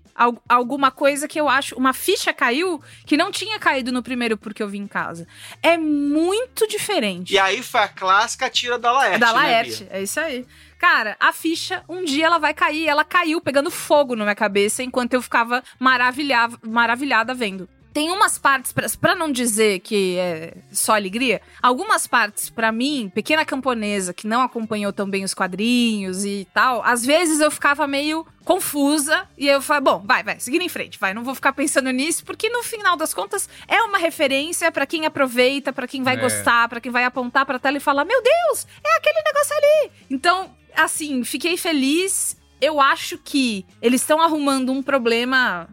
alguma 0.48 0.92
coisa 0.92 1.28
que 1.28 1.40
eu 1.40 1.50
acho. 1.50 1.76
Uma 1.76 1.94
ficha 1.94 2.32
caiu 2.32 2.80
que 3.06 3.18
não 3.18 3.32
tinha 3.32 3.58
caído 3.58 3.92
no 3.92 4.04
primeiro 4.04 4.38
porque 4.38 4.62
eu 4.62 4.68
vi 4.68 4.78
em 4.78 4.86
casa. 4.86 5.28
É 5.64 5.78
muito 5.78 6.68
diferente. 6.68 7.34
E 7.34 7.40
aí 7.40 7.64
foi 7.64 7.82
a 7.82 7.88
clássica 7.88 8.50
tira 8.50 8.78
da 8.78 8.92
Laerte. 8.92 9.20
Da 9.20 9.28
né, 9.28 9.34
Laerte, 9.34 9.84
né, 9.86 9.90
é 9.94 10.04
isso 10.04 10.20
aí. 10.20 10.46
Cara, 10.78 11.16
a 11.20 11.34
ficha, 11.34 11.84
um 11.90 12.04
dia 12.04 12.28
ela 12.28 12.38
vai 12.38 12.54
cair. 12.54 12.88
Ela 12.88 13.04
caiu 13.04 13.42
pegando 13.42 13.72
fogo 13.72 14.16
na 14.16 14.24
minha 14.24 14.36
cabeça 14.36 14.84
enquanto 14.84 15.16
eu 15.16 15.22
ficava 15.22 15.64
maravilhada 15.80 17.34
vendo 17.34 17.68
tem 17.94 18.12
umas 18.12 18.40
partes, 18.40 18.74
para 18.96 19.16
não 19.16 19.32
dizer 19.32 19.80
que 19.80 20.18
é 20.18 20.58
só 20.72 20.96
alegria, 20.96 21.42
algumas 21.62 22.08
partes, 22.08 22.50
para 22.50 22.72
mim, 22.72 23.12
pequena 23.14 23.46
camponesa, 23.46 24.14
que 24.14 24.26
não 24.26 24.42
acompanhou 24.42 24.92
tão 24.92 25.08
bem 25.08 25.24
os 25.24 25.34
quadrinhos 25.34 26.26
e 26.26 26.48
tal, 26.52 26.84
às 26.84 27.06
vezes 27.06 27.40
eu 27.40 27.52
ficava 27.52 27.86
meio 27.86 28.26
confusa 28.44 29.28
e 29.38 29.48
eu 29.48 29.62
falei, 29.62 29.84
bom, 29.84 30.04
vai, 30.04 30.24
vai, 30.24 30.40
seguir 30.40 30.62
em 30.62 30.68
frente, 30.68 31.00
vai, 31.00 31.14
não 31.14 31.24
vou 31.24 31.36
ficar 31.36 31.54
pensando 31.54 31.92
nisso, 31.92 32.26
porque 32.26 32.50
no 32.50 32.64
final 32.64 32.98
das 32.98 33.14
contas 33.14 33.48
é 33.68 33.82
uma 33.84 34.00
referência 34.00 34.72
para 34.72 34.88
quem 34.88 35.06
aproveita, 35.06 35.72
para 35.72 35.88
quem 35.88 36.02
vai 36.02 36.16
é. 36.16 36.18
gostar, 36.18 36.68
para 36.68 36.82
quem 36.82 36.92
vai 36.92 37.06
apontar 37.06 37.46
pra 37.46 37.60
tela 37.60 37.78
e 37.78 37.80
falar, 37.80 38.06
meu 38.06 38.22
Deus, 38.22 38.68
é 38.84 38.98
aquele 38.98 39.22
negócio 39.22 39.56
ali. 39.56 39.92
Então, 40.10 40.52
assim, 40.76 41.24
fiquei 41.24 41.58
feliz. 41.58 42.36
Eu 42.60 42.80
acho 42.80 43.18
que 43.18 43.66
eles 43.82 44.02
estão 44.02 44.22
arrumando 44.22 44.72
um 44.72 44.82
problema 44.82 45.68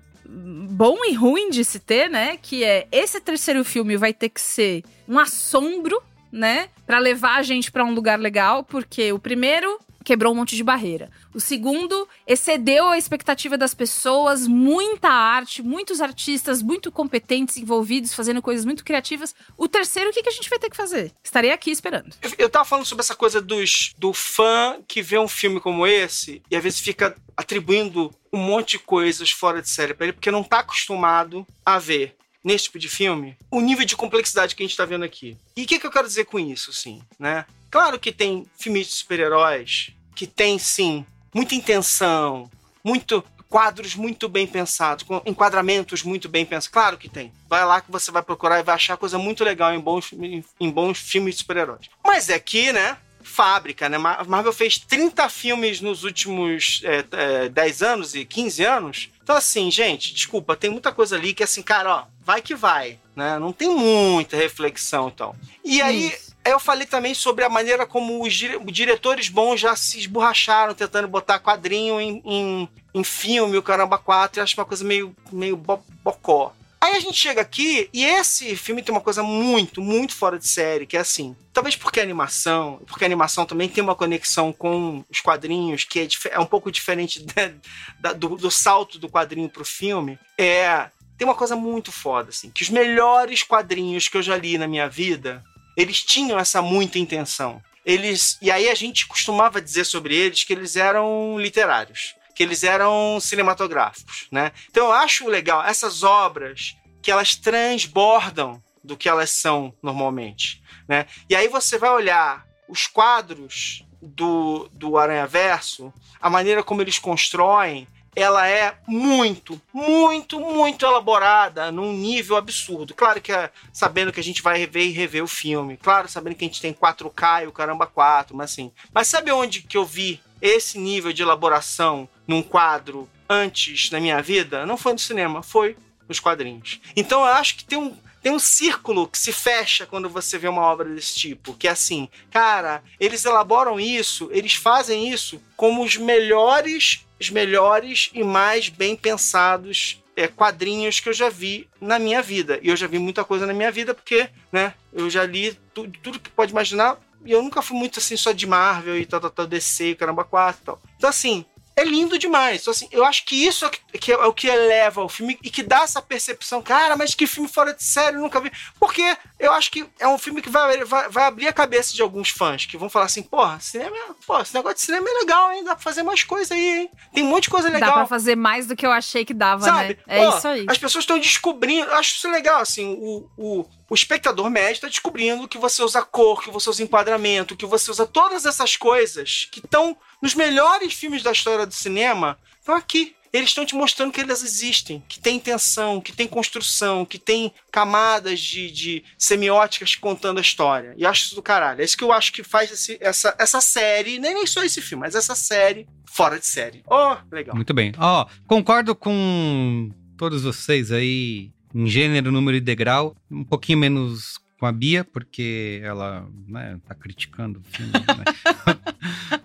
bom 0.71 0.97
e 1.05 1.15
ruim 1.15 1.51
de 1.51 1.65
se 1.65 1.81
ter, 1.81 2.09
né? 2.09 2.37
Que 2.41 2.65
é 2.65 2.87
esse 2.93 3.21
terceiro 3.21 3.65
filme 3.65 3.97
vai 3.97 4.13
ter 4.13 4.29
que 4.29 4.41
ser 4.41 4.85
um 5.09 5.19
assombro, 5.19 6.01
né? 6.31 6.69
Para 6.87 6.99
levar 6.99 7.37
a 7.37 7.43
gente 7.43 7.73
para 7.73 7.85
um 7.85 7.93
lugar 7.93 8.19
legal, 8.19 8.63
porque 8.63 9.13
o 9.13 9.19
primeiro 9.19 9.81
quebrou 10.11 10.33
um 10.33 10.37
monte 10.37 10.57
de 10.57 10.65
barreira. 10.65 11.09
O 11.33 11.39
segundo 11.39 12.09
excedeu 12.27 12.89
a 12.89 12.99
expectativa 12.99 13.57
das 13.57 13.75
pessoas, 13.75 14.45
muita 14.45 15.09
arte, 15.09 15.63
muitos 15.63 16.01
artistas 16.01 16.63
muito 16.63 16.91
competentes 16.91 17.57
envolvidos, 17.57 18.13
fazendo 18.13 18.43
coisas 18.43 18.65
muito 18.65 18.85
criativas. 18.85 19.37
O 19.57 19.69
terceiro, 19.69 20.11
o 20.11 20.13
que, 20.13 20.29
a 20.29 20.33
gente 20.33 20.51
vai 20.51 20.59
ter 20.59 20.69
que 20.69 20.77
fazer? 20.77 21.13
Estarei 21.23 21.53
aqui 21.53 21.71
esperando. 21.71 22.13
Eu, 22.21 22.33
eu 22.39 22.51
tava 22.51 22.65
falando 22.65 22.87
sobre 22.87 23.03
essa 23.03 23.15
coisa 23.15 23.41
dos, 23.41 23.95
do 23.99 24.13
fã 24.13 24.81
que 24.89 25.01
vê 25.01 25.17
um 25.17 25.29
filme 25.29 25.61
como 25.61 25.87
esse 25.87 26.43
e 26.51 26.57
às 26.57 26.63
vezes 26.63 26.81
fica 26.81 27.17
atribuindo 27.37 28.13
um 28.33 28.39
monte 28.39 28.73
de 28.73 28.81
coisas 28.81 29.31
fora 29.31 29.63
de 29.63 29.71
série 29.71 29.95
para 29.95 30.07
ele, 30.07 30.13
porque 30.15 30.33
não 30.33 30.43
tá 30.43 30.59
acostumado 30.59 31.47
a 31.65 31.79
ver 31.79 32.17
nesse 32.43 32.65
tipo 32.65 32.81
de 32.81 32.89
filme 32.89 33.37
o 33.49 33.61
nível 33.61 33.87
de 33.87 33.97
complexidade 33.97 34.57
que 34.57 34.63
a 34.65 34.67
gente 34.67 34.77
tá 34.77 34.85
vendo 34.85 35.05
aqui. 35.05 35.37
E 35.57 35.63
o 35.63 35.67
que, 35.69 35.79
que 35.79 35.87
eu 35.87 35.93
quero 35.93 36.09
dizer 36.09 36.25
com 36.25 36.41
isso, 36.41 36.73
sim, 36.73 37.01
né? 37.17 37.47
Claro 37.71 38.01
que 38.01 38.11
tem 38.11 38.45
filmes 38.59 38.89
de 38.89 38.95
super-heróis 38.95 39.93
que 40.15 40.27
tem, 40.27 40.59
sim, 40.59 41.05
muita 41.35 41.55
intenção, 41.55 42.51
muito 42.83 43.25
quadros 43.51 43.97
muito 43.97 44.29
bem 44.29 44.47
pensados, 44.47 45.03
com 45.03 45.21
enquadramentos 45.27 46.05
muito 46.05 46.29
bem 46.29 46.47
pensados. 46.47 46.69
Claro 46.69 46.97
que 46.97 47.09
tem. 47.09 47.33
Vai 47.49 47.67
lá 47.67 47.81
que 47.81 47.91
você 47.91 48.13
vai 48.13 48.23
procurar 48.23 48.61
e 48.61 48.63
vai 48.63 48.77
achar 48.77 48.97
coisa 48.97 49.19
muito 49.19 49.43
legal 49.43 49.75
em 49.75 49.81
bons, 49.81 50.13
em 50.13 50.71
bons 50.71 50.99
filmes 50.99 51.35
de 51.35 51.41
super-heróis. 51.41 51.91
Mas 52.05 52.29
é 52.29 52.39
que, 52.39 52.73
né? 52.73 52.97
Fábrica, 53.23 53.89
né? 53.89 53.99
Marvel 53.99 54.53
fez 54.53 54.79
30 54.79 55.29
filmes 55.29 55.81
nos 55.81 56.05
últimos 56.05 56.81
é, 56.85 57.05
é, 57.45 57.49
10 57.49 57.83
anos 57.83 58.15
e 58.15 58.25
15 58.25 58.65
anos. 58.65 59.11
Então, 59.23 59.37
assim, 59.37 59.71
gente, 59.71 60.15
desculpa, 60.15 60.57
tem 60.57 60.71
muita 60.71 60.91
coisa 60.93 61.17
ali 61.17 61.35
que, 61.35 61.43
assim, 61.43 61.63
cara, 61.63 61.95
ó, 61.95 62.05
vai 62.25 62.41
que 62.41 62.55
vai, 62.55 62.99
né? 63.15 63.39
Não 63.39 63.53
tem 63.53 63.69
muita 63.69 64.37
reflexão, 64.37 65.09
então. 65.09 65.35
E 65.65 65.83
aí, 65.83 66.09
Isso. 66.09 66.30
Eu 66.45 66.59
falei 66.59 66.87
também 66.87 67.15
sobre 67.15 67.45
a 67.45 67.49
maneira 67.49 67.87
como 67.87 68.23
os 68.23 68.33
diretores 68.33 69.29
bons 69.29 69.61
já 69.61 69.77
se 69.77 69.99
esborracharam 69.99 70.75
tentando 70.75 71.09
botar 71.09 71.39
quadrinho 71.39 72.01
em, 72.01 72.23
em, 72.25 72.69
em 72.95 73.05
filme, 73.05 73.59
o 73.59 73.63
Caramba 73.63 73.99
4, 73.99 74.41
eu 74.41 74.45
acho 74.45 74.59
uma 74.59 74.65
coisa 74.65 74.85
meio, 74.85 75.15
meio 75.33 75.57
bo 75.57 75.83
bocó. 76.03 76.55
Aí 76.81 76.97
a 76.97 77.01
gente 77.01 77.19
chega 77.19 77.43
aqui 77.43 77.91
e 77.93 78.07
esse 78.07 78.57
filme 78.57 78.83
tem 78.83 78.91
uma 78.91 79.03
coisa 79.03 79.23
muito, 79.23 79.83
muito 79.83 80.15
fora 80.15 80.39
de 80.39 80.49
série, 80.49 80.87
que 80.87 80.97
é 80.97 81.01
assim. 81.01 81.37
Talvez 81.53 81.77
porque 81.77 82.01
a 82.01 82.03
animação, 82.03 82.81
porque 82.87 83.05
a 83.05 83.07
animação 83.07 83.45
também 83.45 83.69
tem 83.69 83.85
uma 83.85 83.95
conexão 83.95 84.51
com 84.51 85.05
os 85.11 85.21
quadrinhos, 85.21 85.85
que 85.85 86.01
é, 86.01 86.09
é 86.31 86.41
um 86.41 86.47
pouco 86.47 86.73
diferente 86.73 87.23
da, 88.01 88.15
do, 88.15 88.31
do, 88.31 88.51
salto 88.51 88.99
do 88.99 89.11
quadrinho 89.11 89.49
pro 89.51 89.65
filme. 89.65 90.19
É. 90.39 90.89
Tem 91.19 91.29
uma 91.29 91.35
coisa 91.35 91.55
muito 91.55 91.93
foda, 91.93 92.31
assim, 92.31 92.51
que 92.51 92.63
os 92.63 92.71
melhores 92.71 93.43
quadrinhos 93.43 94.09
que 94.09 94.17
eu 94.17 94.23
já 94.23 94.39
li 94.39 94.57
na 94.57 94.67
minha 94.67 94.89
vida, 94.89 95.45
eles 95.81 96.03
tinham 96.03 96.39
essa 96.39 96.61
muita 96.61 96.99
intenção. 96.99 97.63
Eles. 97.85 98.39
E 98.43 98.51
aí 98.51 98.69
a 98.69 98.75
gente 98.75 99.07
costumava 99.07 99.61
dizer 99.61 99.85
sobre 99.85 100.15
eles 100.15 100.45
que 100.45 100.53
eles 100.53 100.77
eram 100.77 101.39
literários 101.39 102.15
que 102.41 102.45
eles 102.45 102.65
eram 102.65 103.19
cinematográficos, 103.21 104.27
né? 104.33 104.51
Então 104.71 104.87
eu 104.87 104.93
acho 104.93 105.29
legal 105.29 105.63
essas 105.63 106.03
obras 106.03 106.75
que 107.03 107.11
elas 107.11 107.37
transbordam 107.37 108.63
do 108.83 108.97
que 108.97 109.11
elas 109.11 109.29
são 109.29 109.75
normalmente, 109.83 110.63
né? 110.89 111.05
E 111.29 111.37
aí 111.37 111.49
você 111.49 111.77
vai 111.77 111.91
olhar 111.91 112.47
os 112.67 112.87
quadros 112.87 113.85
do, 114.01 114.71
do 114.73 114.97
Aranha 114.97 115.27
Verso, 115.27 115.93
a 116.19 116.31
maneira 116.31 116.63
como 116.63 116.81
eles 116.81 116.99
constroem, 116.99 117.87
ela 118.15 118.47
é 118.49 118.77
muito, 118.87 119.61
muito, 119.73 120.41
muito 120.41 120.85
elaborada 120.85 121.71
num 121.71 121.93
nível 121.93 122.37
absurdo. 122.37 122.95
Claro 122.95 123.21
que 123.21 123.33
é 123.33 123.51
sabendo 123.73 124.13
que 124.13 124.21
a 124.21 124.25
gente 124.25 124.43
vai 124.43 124.59
rever 124.59 124.87
e 124.87 124.93
rever 124.93 125.23
o 125.23 125.29
filme. 125.29 125.77
Claro, 125.77 126.09
sabendo 126.09 126.35
que 126.35 126.45
a 126.45 126.49
gente 126.49 126.61
tem 126.61 126.73
4K 126.73 127.45
e 127.45 127.47
o 127.47 127.53
caramba 127.53 127.87
4, 127.87 128.37
mas 128.37 128.53
assim. 128.53 128.73
Mas 128.93 129.09
sabe 129.09 129.31
onde 129.31 129.63
que 129.63 129.77
eu 129.77 129.85
vi 129.85 130.21
esse 130.43 130.79
nível 130.79 131.13
de 131.13 131.23
elaboração 131.23 132.09
num 132.27 132.43
quadro 132.43 133.09
antes 133.29 133.91
na 133.91 134.01
minha 134.01 134.21
vida? 134.23 134.67
Não 134.67 134.77
foi 134.77 134.93
no 134.93 134.99
cinema, 134.99 135.43
foi 135.43 135.77
nos 136.09 136.19
quadrinhos. 136.19 136.81
Então 136.97 137.21
eu 137.21 137.27
acho 137.27 137.57
que 137.57 137.65
tem 137.65 137.79
um, 137.79 137.97
tem 138.23 138.33
um 138.33 138.39
círculo 138.39 139.07
que 139.07 139.19
se 139.19 139.33
fecha 139.33 139.87
quando 139.87 140.09
você 140.09 140.37
vê 140.37 140.49
uma 140.49 140.63
obra 140.63 140.89
desse 140.89 141.15
tipo, 141.15 141.55
que 141.55 141.69
é 141.69 141.71
assim, 141.71 142.09
cara, 142.31 142.83
eles 142.99 143.25
elaboram 143.25 143.81
isso, 143.81 144.29
eles 144.33 144.55
fazem 144.55 145.09
isso 145.11 145.41
como 145.57 145.83
os 145.83 145.97
melhores, 145.97 147.07
os 147.21 147.31
melhores 147.31 148.11
e 148.15 148.25
mais 148.25 148.69
bem 148.69 148.97
pensados 148.97 150.03
é, 150.17 150.27
quadrinhos 150.27 151.01
que 151.01 151.09
eu 151.09 151.13
já 151.13 151.29
vi 151.29 151.69
na 151.81 151.99
minha 151.99 152.23
vida. 152.23 152.59
E 152.63 152.69
eu 152.69 152.77
já 152.77 152.87
vi 152.87 152.99
muita 152.99 153.25
coisa 153.25 153.47
na 153.47 153.53
minha 153.53 153.71
vida 153.71 153.95
porque, 153.95 154.29
né, 154.51 154.75
eu 154.93 155.09
já 155.11 155.25
li 155.25 155.57
tudo, 155.75 155.99
tudo 156.03 156.21
que 156.21 156.31
pode 156.31 156.53
imaginar 156.53 156.99
e 157.25 157.33
eu 157.33 157.43
nunca 157.43 157.61
fui 157.61 157.77
muito 157.77 157.99
assim 157.99 158.17
só 158.17 158.33
de 158.33 158.47
Marvel 158.47 158.99
e 158.99 159.05
tal, 159.05 159.21
tal, 159.21 159.31
tal, 159.31 159.47
DC, 159.47 159.95
caramba, 159.95 160.25
4 160.25 160.61
e 160.61 160.65
tal. 160.65 160.83
Então, 160.97 161.11
assim, 161.11 161.45
é 161.77 161.85
lindo 161.85 162.19
demais. 162.19 162.61
Então, 162.61 162.73
assim, 162.73 162.89
eu 162.91 163.05
acho 163.05 163.25
que 163.25 163.47
isso 163.47 163.65
é, 163.65 163.71
que 163.99 164.13
é, 164.13 164.17
o 164.17 164.33
que 164.33 164.47
eleva 164.47 165.03
o 165.03 165.09
filme 165.09 165.39
e 165.43 165.51
que 165.51 165.63
dá 165.63 165.83
essa 165.83 166.03
percepção, 166.03 166.63
cara, 166.63 166.97
mas 166.97 167.15
que 167.15 167.27
filme 167.27 167.49
fora 167.49 167.73
de 167.73 167.83
série, 167.83 168.17
nunca 168.17 168.41
vi. 168.41 168.53
Porque 168.79 169.17
eu 169.39 169.53
acho 169.53 169.71
que 169.71 169.87
é 169.99 170.07
um 170.07 170.19
filme 170.19 170.43
que 170.43 170.51
vai, 170.51 170.85
vai, 170.85 171.09
vai 171.09 171.25
abrir 171.25 171.49
a 171.49 171.53
cabeça 171.53 171.95
de 171.95 172.03
alguns 172.03 172.31
fãs 172.31 172.67
que 172.67 172.77
vão 172.77 172.91
falar 172.91 173.07
assim, 173.07 173.23
porra, 173.23 173.59
cinema, 173.61 173.97
porra, 174.27 174.43
esse 174.43 174.55
negócio 174.55 174.77
de 174.77 174.83
cinema 174.83 175.09
é 175.09 175.13
legal, 175.21 175.53
hein? 175.53 175.65
Dá 175.65 175.75
pra 175.75 175.83
fazer 175.83 176.03
mais 176.03 176.23
coisa 176.25 176.55
aí, 176.55 176.81
hein? 176.81 176.91
Tem 177.15 177.25
um 177.25 177.29
monte 177.29 177.45
de 177.45 177.51
coisa 177.51 177.69
legal. 177.69 177.91
Dá 177.91 177.97
pra 177.97 178.07
fazer 178.07 178.37
mais 178.37 178.67
do 178.67 178.77
que 178.77 178.87
eu 178.87 178.93
achei 178.93 179.25
que 179.25 179.35
dava, 179.35 179.65
Sabe? 179.65 179.89
né? 179.89 179.97
É 180.07 180.25
Pô, 180.25 180.37
isso 180.37 180.49
aí. 180.49 180.67
As 180.69 180.79
pessoas 180.79 181.03
estão 181.03 181.19
descobrindo, 181.19 181.87
eu 181.87 181.97
acho 181.97 182.17
isso 182.17 182.31
legal, 182.31 182.61
assim, 182.61 182.97
o, 183.01 183.29
o, 183.37 183.67
o 183.91 183.95
espectador 183.95 184.49
médio 184.49 184.75
está 184.75 184.87
descobrindo 184.87 185.49
que 185.49 185.59
você 185.59 185.83
usa 185.83 186.01
cor, 186.01 186.41
que 186.43 186.51
você 186.51 186.71
usa 186.71 186.83
enquadramento, 186.83 187.57
que 187.57 187.67
você 187.67 187.91
usa 187.91 188.07
todas 188.07 188.47
essas 188.47 188.77
coisas 188.77 189.49
que 189.51 189.59
estão 189.59 189.97
nos 190.23 190.33
melhores 190.33 190.95
filmes 190.95 191.25
da 191.25 191.33
história 191.33 191.67
do 191.67 191.75
cinema, 191.75 192.39
estão 192.61 192.77
aqui. 192.77 193.17
Eles 193.33 193.51
estão 193.51 193.65
te 193.65 193.77
mostrando 193.77 194.13
que 194.13 194.21
elas 194.21 194.43
existem, 194.43 195.03
que 195.09 195.21
tem 195.21 195.37
intenção, 195.37 196.01
que 196.01 196.13
tem 196.13 196.27
construção, 196.27 197.05
que 197.05 197.19
tem 197.19 197.53
camadas 197.71 198.41
de, 198.41 198.71
de 198.71 199.05
semióticas 199.17 199.95
contando 199.95 200.39
a 200.39 200.41
história. 200.41 200.95
E 200.97 201.07
acho 201.07 201.27
isso 201.27 201.35
do 201.37 201.43
caralho. 201.43 201.81
É 201.81 201.85
isso 201.85 201.97
que 201.97 202.03
eu 202.03 202.13
acho 202.13 202.33
que 202.33 202.43
faz 202.43 202.73
esse, 202.73 202.99
essa, 203.01 203.35
essa 203.39 203.61
série, 203.61 204.19
nem, 204.19 204.35
nem 204.35 204.47
só 204.47 204.65
esse 204.65 204.81
filme, 204.81 205.03
mas 205.03 205.15
essa 205.15 205.37
série 205.37 205.87
fora 206.07 206.41
de 206.41 206.47
série. 206.47 206.83
Oh, 206.87 207.17
legal. 207.31 207.55
Muito 207.55 207.73
bem. 207.73 207.93
Ó, 207.99 208.23
oh, 208.23 208.49
concordo 208.49 208.97
com 208.97 209.91
todos 210.17 210.43
vocês 210.43 210.91
aí 210.91 211.53
em 211.75 211.87
gênero, 211.87 212.33
número 212.33 212.57
e 212.57 212.61
degrau. 212.61 213.15
Um 213.31 213.45
pouquinho 213.45 213.79
menos 213.79 214.40
com 214.61 214.67
a 214.67 214.73
Bia, 214.73 215.03
porque 215.03 215.81
ela 215.83 216.29
né, 216.47 216.79
tá 216.87 216.95
criticando 216.95 217.61
o 217.61 217.77
filme. 217.77 217.93
Né? 217.93 218.77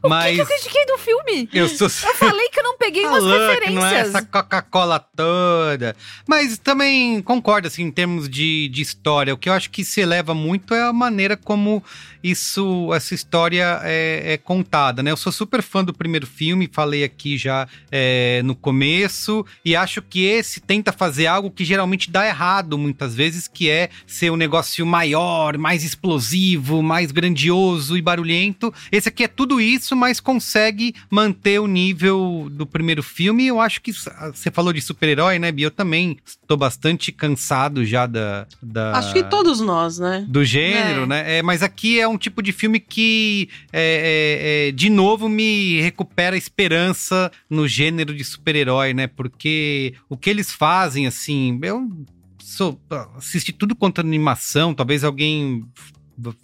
Mas... 0.03 0.38
O 0.45 0.45
que, 0.45 0.45
que, 0.45 0.53
eu 0.53 0.57
critiquei 0.57 0.86
do 0.86 0.97
filme? 0.97 1.49
Eu, 1.53 1.70
sou... 1.70 1.88
eu 1.88 2.16
falei 2.16 2.49
que 2.49 2.59
eu 2.59 2.63
não 2.63 2.78
peguei 2.78 3.05
umas 3.05 3.24
referências. 3.24 3.74
Não 3.74 3.86
é 3.86 3.99
essa 3.99 4.22
Coca-Cola 4.22 4.99
toda. 4.99 5.95
Mas 6.28 6.57
também 6.57 7.22
concordo, 7.22 7.68
assim, 7.68 7.84
em 7.84 7.91
termos 7.91 8.28
de, 8.28 8.68
de 8.68 8.82
história. 8.82 9.34
O 9.34 9.38
que 9.38 9.47
eu 9.47 9.53
acho 9.53 9.70
que 9.70 9.86
se 9.86 10.01
eleva 10.01 10.34
muito 10.34 10.74
é 10.74 10.84
a 10.84 10.91
maneira 10.91 11.38
como 11.38 11.82
isso, 12.26 12.91
essa 12.93 13.13
história 13.13 13.80
é, 13.84 14.34
é 14.34 14.38
contada, 14.38 15.03
né? 15.03 15.11
Eu 15.11 15.18
sou 15.18 15.32
super 15.32 15.61
fã 15.61 15.84
do 15.84 15.93
primeiro 15.93 16.26
filme, 16.26 16.68
falei 16.72 17.03
aqui 17.03 17.38
já 17.38 17.68
é, 17.91 18.41
no 18.43 18.55
começo, 18.55 19.45
e 19.63 19.76
acho 19.76 20.01
que 20.01 20.26
esse 20.26 20.59
tenta 20.59 20.91
fazer 20.91 21.28
algo 21.28 21.51
que 21.51 21.63
geralmente 21.63 22.09
dá 22.09 22.26
errado 22.26 22.80
muitas 22.80 23.13
vezes, 23.13 23.47
que 23.47 23.70
é 23.70 23.89
ser 24.07 24.32
um 24.32 24.36
negócio 24.36 24.84
maior, 25.06 25.58
mais 25.58 25.84
explosivo, 25.84 26.82
mais 26.82 27.12
grandioso 27.12 27.95
e 27.95 28.01
barulhento. 28.01 28.74
Esse 28.91 29.10
aqui 29.10 29.24
é 29.24 29.28
tudo 29.28 29.62
isso, 29.62 29.95
mas 29.95 30.20
consegue 30.20 30.95
manter 31.12 31.60
o 31.60 31.68
nível 31.68 32.47
do 32.51 32.66
primeiro 32.66 33.03
filme. 33.03 33.45
Eu 33.45 33.62
acho 33.62 33.82
que 33.82 33.93
você 33.93 34.49
falou 34.49 34.74
de 34.74 34.82
super-herói, 34.82 35.38
né, 35.38 35.51
Bia? 35.51 35.68
Eu 35.68 35.72
também 35.72 36.18
estou 36.26 36.58
bastante 36.58 37.12
cansado 37.12 37.86
já 37.86 38.08
da, 38.08 38.47
da, 38.62 38.97
Acho 38.97 39.14
que 39.14 39.24
todos 39.24 39.60
nós, 39.60 39.99
né? 39.99 40.26
Do 40.28 40.43
gênero, 40.43 41.03
é. 41.03 41.08
né? 41.08 41.38
É, 41.38 41.41
mas 41.43 41.62
aqui 41.62 41.99
é 41.99 42.08
um 42.08 42.18
tipo 42.18 42.41
de 42.41 42.51
filme 42.51 42.80
que, 42.80 43.47
é, 43.72 44.66
é, 44.66 44.70
é, 44.70 44.72
de 44.72 44.89
novo, 44.89 45.30
me 45.30 45.82
recupera 45.82 46.36
a 46.36 46.39
esperança 46.39 47.32
no 47.47 47.68
gênero 47.68 48.14
de 48.14 48.24
super-herói, 48.24 48.93
né? 48.93 49.06
Porque 49.06 49.93
o 50.10 50.18
que 50.18 50.30
eles 50.30 50.51
fazem, 50.51 51.06
assim, 51.06 51.60
eu 51.62 51.88
sou, 52.56 52.80
assisti 53.18 53.51
tudo 53.51 53.76
quanto 53.76 53.99
animação, 53.99 54.74
talvez 54.74 55.03
alguém 55.03 55.66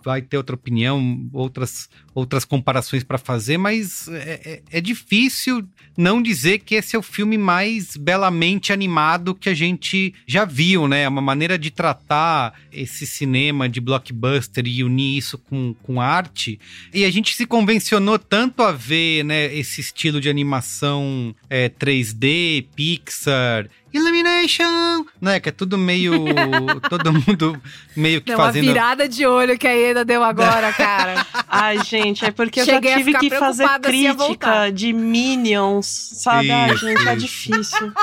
vai 0.03 0.21
ter 0.21 0.37
outra 0.37 0.55
opinião, 0.55 1.29
outras, 1.31 1.89
outras 2.13 2.43
comparações 2.43 3.03
para 3.03 3.17
fazer, 3.17 3.57
mas 3.57 4.07
é, 4.09 4.41
é, 4.43 4.61
é, 4.69 4.81
difícil 4.81 5.65
não 5.97 6.21
dizer 6.21 6.59
que 6.59 6.75
esse 6.75 6.95
é 6.95 6.99
o 6.99 7.01
filme 7.01 7.37
mais 7.37 7.95
belamente 7.95 8.73
animado 8.73 9.33
que 9.33 9.47
a 9.47 9.53
gente 9.53 10.13
já 10.27 10.43
viu, 10.43 10.87
né? 10.87 11.03
É 11.03 11.07
uma 11.07 11.21
maneira 11.21 11.57
de 11.57 11.71
tratar 11.71 12.53
esse 12.71 13.05
cinema 13.07 13.69
de 13.69 13.79
blockbuster 13.79 14.65
e 14.67 14.83
unir 14.83 15.17
isso 15.17 15.37
com, 15.37 15.73
com 15.81 16.01
arte. 16.01 16.59
E 16.93 17.05
a 17.05 17.09
gente 17.09 17.33
se 17.33 17.45
convencionou 17.45 18.19
tanto 18.19 18.63
a 18.63 18.73
ver 18.73 19.23
né, 19.23 19.53
esse 19.55 19.79
estilo 19.79 20.19
de 20.19 20.29
animação 20.29 21.33
é, 21.49 21.69
3D, 21.69 22.65
Pixar 22.75 23.69
Illumination, 23.93 25.05
né? 25.19 25.39
Que 25.39 25.49
é 25.49 25.51
tudo 25.51 25.77
meio. 25.77 26.13
todo 26.89 27.11
mundo 27.13 27.61
meio 27.95 28.21
que 28.21 28.27
deu 28.27 28.37
fazendo. 28.37 28.63
Uma 28.63 28.73
virada 28.73 29.09
de 29.09 29.25
olho 29.25 29.57
que 29.57 29.67
a 29.67 29.75
Eda 29.75 30.05
deu 30.05 30.23
agora, 30.23 30.71
cara. 30.73 31.25
Ai, 31.47 31.83
gente, 31.83 32.23
é 32.25 32.31
porque 32.31 32.63
Cheguei 32.63 32.93
eu 32.93 32.97
já 32.99 33.03
tive 33.03 33.17
que 33.19 33.29
fazer 33.29 33.67
crítica 33.81 34.69
de 34.71 34.93
Minions, 34.93 35.85
sabe? 35.85 36.45
Isso, 36.45 36.53
Ai, 36.53 36.77
gente, 36.77 37.07
é 37.07 37.15
difícil. 37.15 37.93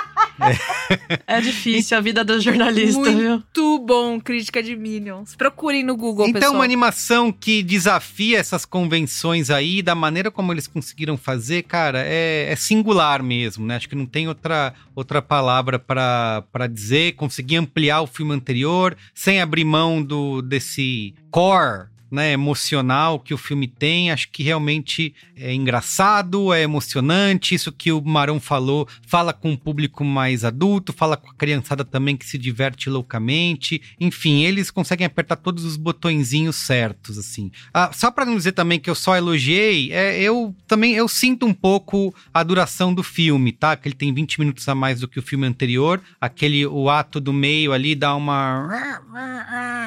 É. 0.41 1.21
é 1.39 1.41
difícil 1.41 1.97
a 1.97 2.01
vida 2.01 2.25
do 2.25 2.41
jornalista, 2.41 3.01
Muito 3.01 3.19
viu? 3.19 3.31
Muito 3.31 3.79
bom, 3.79 4.21
crítica 4.21 4.63
de 4.63 4.77
Minions. 4.77 5.35
Procurem 5.37 5.83
no 5.83 5.97
Google, 5.97 6.29
então, 6.29 6.41
pessoal. 6.41 6.57
uma 6.57 6.65
animação 6.65 7.33
que 7.33 7.63
desafia 7.63 8.39
essas 8.39 8.65
convenções 8.65 9.51
aí, 9.51 9.83
da 9.83 9.95
maneira 9.95 10.31
como 10.31 10.53
eles 10.53 10.67
conseguiram 10.67 11.17
fazer, 11.17 11.63
cara, 11.63 12.03
é, 12.05 12.49
é 12.51 12.57
singular 12.57 13.23
mesmo, 13.23 13.67
né? 13.67 13.77
Acho 13.77 13.89
que 13.89 13.95
não 13.95 14.07
tem 14.07 14.29
outra, 14.29 14.75
outra 14.95 15.23
palavra 15.23 15.78
para 15.79 16.67
dizer, 16.71 17.13
conseguir 17.13 17.57
ampliar 17.57 18.03
o 18.03 18.07
filme 18.07 18.35
anterior, 18.35 18.97
sem 19.15 19.41
abrir 19.41 19.65
mão 19.65 20.03
do 20.03 20.43
desse 20.43 21.15
core 21.31 21.88
né, 22.11 22.33
emocional 22.33 23.19
que 23.19 23.35
o 23.35 23.39
filme 23.39 23.67
tem. 23.67 24.11
Acho 24.11 24.29
que 24.31 24.43
realmente 24.43 25.15
é 25.37 25.55
engraçado, 25.55 26.53
é 26.53 26.63
emocionante. 26.63 27.55
Isso 27.55 27.73
que 27.73 27.93
o 27.93 28.03
Marão 28.03 28.41
falou, 28.41 28.89
fala 29.07 29.33
com 29.33 29.51
um 29.51 29.57
público 29.57 30.05
mais 30.05 30.45
adulto, 30.45 30.93
fala 30.93 31.17
com 31.17 31.31
a 31.31 31.35
criançada 31.35 31.85
também 31.85 32.17
que 32.17 32.27
se 32.27 32.39
diverte 32.39 32.89
loucamente. 32.89 33.81
Enfim, 34.01 34.43
eles 34.43 34.71
conseguem 34.71 35.07
apertar 35.07 35.37
todos 35.37 35.65
os 35.65 35.77
botõezinhos 35.77 36.57
certos, 36.57 37.19
assim. 37.19 37.51
Ah, 37.73 37.91
só 37.93 38.11
para 38.11 38.25
não 38.25 38.37
dizer 38.37 38.53
também 38.53 38.81
que 38.81 38.91
eu 38.91 38.95
só 38.95 39.17
elogiei, 39.17 39.93
é, 39.93 40.21
eu 40.21 40.55
também 40.67 40.95
eu 40.95 41.09
sinto 41.09 41.47
um 41.47 41.55
pouco 41.55 42.15
a 42.33 42.43
duração 42.43 42.93
do 42.93 43.03
filme, 43.03 43.53
tá? 43.53 43.77
Que 43.77 43.89
ele 43.89 43.95
tem 43.95 44.13
20 44.13 44.41
minutos 44.41 44.69
a 44.69 44.75
mais 44.75 45.01
do 45.01 45.09
que 45.09 45.19
o 45.19 45.23
filme 45.23 45.47
anterior. 45.47 46.01
Aquele 46.21 46.67
o 46.67 46.89
ato 46.91 47.21
do 47.21 47.33
meio 47.33 47.73
ali 47.73 47.95
dá 47.95 48.15
uma 48.15 48.69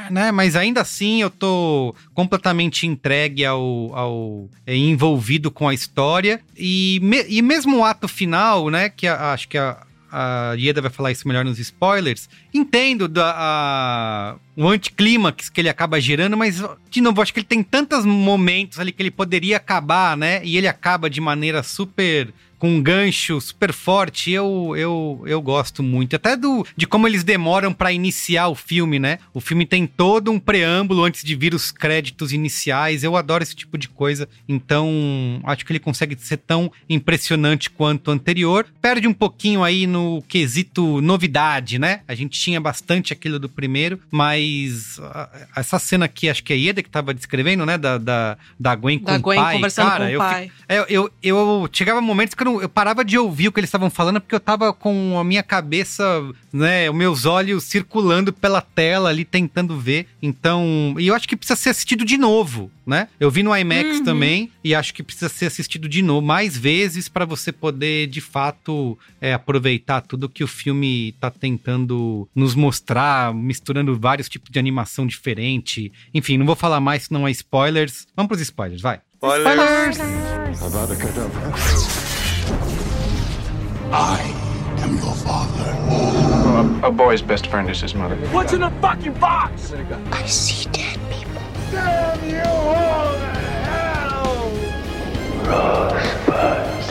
né? 0.09 0.31
Mas 0.31 0.55
ainda 0.55 0.81
assim 0.81 1.21
eu 1.21 1.29
tô 1.29 1.95
completamente 2.13 2.85
entregue 2.85 3.45
ao, 3.45 3.95
ao 3.95 4.49
é, 4.65 4.75
envolvido 4.75 5.49
com 5.49 5.67
a 5.67 5.73
história 5.73 6.41
e, 6.57 6.99
me, 7.01 7.25
e 7.27 7.41
mesmo 7.41 7.77
o 7.77 7.85
ato 7.85 8.07
final, 8.07 8.69
né? 8.69 8.89
Que 8.89 9.07
a, 9.07 9.33
acho 9.33 9.47
que 9.47 9.57
a, 9.57 9.85
a 10.11 10.53
Ieda 10.57 10.81
vai 10.81 10.91
falar 10.91 11.11
isso 11.11 11.27
melhor 11.27 11.45
nos 11.45 11.57
spoilers. 11.57 12.29
Entendo 12.53 13.07
da, 13.07 13.33
a, 13.35 14.35
o 14.57 14.67
anticlímax 14.67 15.49
que 15.49 15.61
ele 15.61 15.69
acaba 15.69 16.01
gerando, 16.01 16.35
mas, 16.35 16.61
de 16.89 17.01
novo, 17.01 17.21
acho 17.21 17.33
que 17.33 17.39
ele 17.39 17.47
tem 17.47 17.63
tantos 17.63 18.05
momentos 18.05 18.79
ali 18.79 18.91
que 18.91 19.01
ele 19.01 19.11
poderia 19.11 19.57
acabar, 19.57 20.17
né? 20.17 20.41
E 20.43 20.57
ele 20.57 20.67
acaba 20.67 21.09
de 21.09 21.21
maneira 21.21 21.63
super 21.63 22.33
com 22.61 22.69
um 22.69 22.79
gancho 22.79 23.41
super 23.41 23.73
forte. 23.73 24.29
Eu, 24.29 24.75
eu, 24.77 25.23
eu 25.25 25.41
gosto 25.41 25.81
muito. 25.81 26.15
Até 26.15 26.37
do 26.37 26.63
de 26.77 26.85
como 26.85 27.07
eles 27.07 27.23
demoram 27.23 27.73
para 27.73 27.91
iniciar 27.91 28.49
o 28.49 28.55
filme, 28.55 28.99
né? 28.99 29.17
O 29.33 29.41
filme 29.41 29.65
tem 29.65 29.87
todo 29.87 30.29
um 30.29 30.39
preâmbulo 30.39 31.03
antes 31.03 31.23
de 31.23 31.35
vir 31.35 31.55
os 31.55 31.71
créditos 31.71 32.31
iniciais. 32.31 33.03
Eu 33.03 33.17
adoro 33.17 33.41
esse 33.41 33.55
tipo 33.55 33.79
de 33.79 33.89
coisa. 33.89 34.29
Então, 34.47 35.41
acho 35.43 35.65
que 35.65 35.71
ele 35.71 35.79
consegue 35.79 36.15
ser 36.19 36.37
tão 36.37 36.71
impressionante 36.87 37.67
quanto 37.67 38.09
o 38.09 38.11
anterior. 38.11 38.67
Perde 38.79 39.07
um 39.07 39.13
pouquinho 39.13 39.63
aí 39.63 39.87
no 39.87 40.21
quesito 40.27 41.01
novidade, 41.01 41.79
né? 41.79 42.01
A 42.07 42.13
gente 42.13 42.39
tinha 42.39 42.61
bastante 42.61 43.11
aquilo 43.11 43.39
do 43.39 43.49
primeiro, 43.49 43.99
mas 44.11 44.99
essa 45.55 45.79
cena 45.79 46.05
aqui, 46.05 46.29
acho 46.29 46.43
que 46.43 46.53
é 46.53 46.55
a 46.55 46.59
Ieda 46.59 46.83
que 46.83 46.89
tava 46.91 47.11
descrevendo, 47.11 47.65
né? 47.65 47.75
Da, 47.75 47.97
da, 47.97 48.37
da 48.59 48.75
Gwen 48.75 48.99
com 48.99 49.05
da 49.05 49.17
Gwen 49.17 49.39
o 49.39 49.41
pai. 49.41 49.55
conversando 49.55 49.89
Cara, 49.89 50.05
com 50.05 50.11
o 50.11 50.13
eu, 50.13 50.19
pai. 50.19 50.51
Eu, 50.69 50.85
eu, 50.87 51.11
eu 51.23 51.69
chegava 51.73 51.99
momentos 51.99 52.35
que 52.35 52.43
eu, 52.43 52.50
não, 52.50 52.50
eu 52.59 52.67
parava 52.67 53.05
de 53.05 53.15
ouvir 53.17 53.47
o 53.49 53.51
que 53.51 53.59
eles 53.59 53.67
estavam 53.67 53.91
falando 53.91 54.19
porque 54.19 54.33
eu 54.33 54.39
tava 54.39 54.73
com 54.73 55.19
a 55.19 55.23
minha 55.23 55.43
cabeça, 55.43 56.03
né, 56.51 56.89
os 56.89 56.95
meus 56.95 57.25
olhos 57.25 57.63
circulando 57.65 58.33
pela 58.33 58.59
tela 58.61 59.09
ali 59.09 59.23
tentando 59.23 59.77
ver. 59.79 60.07
Então, 60.21 60.95
e 60.97 61.07
eu 61.07 61.13
acho 61.13 61.27
que 61.27 61.35
precisa 61.35 61.55
ser 61.55 61.69
assistido 61.69 62.03
de 62.03 62.17
novo, 62.17 62.71
né? 62.85 63.07
Eu 63.19 63.29
vi 63.29 63.43
no 63.43 63.55
IMAX 63.55 63.99
Uhum. 63.99 64.03
também 64.03 64.51
e 64.63 64.73
acho 64.73 64.93
que 64.93 65.03
precisa 65.03 65.29
ser 65.29 65.45
assistido 65.45 65.87
de 65.87 66.01
novo 66.01 66.25
mais 66.25 66.57
vezes 66.57 67.07
para 67.07 67.25
você 67.25 67.51
poder 67.51 68.07
de 68.07 68.19
fato 68.21 68.97
é, 69.21 69.33
aproveitar 69.33 70.01
tudo 70.01 70.27
que 70.29 70.43
o 70.43 70.47
filme 70.47 71.13
tá 71.19 71.29
tentando 71.29 72.27
nos 72.33 72.55
mostrar, 72.55 73.33
misturando 73.33 73.97
vários 73.99 74.27
tipos 74.27 74.49
de 74.49 74.57
animação 74.57 75.05
diferente. 75.05 75.91
Enfim, 76.13 76.37
não 76.37 76.45
vou 76.45 76.55
falar 76.55 76.79
mais, 76.79 77.03
senão 77.03 77.27
é 77.27 77.31
spoilers. 77.31 78.07
Vamos 78.15 78.27
pros 78.29 78.41
spoilers, 78.41 78.81
vai. 78.81 78.99
Spoilers. 79.15 79.97
Kedavra. 80.97 82.10
I 83.93 84.21
am 84.83 84.95
your 84.97 85.13
father. 85.15 85.75
A, 86.83 86.87
a 86.87 86.91
boy's 86.91 87.21
best 87.21 87.47
friend 87.47 87.69
is 87.69 87.81
his 87.81 87.93
mother. 87.93 88.15
What's 88.31 88.53
in 88.53 88.61
the 88.61 88.71
fucking 88.81 89.13
box? 89.13 89.73
I 90.11 90.25
see 90.27 90.65
dead 90.69 90.97
people. 91.09 91.41
Damn 91.71 92.29
you 92.29 92.41
all 92.41 93.13
to 93.13 93.31
hell! 93.67 94.51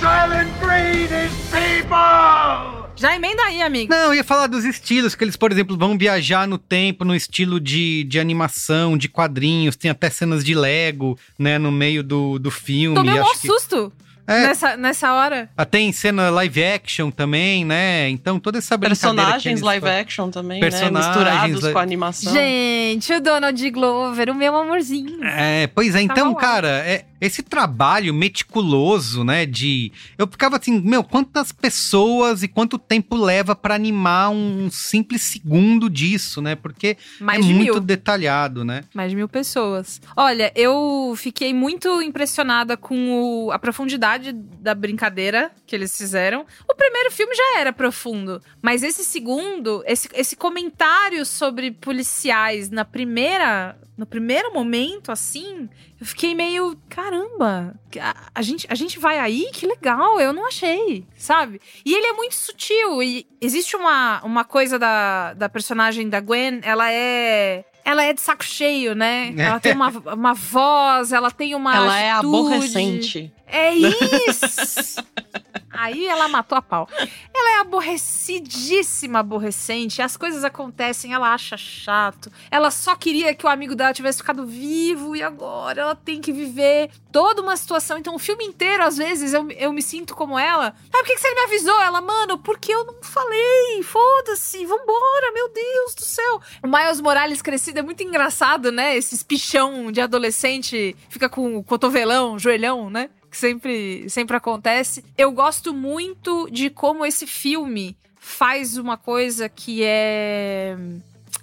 Silent 0.00 0.50
breed 0.60 1.10
is 1.10 1.32
people! 1.50 2.80
Já 2.96 3.16
emenda 3.16 3.42
aí, 3.44 3.62
amigo. 3.62 3.90
Não, 3.90 4.08
eu 4.08 4.14
ia 4.16 4.24
falar 4.24 4.46
dos 4.46 4.62
estilos, 4.64 5.14
que 5.14 5.24
eles, 5.24 5.34
por 5.36 5.50
exemplo, 5.50 5.74
vão 5.78 5.96
viajar 5.96 6.46
no 6.46 6.58
tempo, 6.58 7.02
no 7.02 7.14
estilo 7.14 7.58
de, 7.58 8.04
de 8.04 8.20
animação, 8.20 8.98
de 8.98 9.08
quadrinhos, 9.08 9.74
tem 9.74 9.90
até 9.90 10.10
cenas 10.10 10.44
de 10.44 10.54
Lego, 10.54 11.18
né, 11.38 11.56
no 11.56 11.72
meio 11.72 12.02
do, 12.02 12.38
do 12.38 12.50
filme. 12.50 12.94
Tomei 12.94 13.14
um 13.14 13.22
acho 13.22 13.22
maior 13.24 13.40
que- 13.40 13.46
susto 13.46 13.90
É. 14.30 14.46
nessa, 14.46 14.76
nessa 14.76 15.12
hora. 15.12 15.50
Ah, 15.56 15.64
Tem 15.64 15.90
cena 15.92 16.30
live 16.30 16.62
action 16.64 17.10
também, 17.10 17.64
né? 17.64 18.08
Então 18.10 18.38
toda 18.38 18.58
essa 18.58 18.76
brincadeira 18.76 19.14
Personagens 19.16 19.60
live 19.60 19.86
fazem. 19.86 20.00
action 20.00 20.30
também, 20.30 20.60
Personagens 20.60 20.92
né? 20.92 21.06
Misturados 21.06 21.64
li- 21.64 21.72
com 21.72 21.78
a 21.78 21.82
animação. 21.82 22.32
Gente, 22.32 23.12
o 23.12 23.20
Donald 23.20 23.70
Glover, 23.70 24.30
o 24.30 24.34
meu 24.34 24.56
amorzinho. 24.56 25.22
É, 25.24 25.66
pois 25.68 25.94
é, 25.94 26.02
então, 26.02 26.16
Tava 26.16 26.30
lá. 26.34 26.40
cara, 26.40 26.68
é, 26.86 27.04
esse 27.20 27.42
trabalho 27.42 28.14
meticuloso, 28.14 29.24
né, 29.24 29.46
de... 29.46 29.92
Eu 30.18 30.26
ficava 30.26 30.56
assim, 30.56 30.80
meu, 30.80 31.02
quantas 31.04 31.52
pessoas 31.52 32.42
e 32.42 32.48
quanto 32.48 32.78
tempo 32.78 33.16
leva 33.16 33.54
pra 33.54 33.74
animar 33.74 34.30
um 34.30 34.68
simples 34.70 35.22
segundo 35.22 35.88
disso, 35.88 36.40
né? 36.42 36.54
Porque 36.54 36.96
Mais 37.20 37.40
é 37.44 37.48
de 37.48 37.54
muito 37.54 37.72
mil. 37.74 37.80
detalhado, 37.80 38.64
né? 38.64 38.82
Mais 38.94 39.10
de 39.10 39.16
mil 39.16 39.28
pessoas. 39.28 40.00
Olha, 40.16 40.52
eu 40.54 41.14
fiquei 41.16 41.52
muito 41.54 42.00
impressionada 42.02 42.76
com 42.76 43.46
o- 43.46 43.50
a 43.52 43.58
profundidade 43.58 44.19
da 44.32 44.74
brincadeira 44.74 45.50
que 45.66 45.74
eles 45.74 45.96
fizeram. 45.96 46.46
O 46.68 46.74
primeiro 46.74 47.10
filme 47.10 47.34
já 47.34 47.58
era 47.58 47.72
profundo, 47.72 48.40
mas 48.62 48.82
esse 48.82 49.04
segundo, 49.04 49.82
esse, 49.86 50.08
esse 50.14 50.36
comentário 50.36 51.24
sobre 51.24 51.70
policiais 51.70 52.70
na 52.70 52.84
primeira, 52.84 53.78
no 53.96 54.06
primeiro 54.06 54.52
momento, 54.52 55.12
assim, 55.12 55.68
eu 56.00 56.06
fiquei 56.06 56.34
meio, 56.34 56.76
caramba, 56.88 57.74
a, 58.00 58.30
a 58.34 58.42
gente, 58.42 58.66
a 58.70 58.74
gente 58.74 58.98
vai 58.98 59.18
aí? 59.18 59.50
Que 59.52 59.66
legal, 59.66 60.20
eu 60.20 60.32
não 60.32 60.46
achei, 60.46 61.06
sabe? 61.16 61.60
E 61.84 61.94
ele 61.94 62.06
é 62.06 62.12
muito 62.12 62.34
sutil, 62.34 63.02
e 63.02 63.26
existe 63.40 63.76
uma, 63.76 64.22
uma 64.24 64.44
coisa 64.44 64.78
da, 64.78 65.34
da 65.34 65.48
personagem 65.48 66.08
da 66.08 66.20
Gwen, 66.20 66.60
ela 66.62 66.90
é... 66.90 67.64
Ela 67.90 68.04
é 68.04 68.12
de 68.12 68.20
saco 68.20 68.44
cheio, 68.44 68.94
né? 68.94 69.34
Ela 69.36 69.58
tem 69.58 69.72
uma, 69.72 69.88
uma 70.14 70.32
voz, 70.34 71.12
ela 71.12 71.30
tem 71.30 71.54
uma 71.56 71.74
Ela 71.74 71.98
é 71.98 72.10
atitude. 72.12 72.36
aborrecente. 72.36 73.32
É 73.48 73.74
isso! 73.74 75.02
Aí 75.72 76.06
ela 76.06 76.28
matou 76.28 76.58
a 76.58 76.62
pau. 76.62 76.88
Ela 77.32 77.58
é 77.58 77.60
aborrecidíssima, 77.60 79.20
aborrecente. 79.20 80.02
As 80.02 80.16
coisas 80.16 80.44
acontecem, 80.44 81.14
ela 81.14 81.32
acha 81.32 81.56
chato. 81.56 82.30
Ela 82.50 82.70
só 82.70 82.96
queria 82.96 83.34
que 83.34 83.46
o 83.46 83.48
amigo 83.48 83.74
dela 83.74 83.94
tivesse 83.94 84.18
ficado 84.18 84.44
vivo 84.44 85.14
e 85.14 85.22
agora 85.22 85.82
ela 85.82 85.94
tem 85.94 86.20
que 86.20 86.32
viver 86.32 86.90
toda 87.12 87.40
uma 87.40 87.56
situação. 87.56 87.98
Então, 87.98 88.14
o 88.14 88.18
filme 88.18 88.44
inteiro, 88.44 88.82
às 88.82 88.96
vezes, 88.96 89.32
eu, 89.32 89.48
eu 89.52 89.72
me 89.72 89.82
sinto 89.82 90.14
como 90.14 90.38
ela. 90.38 90.74
Ah, 90.92 90.98
por 90.98 91.04
que, 91.04 91.14
que 91.14 91.20
você 91.20 91.34
me 91.34 91.40
avisou? 91.40 91.80
Ela, 91.80 92.00
mano, 92.00 92.38
porque 92.38 92.72
eu 92.72 92.84
não 92.84 92.96
falei. 93.02 93.82
Foda-se, 93.84 94.66
vambora, 94.66 95.32
meu 95.32 95.48
Deus 95.52 95.94
do 95.94 96.02
céu. 96.02 96.40
O 96.62 96.66
Miles 96.66 97.00
Morales 97.00 97.42
crescido 97.42 97.78
é 97.78 97.82
muito 97.82 98.02
engraçado, 98.02 98.72
né? 98.72 98.96
Esses 98.96 99.22
pichão 99.22 99.92
de 99.92 100.00
adolescente 100.00 100.96
fica 101.08 101.28
com 101.28 101.56
o 101.56 101.62
cotovelão, 101.62 102.38
joelhão, 102.38 102.90
né? 102.90 103.10
Que 103.30 103.36
sempre, 103.36 104.08
sempre 104.10 104.36
acontece. 104.36 105.04
Eu 105.16 105.30
gosto 105.30 105.72
muito 105.72 106.48
de 106.50 106.68
como 106.68 107.06
esse 107.06 107.26
filme 107.26 107.96
faz 108.16 108.76
uma 108.76 108.96
coisa 108.96 109.48
que 109.48 109.82
é. 109.84 110.76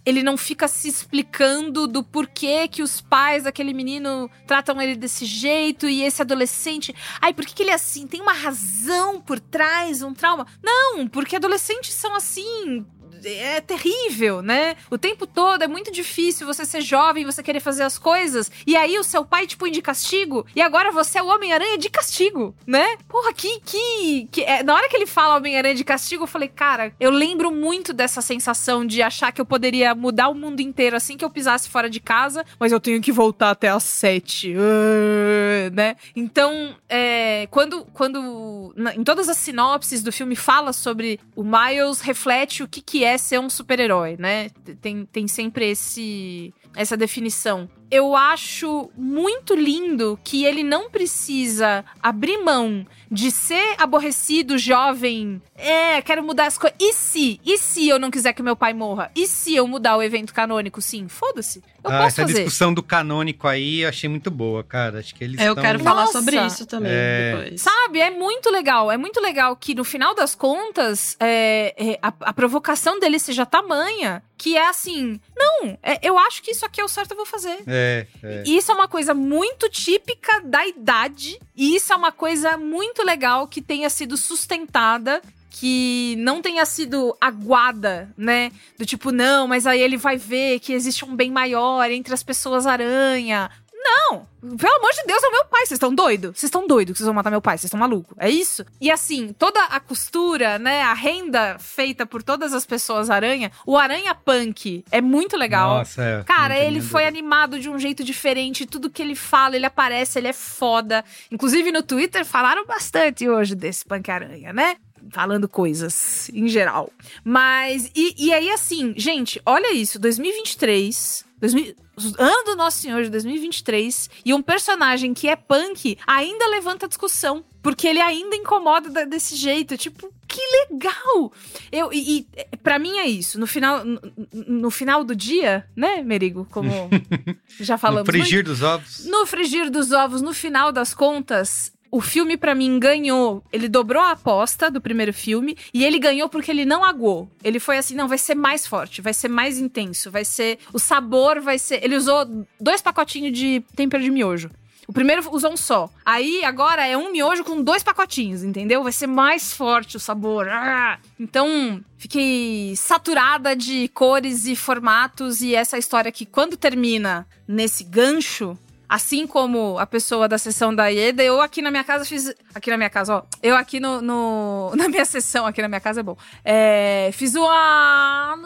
Ele 0.05 0.23
não 0.23 0.37
fica 0.37 0.67
se 0.69 0.87
explicando 0.87 1.85
do 1.85 2.01
porquê 2.01 2.67
que 2.67 2.81
os 2.81 3.01
pais 3.01 3.43
daquele 3.43 3.73
menino 3.73 4.29
tratam 4.45 4.81
ele 4.81 4.95
desse 4.95 5.25
jeito 5.25 5.87
e 5.87 6.01
esse 6.01 6.21
adolescente. 6.21 6.95
Ai, 7.21 7.33
por 7.33 7.45
que, 7.45 7.53
que 7.53 7.63
ele 7.63 7.71
é 7.71 7.73
assim? 7.73 8.07
Tem 8.07 8.21
uma 8.21 8.31
razão 8.31 9.19
por 9.19 9.39
trás, 9.39 10.01
um 10.01 10.13
trauma? 10.13 10.47
Não, 10.63 11.07
porque 11.07 11.35
adolescentes 11.35 11.93
são 11.93 12.15
assim 12.15 12.85
é 13.33 13.61
terrível, 13.61 14.41
né? 14.41 14.75
O 14.89 14.97
tempo 14.97 15.25
todo 15.25 15.61
é 15.63 15.67
muito 15.67 15.91
difícil 15.91 16.47
você 16.47 16.65
ser 16.65 16.81
jovem, 16.81 17.25
você 17.25 17.43
querer 17.43 17.59
fazer 17.59 17.83
as 17.83 17.97
coisas, 17.97 18.51
e 18.65 18.75
aí 18.75 18.97
o 18.97 19.03
seu 19.03 19.23
pai 19.25 19.47
te 19.47 19.57
põe 19.57 19.71
de 19.71 19.81
castigo, 19.81 20.45
e 20.55 20.61
agora 20.61 20.91
você 20.91 21.19
é 21.19 21.23
o 21.23 21.27
Homem-Aranha 21.27 21.77
de 21.77 21.89
castigo, 21.89 22.55
né? 22.65 22.97
Porra, 23.07 23.33
que. 23.33 23.59
que, 23.61 24.27
que 24.31 24.43
é, 24.43 24.63
na 24.63 24.73
hora 24.73 24.89
que 24.89 24.95
ele 24.95 25.05
fala 25.05 25.37
Homem-Aranha 25.37 25.75
de 25.75 25.83
castigo, 25.83 26.23
eu 26.23 26.27
falei, 26.27 26.47
cara, 26.47 26.93
eu 26.99 27.11
lembro 27.11 27.51
muito 27.51 27.93
dessa 27.93 28.21
sensação 28.21 28.85
de 28.85 29.01
achar 29.01 29.31
que 29.31 29.41
eu 29.41 29.45
poderia 29.45 29.93
mudar 29.95 30.29
o 30.29 30.33
mundo 30.33 30.59
inteiro 30.61 30.95
assim 30.95 31.17
que 31.17 31.25
eu 31.25 31.29
pisasse 31.29 31.69
fora 31.69 31.89
de 31.89 31.99
casa, 31.99 32.45
mas 32.59 32.71
eu 32.71 32.79
tenho 32.79 33.01
que 33.01 33.11
voltar 33.11 33.51
até 33.51 33.69
às 33.69 33.83
sete, 33.83 34.53
uh, 34.53 35.73
né? 35.73 35.95
Então, 36.15 36.75
é, 36.89 37.47
quando, 37.51 37.85
quando 37.93 38.73
na- 38.75 38.95
em 38.95 39.03
todas 39.03 39.29
as 39.29 39.37
sinopses 39.37 40.01
do 40.03 40.11
filme 40.11 40.35
fala 40.35 40.73
sobre 40.73 41.19
o 41.35 41.43
Miles 41.43 42.01
reflete 42.01 42.63
o 42.63 42.67
que, 42.67 42.81
que 42.81 43.03
é 43.03 43.16
ser 43.17 43.39
um 43.39 43.49
super-herói, 43.49 44.15
né? 44.17 44.49
Tem, 44.81 45.05
tem 45.05 45.27
sempre 45.27 45.69
esse 45.71 46.53
essa 46.75 46.95
definição. 46.95 47.69
Eu 47.89 48.15
acho 48.15 48.89
muito 48.97 49.53
lindo 49.55 50.19
que 50.23 50.43
ele 50.45 50.63
não 50.63 50.89
precisa 50.89 51.85
abrir 52.01 52.37
mão 52.43 52.85
de 53.09 53.31
ser 53.31 53.75
aborrecido, 53.77 54.57
jovem. 54.57 55.41
É, 55.55 56.01
quero 56.01 56.21
mudar 56.21 56.47
as 56.47 56.57
coisas. 56.57 56.77
E 56.79 56.93
se? 56.93 57.39
E 57.45 57.57
se 57.57 57.87
eu 57.87 57.97
não 57.97 58.11
quiser 58.11 58.33
que 58.33 58.43
meu 58.43 58.55
pai 58.55 58.73
morra? 58.73 59.09
E 59.15 59.25
se 59.25 59.55
eu 59.55 59.65
mudar 59.65 59.95
o 59.95 60.03
evento 60.03 60.33
canônico? 60.33 60.81
Sim, 60.81 61.07
foda-se. 61.07 61.59
Eu 61.83 61.89
Ah, 61.91 61.97
posso 61.99 62.07
essa 62.07 62.21
fazer. 62.23 62.33
discussão 62.33 62.73
do 62.73 62.83
canônico 62.83 63.47
aí 63.47 63.79
eu 63.79 63.89
achei 63.89 64.09
muito 64.09 64.29
boa, 64.29 64.61
cara. 64.63 64.99
Acho 64.99 65.15
que 65.15 65.23
eles 65.23 65.39
Eu 65.39 65.55
tão- 65.55 65.63
quero 65.63 65.79
falar 65.79 66.01
Nossa. 66.01 66.19
sobre 66.19 66.37
isso 66.45 66.65
também 66.65 66.91
É. 66.93 67.31
depois. 67.37 67.61
Sabe, 67.61 68.01
é 68.01 68.09
muito 68.09 68.49
legal. 68.49 68.91
É 68.91 68.97
muito 68.97 69.21
legal 69.21 69.55
que 69.55 69.73
no 69.73 69.85
final 69.85 70.13
das 70.13 70.35
contas 70.35 71.15
é, 71.19 71.73
é, 71.77 71.99
a, 72.01 72.11
a 72.19 72.33
provocação 72.33 72.99
dele 72.99 73.17
seja 73.19 73.45
tamanha 73.45 74.21
que 74.37 74.55
é 74.57 74.67
assim: 74.67 75.19
não, 75.35 75.77
é, 75.81 75.97
eu 76.05 76.17
acho 76.19 76.43
que 76.43 76.51
isso 76.51 76.65
aqui 76.65 76.81
é 76.81 76.83
o 76.83 76.87
certo, 76.89 77.11
eu 77.11 77.17
vou 77.17 77.25
fazer. 77.25 77.57
É, 77.65 77.76
é. 78.23 78.43
E 78.45 78.57
Isso 78.57 78.71
é 78.71 78.75
uma 78.75 78.87
coisa 78.87 79.13
muito 79.13 79.69
típica 79.69 80.41
da 80.41 80.65
idade, 80.65 81.39
e 81.55 81.75
isso 81.75 81.93
é 81.93 81.95
uma 81.95 82.11
coisa 82.11 82.57
muito 82.57 83.03
legal 83.03 83.47
que 83.47 83.61
tenha 83.61 83.89
sido 83.89 84.17
sustentada. 84.17 85.21
Que 85.59 86.15
não 86.19 86.39
tenha 86.39 86.63
sido 86.67 87.17
aguada, 87.19 88.13
né? 88.15 88.51
Do 88.77 88.85
tipo, 88.85 89.11
não, 89.11 89.47
mas 89.47 89.65
aí 89.65 89.81
ele 89.81 89.97
vai 89.97 90.15
ver 90.15 90.59
que 90.59 90.71
existe 90.71 91.03
um 91.03 91.15
bem 91.15 91.31
maior 91.31 91.89
entre 91.89 92.13
as 92.13 92.21
pessoas 92.21 92.67
aranha. 92.67 93.49
Não! 93.87 94.27
Pelo 94.57 94.75
amor 94.75 94.91
de 94.91 95.03
Deus, 95.05 95.23
é 95.23 95.27
o 95.27 95.31
meu 95.31 95.45
pai. 95.45 95.61
Vocês 95.61 95.77
estão 95.77 95.93
doidos? 95.93 96.31
Vocês 96.31 96.43
estão 96.43 96.67
doidos 96.67 96.93
que 96.93 96.97
vocês 96.99 97.05
vão 97.05 97.13
matar 97.13 97.29
meu 97.29 97.41
pai? 97.41 97.57
Vocês 97.57 97.65
estão 97.65 97.79
malucos? 97.79 98.15
É 98.19 98.29
isso? 98.29 98.65
E 98.79 98.91
assim, 98.91 99.33
toda 99.33 99.61
a 99.63 99.79
costura, 99.79 100.59
né? 100.59 100.81
A 100.83 100.93
renda 100.93 101.57
feita 101.59 102.05
por 102.05 102.21
todas 102.21 102.53
as 102.53 102.65
pessoas 102.65 103.09
aranha. 103.09 103.51
O 103.65 103.77
aranha 103.77 104.13
punk 104.13 104.83
é 104.91 105.01
muito 105.01 105.35
legal. 105.35 105.79
Nossa, 105.79 106.03
é. 106.03 106.23
Cara, 106.23 106.57
ele 106.57 106.79
lindo. 106.79 106.85
foi 106.85 107.05
animado 107.05 107.59
de 107.59 107.69
um 107.69 107.79
jeito 107.79 108.03
diferente. 108.03 108.65
Tudo 108.65 108.89
que 108.89 109.01
ele 109.01 109.15
fala, 109.15 109.55
ele 109.55 109.65
aparece, 109.65 110.19
ele 110.19 110.27
é 110.27 110.33
foda. 110.33 111.03
Inclusive 111.31 111.71
no 111.71 111.81
Twitter 111.81 112.25
falaram 112.25 112.65
bastante 112.65 113.27
hoje 113.27 113.55
desse 113.55 113.85
Punk 113.85 114.09
Aranha, 114.09 114.53
né? 114.53 114.75
Falando 115.11 115.47
coisas 115.47 116.29
em 116.33 116.47
geral. 116.47 116.91
Mas, 117.23 117.89
e, 117.95 118.13
e 118.17 118.33
aí 118.33 118.49
assim, 118.51 118.93
gente, 118.97 119.41
olha 119.45 119.73
isso: 119.73 119.97
2023. 119.99 121.26
2000, 121.39 121.75
ano 122.17 122.43
do 122.45 122.55
Nosso 122.55 122.79
Senhor 122.79 123.03
de 123.03 123.09
2023 123.09 124.09
e 124.25 124.33
um 124.33 124.41
personagem 124.41 125.13
que 125.13 125.27
é 125.27 125.35
punk 125.35 125.97
ainda 126.07 126.47
levanta 126.47 126.87
discussão. 126.87 127.43
Porque 127.61 127.85
ele 127.87 127.99
ainda 127.99 128.35
incomoda 128.35 128.89
da- 128.89 129.03
desse 129.03 129.35
jeito. 129.35 129.75
Tipo, 129.77 130.09
que 130.25 130.39
legal! 130.71 131.33
Eu, 131.69 131.91
e, 131.91 132.19
e 132.51 132.57
para 132.63 132.79
mim 132.79 132.97
é 132.97 133.05
isso. 133.05 133.37
No 133.37 133.45
final, 133.45 133.83
no, 133.83 133.99
no 134.31 134.71
final 134.71 135.03
do 135.03 135.13
dia, 135.13 135.67
né, 135.75 136.01
Merigo? 136.01 136.47
Como 136.49 136.69
já 137.59 137.73
No 137.75 137.79
falamos. 137.79 138.05
frigir 138.09 138.35
muito. 138.35 138.47
dos 138.47 138.61
ovos. 138.61 139.05
No 139.05 139.25
frigir 139.25 139.69
dos 139.69 139.91
ovos, 139.91 140.21
no 140.21 140.33
final 140.33 140.71
das 140.71 140.93
contas, 140.93 141.73
o 141.91 142.01
filme 142.01 142.37
pra 142.37 142.55
mim 142.55 142.79
ganhou. 142.79 143.43
Ele 143.51 143.67
dobrou 143.67 144.01
a 144.01 144.11
aposta 144.11 144.69
do 144.69 144.81
primeiro 144.81 145.13
filme 145.13 145.57
e 145.73 145.83
ele 145.83 145.99
ganhou 145.99 146.29
porque 146.29 146.51
ele 146.51 146.65
não 146.65 146.83
aguou. 146.83 147.29
Ele 147.43 147.59
foi 147.59 147.77
assim, 147.77 147.95
não, 147.95 148.07
vai 148.07 148.17
ser 148.17 148.35
mais 148.35 148.65
forte, 148.67 149.01
vai 149.01 149.13
ser 149.13 149.27
mais 149.27 149.57
intenso, 149.57 150.11
vai 150.11 150.25
ser 150.25 150.59
o 150.73 150.79
sabor 150.79 151.39
vai 151.39 151.59
ser. 151.59 151.83
Ele 151.83 151.95
usou 151.95 152.45
dois 152.59 152.81
pacotinhos 152.81 153.37
de 153.37 153.63
tempero 153.75 154.03
de 154.03 154.11
miojo. 154.11 154.49
O 154.87 154.93
primeiro 154.93 155.21
usou 155.31 155.51
um 155.51 155.57
só. 155.57 155.89
Aí 156.05 156.45
agora 156.45 156.87
é 156.87 156.95
um 156.95 157.11
miojo 157.11 157.43
com 157.43 157.61
dois 157.61 157.83
pacotinhos, 157.83 158.41
entendeu? 158.41 158.81
Vai 158.83 158.93
ser 158.93 159.07
mais 159.07 159.51
forte 159.51 159.97
o 159.97 159.99
sabor. 159.99 160.47
Ah! 160.47 160.97
Então, 161.19 161.83
fiquei 161.97 162.73
saturada 162.77 163.53
de 163.53 163.89
cores 163.89 164.45
e 164.45 164.55
formatos 164.55 165.41
e 165.41 165.53
essa 165.53 165.77
história 165.77 166.09
que 166.09 166.25
quando 166.25 166.55
termina 166.55 167.27
nesse 167.45 167.83
gancho, 167.83 168.57
Assim 168.89 169.27
como 169.27 169.77
a 169.77 169.85
pessoa 169.85 170.27
da 170.27 170.37
sessão 170.37 170.73
da 170.73 170.87
Ieda, 170.87 171.21
eu 171.23 171.41
aqui 171.41 171.61
na 171.61 171.69
minha 171.69 171.83
casa 171.83 172.05
fiz. 172.05 172.33
Aqui 172.55 172.69
na 172.69 172.77
minha 172.77 172.89
casa, 172.89 173.17
ó. 173.17 173.23
Eu 173.43 173.55
aqui 173.55 173.79
no. 173.79 174.01
no- 174.01 174.71
na 174.77 174.87
minha 174.87 175.03
sessão, 175.05 175.45
aqui 175.45 175.61
na 175.61 175.67
minha 175.67 175.81
casa 175.81 175.99
é 175.99 176.03
bom. 176.03 176.15
É, 176.43 177.09
fiz 177.13 177.35
uma. 177.35 178.37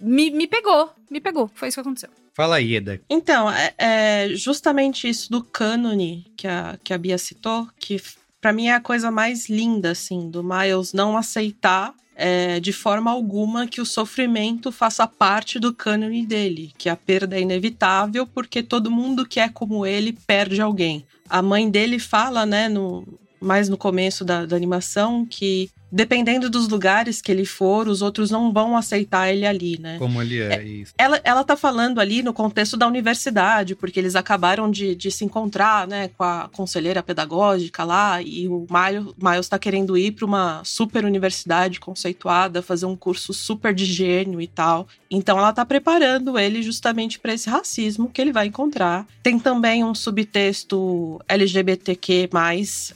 Me, 0.00 0.30
me 0.30 0.46
pegou, 0.46 0.90
me 1.10 1.20
pegou. 1.20 1.50
Foi 1.54 1.68
isso 1.68 1.76
que 1.76 1.80
aconteceu. 1.80 2.10
Fala 2.34 2.56
aí, 2.56 2.76
Eda. 2.76 3.00
Então, 3.08 3.50
é, 3.50 3.72
é 3.78 4.28
justamente 4.34 5.08
isso 5.08 5.30
do 5.30 5.42
cânone 5.42 6.30
que 6.36 6.46
a, 6.46 6.78
que 6.84 6.92
a 6.92 6.98
Bia 6.98 7.16
citou, 7.16 7.66
que 7.80 8.00
pra 8.40 8.52
mim 8.52 8.66
é 8.66 8.74
a 8.74 8.80
coisa 8.80 9.10
mais 9.10 9.48
linda, 9.48 9.90
assim, 9.90 10.30
do 10.30 10.42
Miles 10.42 10.92
não 10.92 11.16
aceitar 11.16 11.94
é, 12.16 12.58
de 12.58 12.72
forma 12.72 13.10
alguma 13.10 13.66
que 13.66 13.80
o 13.80 13.86
sofrimento 13.86 14.72
faça 14.72 15.06
parte 15.06 15.58
do 15.58 15.74
cânone 15.74 16.24
dele, 16.24 16.72
que 16.78 16.88
a 16.88 16.96
perda 16.96 17.36
é 17.36 17.42
inevitável 17.42 18.26
porque 18.26 18.62
todo 18.62 18.90
mundo 18.90 19.26
que 19.26 19.38
é 19.38 19.48
como 19.48 19.84
ele 19.84 20.16
perde 20.26 20.60
alguém. 20.60 21.04
A 21.28 21.42
mãe 21.42 21.68
dele 21.70 21.98
fala, 21.98 22.46
né, 22.46 22.68
no, 22.68 23.06
mais 23.38 23.68
no 23.68 23.76
começo 23.76 24.24
da, 24.24 24.46
da 24.46 24.56
animação, 24.56 25.26
que 25.26 25.70
dependendo 25.90 26.50
dos 26.50 26.68
lugares 26.68 27.22
que 27.22 27.30
ele 27.30 27.44
for, 27.44 27.88
os 27.88 28.02
outros 28.02 28.30
não 28.30 28.52
vão 28.52 28.76
aceitar 28.76 29.32
ele 29.32 29.46
ali, 29.46 29.78
né? 29.78 29.98
Como 29.98 30.20
ele 30.20 30.40
é, 30.40 30.62
isso. 30.62 30.92
Ela, 30.98 31.20
ela 31.24 31.44
tá 31.44 31.56
falando 31.56 32.00
ali 32.00 32.22
no 32.22 32.32
contexto 32.32 32.76
da 32.76 32.86
universidade, 32.86 33.74
porque 33.74 33.98
eles 33.98 34.16
acabaram 34.16 34.70
de, 34.70 34.94
de 34.94 35.10
se 35.10 35.24
encontrar, 35.24 35.86
né, 35.86 36.08
com 36.08 36.24
a 36.24 36.48
conselheira 36.52 37.02
pedagógica 37.02 37.84
lá, 37.84 38.20
e 38.20 38.48
o 38.48 38.66
Miles, 38.70 39.14
Miles 39.16 39.48
tá 39.48 39.58
querendo 39.58 39.96
ir 39.96 40.12
para 40.12 40.24
uma 40.24 40.62
super 40.64 41.04
universidade 41.04 41.80
conceituada, 41.80 42.62
fazer 42.62 42.86
um 42.86 42.96
curso 42.96 43.32
super 43.32 43.74
de 43.74 43.84
gênio 43.84 44.40
e 44.40 44.46
tal. 44.46 44.88
Então 45.10 45.38
ela 45.38 45.52
tá 45.52 45.64
preparando 45.64 46.38
ele 46.38 46.62
justamente 46.62 47.18
para 47.18 47.34
esse 47.34 47.48
racismo 47.48 48.10
que 48.12 48.20
ele 48.20 48.32
vai 48.32 48.46
encontrar. 48.46 49.06
Tem 49.22 49.38
também 49.38 49.84
um 49.84 49.94
subtexto 49.94 51.20
LGBTQ+, 51.28 52.28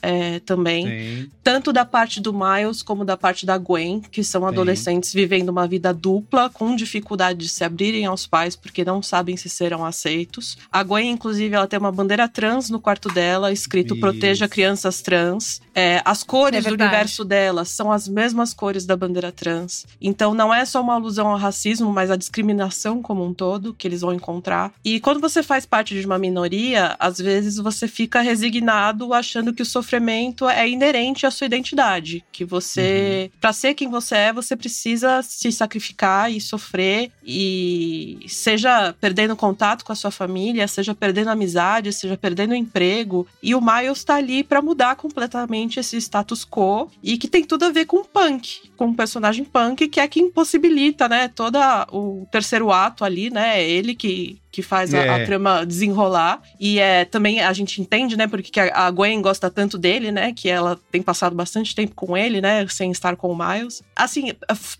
é, 0.03 0.41
também 0.41 0.85
Tem. 0.85 1.31
tanto 1.43 1.73
da 1.73 1.85
parte 1.85 2.21
do 2.21 2.33
Miles 2.33 2.83
como 2.83 3.05
da 3.05 3.17
parte 3.17 3.45
da 3.47 3.57
Gwen, 3.59 4.01
que 4.01 4.23
são 4.25 4.47
adolescentes 4.47 5.13
vivendo 5.13 5.49
uma 5.49 5.67
vida 5.67 5.93
dupla, 5.93 6.51
com 6.51 6.75
dificuldade 6.75 7.41
de 7.41 7.49
se 7.49 7.65
abrirem 7.65 8.07
aos 8.07 8.27
pais 8.27 8.57
porque 8.57 8.85
não 8.85 9.03
sabem 9.03 9.37
se 9.37 9.49
serão 9.49 9.85
aceitos. 9.85 10.57
A 10.71 10.83
Gwen, 10.83 11.11
inclusive, 11.11 11.55
ela 11.55 11.67
tem 11.67 11.79
uma 11.79 11.93
bandeira 11.93 12.29
trans 12.29 12.71
no 12.71 12.81
quarto 12.81 13.09
dela, 13.09 13.53
escrito 13.53 13.95
Isso. 13.95 14.01
Proteja 14.01 14.49
Crianças 14.49 15.01
Trans. 15.03 15.61
É, 15.75 16.03
as 16.05 16.23
cores 16.23 16.65
É 16.65 16.69
do 16.69 16.75
universo 16.75 17.25
dela 17.25 17.65
são 17.65 17.91
as 17.91 18.09
mesmas 18.09 18.53
cores 18.53 18.85
da 18.85 18.97
bandeira 18.97 19.33
trans. 19.33 19.87
Então 20.01 20.35
não 20.35 20.53
é 20.53 20.65
só 20.65 20.81
uma 20.81 20.95
alusão 20.95 21.29
ao 21.29 21.37
racismo, 21.37 21.93
mas 22.01 22.11
à 22.11 22.17
discriminação 22.17 23.03
como 23.03 23.23
um 23.23 23.35
todo 23.35 23.75
que 23.75 23.87
eles 23.87 24.01
vão 24.01 24.15
encontrar. 24.15 24.73
E 24.83 24.99
quando 25.01 25.21
você 25.21 25.43
faz 25.43 25.67
parte 25.67 25.99
de 25.99 26.07
uma 26.07 26.19
minoria, 26.19 26.97
às 26.99 27.19
vezes 27.19 27.59
você 27.59 27.87
fica 27.87 28.23
resignado 28.23 29.13
achando 29.13 29.53
que 29.53 29.61
o 29.61 29.67
sofrimento 29.67 30.49
é 30.49 30.67
inerente 30.67 31.27
à 31.27 31.31
sua 31.31 31.45
identidade, 31.45 32.25
que 32.33 32.43
você, 32.43 33.31
Pra 33.39 33.53
ser 33.53 33.75
quem 33.75 33.91
você 33.91 34.15
é, 34.15 34.33
você 34.33 34.57
precisa 34.57 35.21
se 35.23 35.53
sacrificar 35.53 36.33
e 36.33 36.41
sofrer. 36.41 37.13
E 37.23 38.21
seja 38.27 38.95
perdendo 38.99 39.37
contato 39.37 39.85
com 39.85 39.93
a 39.93 39.97
sua 39.97 40.11
família, 40.11 40.67
seja 40.67 40.95
perdendo 40.95 41.29
amizade, 41.29 41.93
seja 41.93 42.17
perdendo 42.17 42.55
emprego, 42.55 43.27
e 43.43 43.55
o 43.55 43.61
Miles 43.61 44.03
tá 44.05 44.15
ali 44.15 44.43
pra 44.43 44.63
mudar 44.63 44.97
completamente 44.97 45.79
esse 45.79 45.99
status 45.99 46.47
quo 46.47 46.91
e 47.03 47.19
que 47.19 47.29
tem 47.29 47.45
tudo 47.45 47.67
a 47.67 47.71
ver 47.71 47.85
com 47.85 48.03
punk, 48.03 48.70
com 48.81 48.87
um 48.87 48.95
personagem 48.95 49.45
punk 49.45 49.89
que 49.89 50.01
é 50.01 50.09
que 50.09 50.21
impossibilita, 50.21 51.07
né, 51.07 51.29
todo 51.29 51.59
o 51.93 52.27
terceiro 52.33 52.73
ato 52.73 53.05
ali, 53.05 53.29
né, 53.29 53.63
ele 53.63 53.95
que 53.95 54.40
que 54.51 54.63
faz 54.63 54.93
a, 54.95 54.99
a 55.01 55.19
É. 55.21 55.25
trama 55.25 55.65
desenrolar. 55.65 56.41
E 56.59 56.79
é 56.79 57.05
também 57.05 57.41
a 57.41 57.53
gente 57.53 57.81
entende, 57.81 58.17
né, 58.17 58.27
porque 58.27 58.51
que 58.51 58.61
a 58.61 58.71
a 58.81 58.91
Gwen 58.91 59.21
gosta 59.23 59.51
tanto 59.51 59.77
dele, 59.79 60.11
né, 60.11 60.33
que 60.33 60.49
ela 60.49 60.79
tem 60.91 61.03
passado 61.03 61.37
bastante 61.37 61.75
tempo 61.75 61.95
com 61.95 62.17
ele, 62.17 62.41
né, 62.41 62.67
sem 62.69 62.91
estar 62.91 63.15
com 63.17 63.31
o 63.31 63.37
Miles. 63.37 63.83
Assim, 63.95 64.33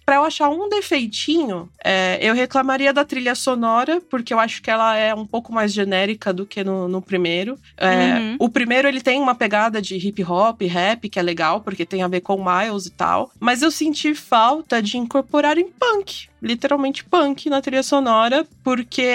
pra 0.05 0.17
eu 0.17 0.25
achar 0.25 0.49
um 0.49 0.69
defeitinho, 0.69 1.69
é, 1.85 2.19
eu 2.21 2.35
reclamaria 2.35 2.93
da 2.93 3.05
trilha 3.05 3.35
sonora, 3.35 4.01
porque 4.11 4.33
eu 4.35 4.39
acho 4.41 4.63
que 4.63 4.71
ela 4.71 4.97
é 4.97 5.15
um 5.15 5.27
pouco 5.27 5.53
mais 5.53 5.73
genérica 5.73 6.33
do 6.33 6.45
que 6.47 6.63
no, 6.65 6.89
no 6.89 7.01
primeiro. 7.01 7.59
É, 7.77 8.01
Uhum. 8.21 8.37
O 8.41 8.49
primeiro 8.49 8.89
ele 8.89 9.01
tem 9.01 9.21
uma 9.21 9.35
pegada 9.35 9.81
de 9.81 9.97
hip 9.97 10.25
hop, 10.25 10.63
rap, 10.63 11.09
que 11.09 11.19
é 11.19 11.23
legal, 11.23 11.61
porque 11.61 11.85
tem 11.87 12.03
a 12.03 12.09
ver 12.09 12.21
com 12.23 12.35
o 12.37 12.45
Miles 12.45 12.87
e 12.87 12.91
tal. 12.91 13.31
Mas 13.39 13.63
eu 13.63 13.71
senti 13.71 14.15
falta 14.15 14.83
de 14.83 14.97
incorporarem 14.99 15.69
punk 15.79 16.29
literalmente 16.43 17.05
punk 17.05 17.49
na 17.51 17.61
trilha 17.61 17.83
sonora, 17.83 18.47
porque 18.65 19.15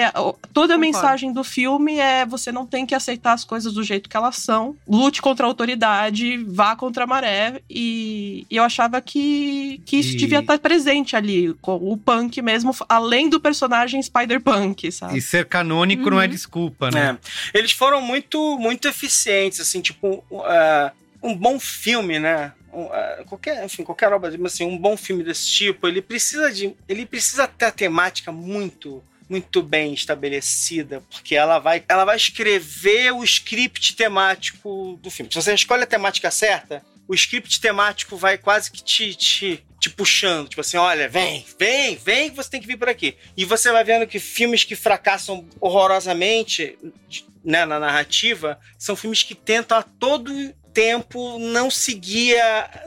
toda 0.52 0.74
a 0.74 0.76
Concordo. 0.76 0.80
mensagem 0.80 1.32
do 1.32 1.42
filme 1.42 1.98
é 1.98 2.24
você 2.24 2.52
não 2.52 2.64
tem 2.66 2.86
que 2.86 2.94
aceitar 2.94 3.32
as 3.32 3.44
coisas 3.44 3.72
do 3.72 3.82
jeito 3.82 4.08
que 4.08 4.16
elas 4.16 4.36
são, 4.36 4.76
lute 4.88 5.20
contra 5.20 5.44
a 5.46 5.48
autoridade, 5.48 6.36
vá 6.46 6.76
contra 6.76 7.04
a 7.04 7.06
maré, 7.06 7.60
e, 7.68 8.46
e 8.50 8.56
eu 8.56 8.62
achava 8.64 9.00
que, 9.00 9.80
que 9.84 9.96
isso 9.96 10.14
E- 10.14 10.16
devia 10.16 10.40
estar 10.40 10.58
presente 10.58 11.16
ali, 11.16 11.54
com 11.60 11.74
o 11.76 11.96
punk 11.96 12.40
mesmo, 12.42 12.74
além 12.88 13.28
do 13.28 13.40
personagem 13.40 14.00
Spider-Punk, 14.02 14.90
sabe? 14.92 15.18
E 15.18 15.20
ser 15.22 15.46
canônico 15.46 16.08
não 16.10 16.20
é 16.20 16.24
Uhum. 16.26 16.30
desculpa, 16.30 16.90
né? 16.90 17.18
É. 17.52 17.58
Eles 17.58 17.72
foram 17.72 18.00
muito, 18.00 18.58
muito 18.58 18.86
eficientes, 18.88 19.60
assim, 19.60 19.80
tipo, 19.80 20.24
uh, 20.30 20.90
um 21.22 21.34
bom 21.34 21.58
filme, 21.58 22.18
né? 22.18 22.52
Uh, 22.76 23.24
qualquer, 23.24 23.64
enfim, 23.64 23.82
qualquer 23.82 24.12
obra, 24.12 24.30
assim, 24.44 24.66
um 24.66 24.76
bom 24.76 24.98
filme 24.98 25.22
desse 25.22 25.48
tipo, 25.48 25.88
ele 25.88 26.02
precisa 26.02 26.52
de, 26.52 26.76
ele 26.86 27.06
precisa 27.06 27.48
ter 27.48 27.64
a 27.64 27.70
temática 27.70 28.30
muito 28.30 29.02
muito 29.28 29.60
bem 29.60 29.92
estabelecida, 29.92 31.02
porque 31.10 31.34
ela 31.34 31.58
vai, 31.58 31.82
ela 31.88 32.04
vai 32.04 32.16
escrever 32.16 33.12
o 33.12 33.24
script 33.24 33.96
temático 33.96 34.96
do 35.02 35.10
filme. 35.10 35.32
Se 35.32 35.42
você 35.42 35.52
escolhe 35.52 35.82
a 35.82 35.86
temática 35.86 36.30
certa, 36.30 36.80
o 37.08 37.14
script 37.14 37.60
temático 37.60 38.16
vai 38.16 38.38
quase 38.38 38.70
que 38.70 38.84
te, 38.84 39.16
te, 39.16 39.64
te 39.80 39.90
puxando. 39.90 40.48
Tipo 40.48 40.60
assim, 40.60 40.76
olha, 40.76 41.08
vem, 41.08 41.44
vem, 41.58 41.96
vem, 41.96 42.30
você 42.30 42.50
tem 42.50 42.60
que 42.60 42.68
vir 42.68 42.76
por 42.76 42.88
aqui. 42.88 43.16
E 43.36 43.44
você 43.44 43.72
vai 43.72 43.82
vendo 43.82 44.06
que 44.06 44.20
filmes 44.20 44.62
que 44.62 44.76
fracassam 44.76 45.44
horrorosamente 45.60 46.78
né, 47.44 47.64
na 47.64 47.80
narrativa 47.80 48.60
são 48.78 48.96
filmes 48.96 49.22
que 49.22 49.34
tentam 49.34 49.78
a 49.78 49.82
todo 49.82 50.32
tempo 50.76 51.38
não 51.38 51.70
seguir 51.70 52.36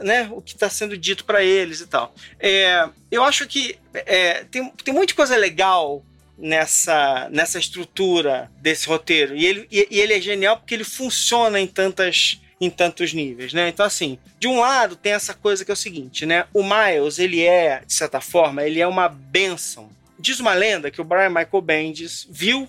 né, 0.00 0.30
o 0.30 0.40
que 0.40 0.52
está 0.54 0.70
sendo 0.70 0.96
dito 0.96 1.24
para 1.24 1.42
eles 1.42 1.80
e 1.80 1.88
tal. 1.88 2.14
É, 2.38 2.88
eu 3.10 3.24
acho 3.24 3.48
que 3.48 3.76
é, 3.92 4.44
tem, 4.44 4.70
tem 4.84 4.94
muita 4.94 5.12
coisa 5.12 5.36
legal 5.36 6.00
nessa, 6.38 7.28
nessa 7.32 7.58
estrutura 7.58 8.48
desse 8.58 8.86
roteiro. 8.86 9.34
E 9.34 9.44
ele, 9.44 9.66
e, 9.72 9.88
e 9.90 10.00
ele 10.00 10.14
é 10.14 10.20
genial 10.20 10.56
porque 10.56 10.72
ele 10.72 10.84
funciona 10.84 11.58
em 11.58 11.66
tantas 11.66 12.40
em 12.60 12.68
tantos 12.68 13.14
níveis, 13.14 13.54
né? 13.54 13.70
Então, 13.70 13.86
assim, 13.86 14.18
de 14.38 14.46
um 14.46 14.60
lado 14.60 14.94
tem 14.94 15.12
essa 15.12 15.32
coisa 15.32 15.64
que 15.64 15.70
é 15.70 15.74
o 15.74 15.76
seguinte, 15.76 16.26
né? 16.26 16.44
O 16.52 16.62
Miles, 16.62 17.18
ele 17.18 17.42
é, 17.42 17.82
de 17.86 17.94
certa 17.94 18.20
forma, 18.20 18.62
ele 18.62 18.78
é 18.78 18.86
uma 18.86 19.08
benção. 19.08 19.88
Diz 20.18 20.38
uma 20.40 20.52
lenda 20.52 20.90
que 20.90 21.00
o 21.00 21.04
Brian 21.04 21.30
Michael 21.30 21.62
Bendis 21.62 22.28
viu 22.30 22.68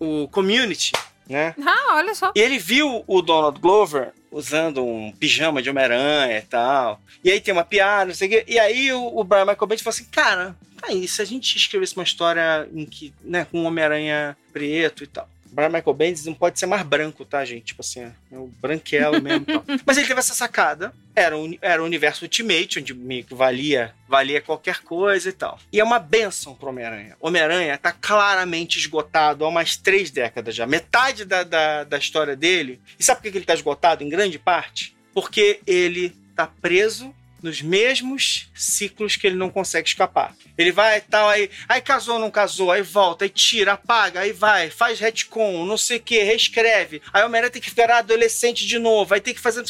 o 0.00 0.26
Community, 0.28 0.92
né? 1.28 1.54
Ah, 1.62 1.96
olha 1.96 2.14
só. 2.14 2.32
E 2.34 2.40
ele 2.40 2.58
viu 2.58 3.04
o 3.06 3.20
Donald 3.20 3.60
Glover 3.60 4.14
usando 4.30 4.84
um 4.84 5.12
pijama 5.12 5.62
de 5.62 5.70
Homem-Aranha 5.70 6.38
e 6.38 6.42
tal. 6.42 7.00
E 7.22 7.30
aí 7.30 7.40
tem 7.40 7.52
uma 7.52 7.64
piada, 7.64 8.06
não 8.06 8.14
sei 8.14 8.28
o 8.28 8.30
quê. 8.30 8.44
E 8.46 8.58
aí 8.58 8.92
o, 8.92 9.18
o 9.18 9.24
Brian 9.24 9.44
Michael 9.44 9.66
Bendis 9.66 9.82
falou 9.82 9.94
assim, 9.94 10.06
cara, 10.10 10.56
tá 10.80 10.88
aí, 10.88 11.06
se 11.08 11.20
a 11.22 11.24
gente 11.24 11.56
escrevesse 11.56 11.96
uma 11.96 12.04
história 12.04 12.68
em 12.72 12.84
que, 12.84 13.12
né, 13.22 13.46
com 13.50 13.60
um 13.60 13.64
Homem-Aranha 13.64 14.36
preto 14.52 15.04
e 15.04 15.06
tal. 15.06 15.28
Brian 15.52 15.68
Michael 15.68 15.94
Bendis 15.94 16.24
não 16.24 16.34
pode 16.34 16.58
ser 16.58 16.66
mais 16.66 16.82
branco, 16.82 17.24
tá, 17.24 17.44
gente? 17.44 17.66
Tipo 17.66 17.80
assim, 17.80 18.00
é 18.02 18.36
o 18.36 18.46
branquelo 18.60 19.20
mesmo. 19.20 19.46
Mas 19.84 19.96
ele 19.96 20.06
teve 20.06 20.20
essa 20.20 20.34
sacada. 20.34 20.92
Era 21.14 21.36
um, 21.36 21.56
era 21.60 21.82
um 21.82 21.86
universo 21.86 22.24
Ultimate, 22.24 22.78
onde 22.78 22.94
meio 22.94 23.24
que 23.24 23.34
valia, 23.34 23.94
valia 24.08 24.40
qualquer 24.40 24.80
coisa 24.82 25.28
e 25.28 25.32
tal. 25.32 25.58
E 25.72 25.80
é 25.80 25.84
uma 25.84 25.98
benção 25.98 26.54
pro 26.54 26.68
Homem-Aranha. 26.68 27.16
Homem-Aranha 27.20 27.76
tá 27.76 27.92
claramente 27.92 28.78
esgotado 28.78 29.44
há 29.44 29.48
umas 29.48 29.76
três 29.76 30.10
décadas 30.10 30.54
já. 30.54 30.66
Metade 30.66 31.24
da, 31.24 31.42
da, 31.42 31.84
da 31.84 31.98
história 31.98 32.36
dele. 32.36 32.80
E 32.98 33.02
sabe 33.02 33.20
por 33.20 33.30
que 33.30 33.38
ele 33.38 33.44
tá 33.44 33.54
esgotado, 33.54 34.04
em 34.04 34.08
grande 34.08 34.38
parte? 34.38 34.96
Porque 35.12 35.60
ele 35.66 36.14
tá 36.36 36.46
preso 36.46 37.12
nos 37.42 37.62
mesmos 37.62 38.50
ciclos 38.54 39.16
que 39.16 39.26
ele 39.26 39.36
não 39.36 39.50
consegue 39.50 39.88
escapar. 39.88 40.34
Ele 40.56 40.72
vai 40.72 41.00
tal, 41.00 41.28
aí, 41.28 41.50
aí 41.68 41.80
casou, 41.80 42.18
não 42.18 42.30
casou, 42.30 42.70
aí 42.72 42.82
volta, 42.82 43.24
aí 43.24 43.28
tira, 43.28 43.72
apaga, 43.72 44.20
aí 44.20 44.32
vai, 44.32 44.70
faz 44.70 44.98
retcon, 44.98 45.64
não 45.64 45.78
sei 45.78 45.98
o 45.98 46.02
que, 46.02 46.22
reescreve. 46.22 47.00
Aí 47.12 47.22
o 47.22 47.26
Homem-Aranha 47.26 47.50
tem 47.50 47.62
que 47.62 47.74
virar 47.74 47.98
adolescente 47.98 48.66
de 48.66 48.78
novo, 48.78 49.14
aí 49.14 49.20
tem 49.20 49.34
que 49.34 49.40
fazer. 49.40 49.64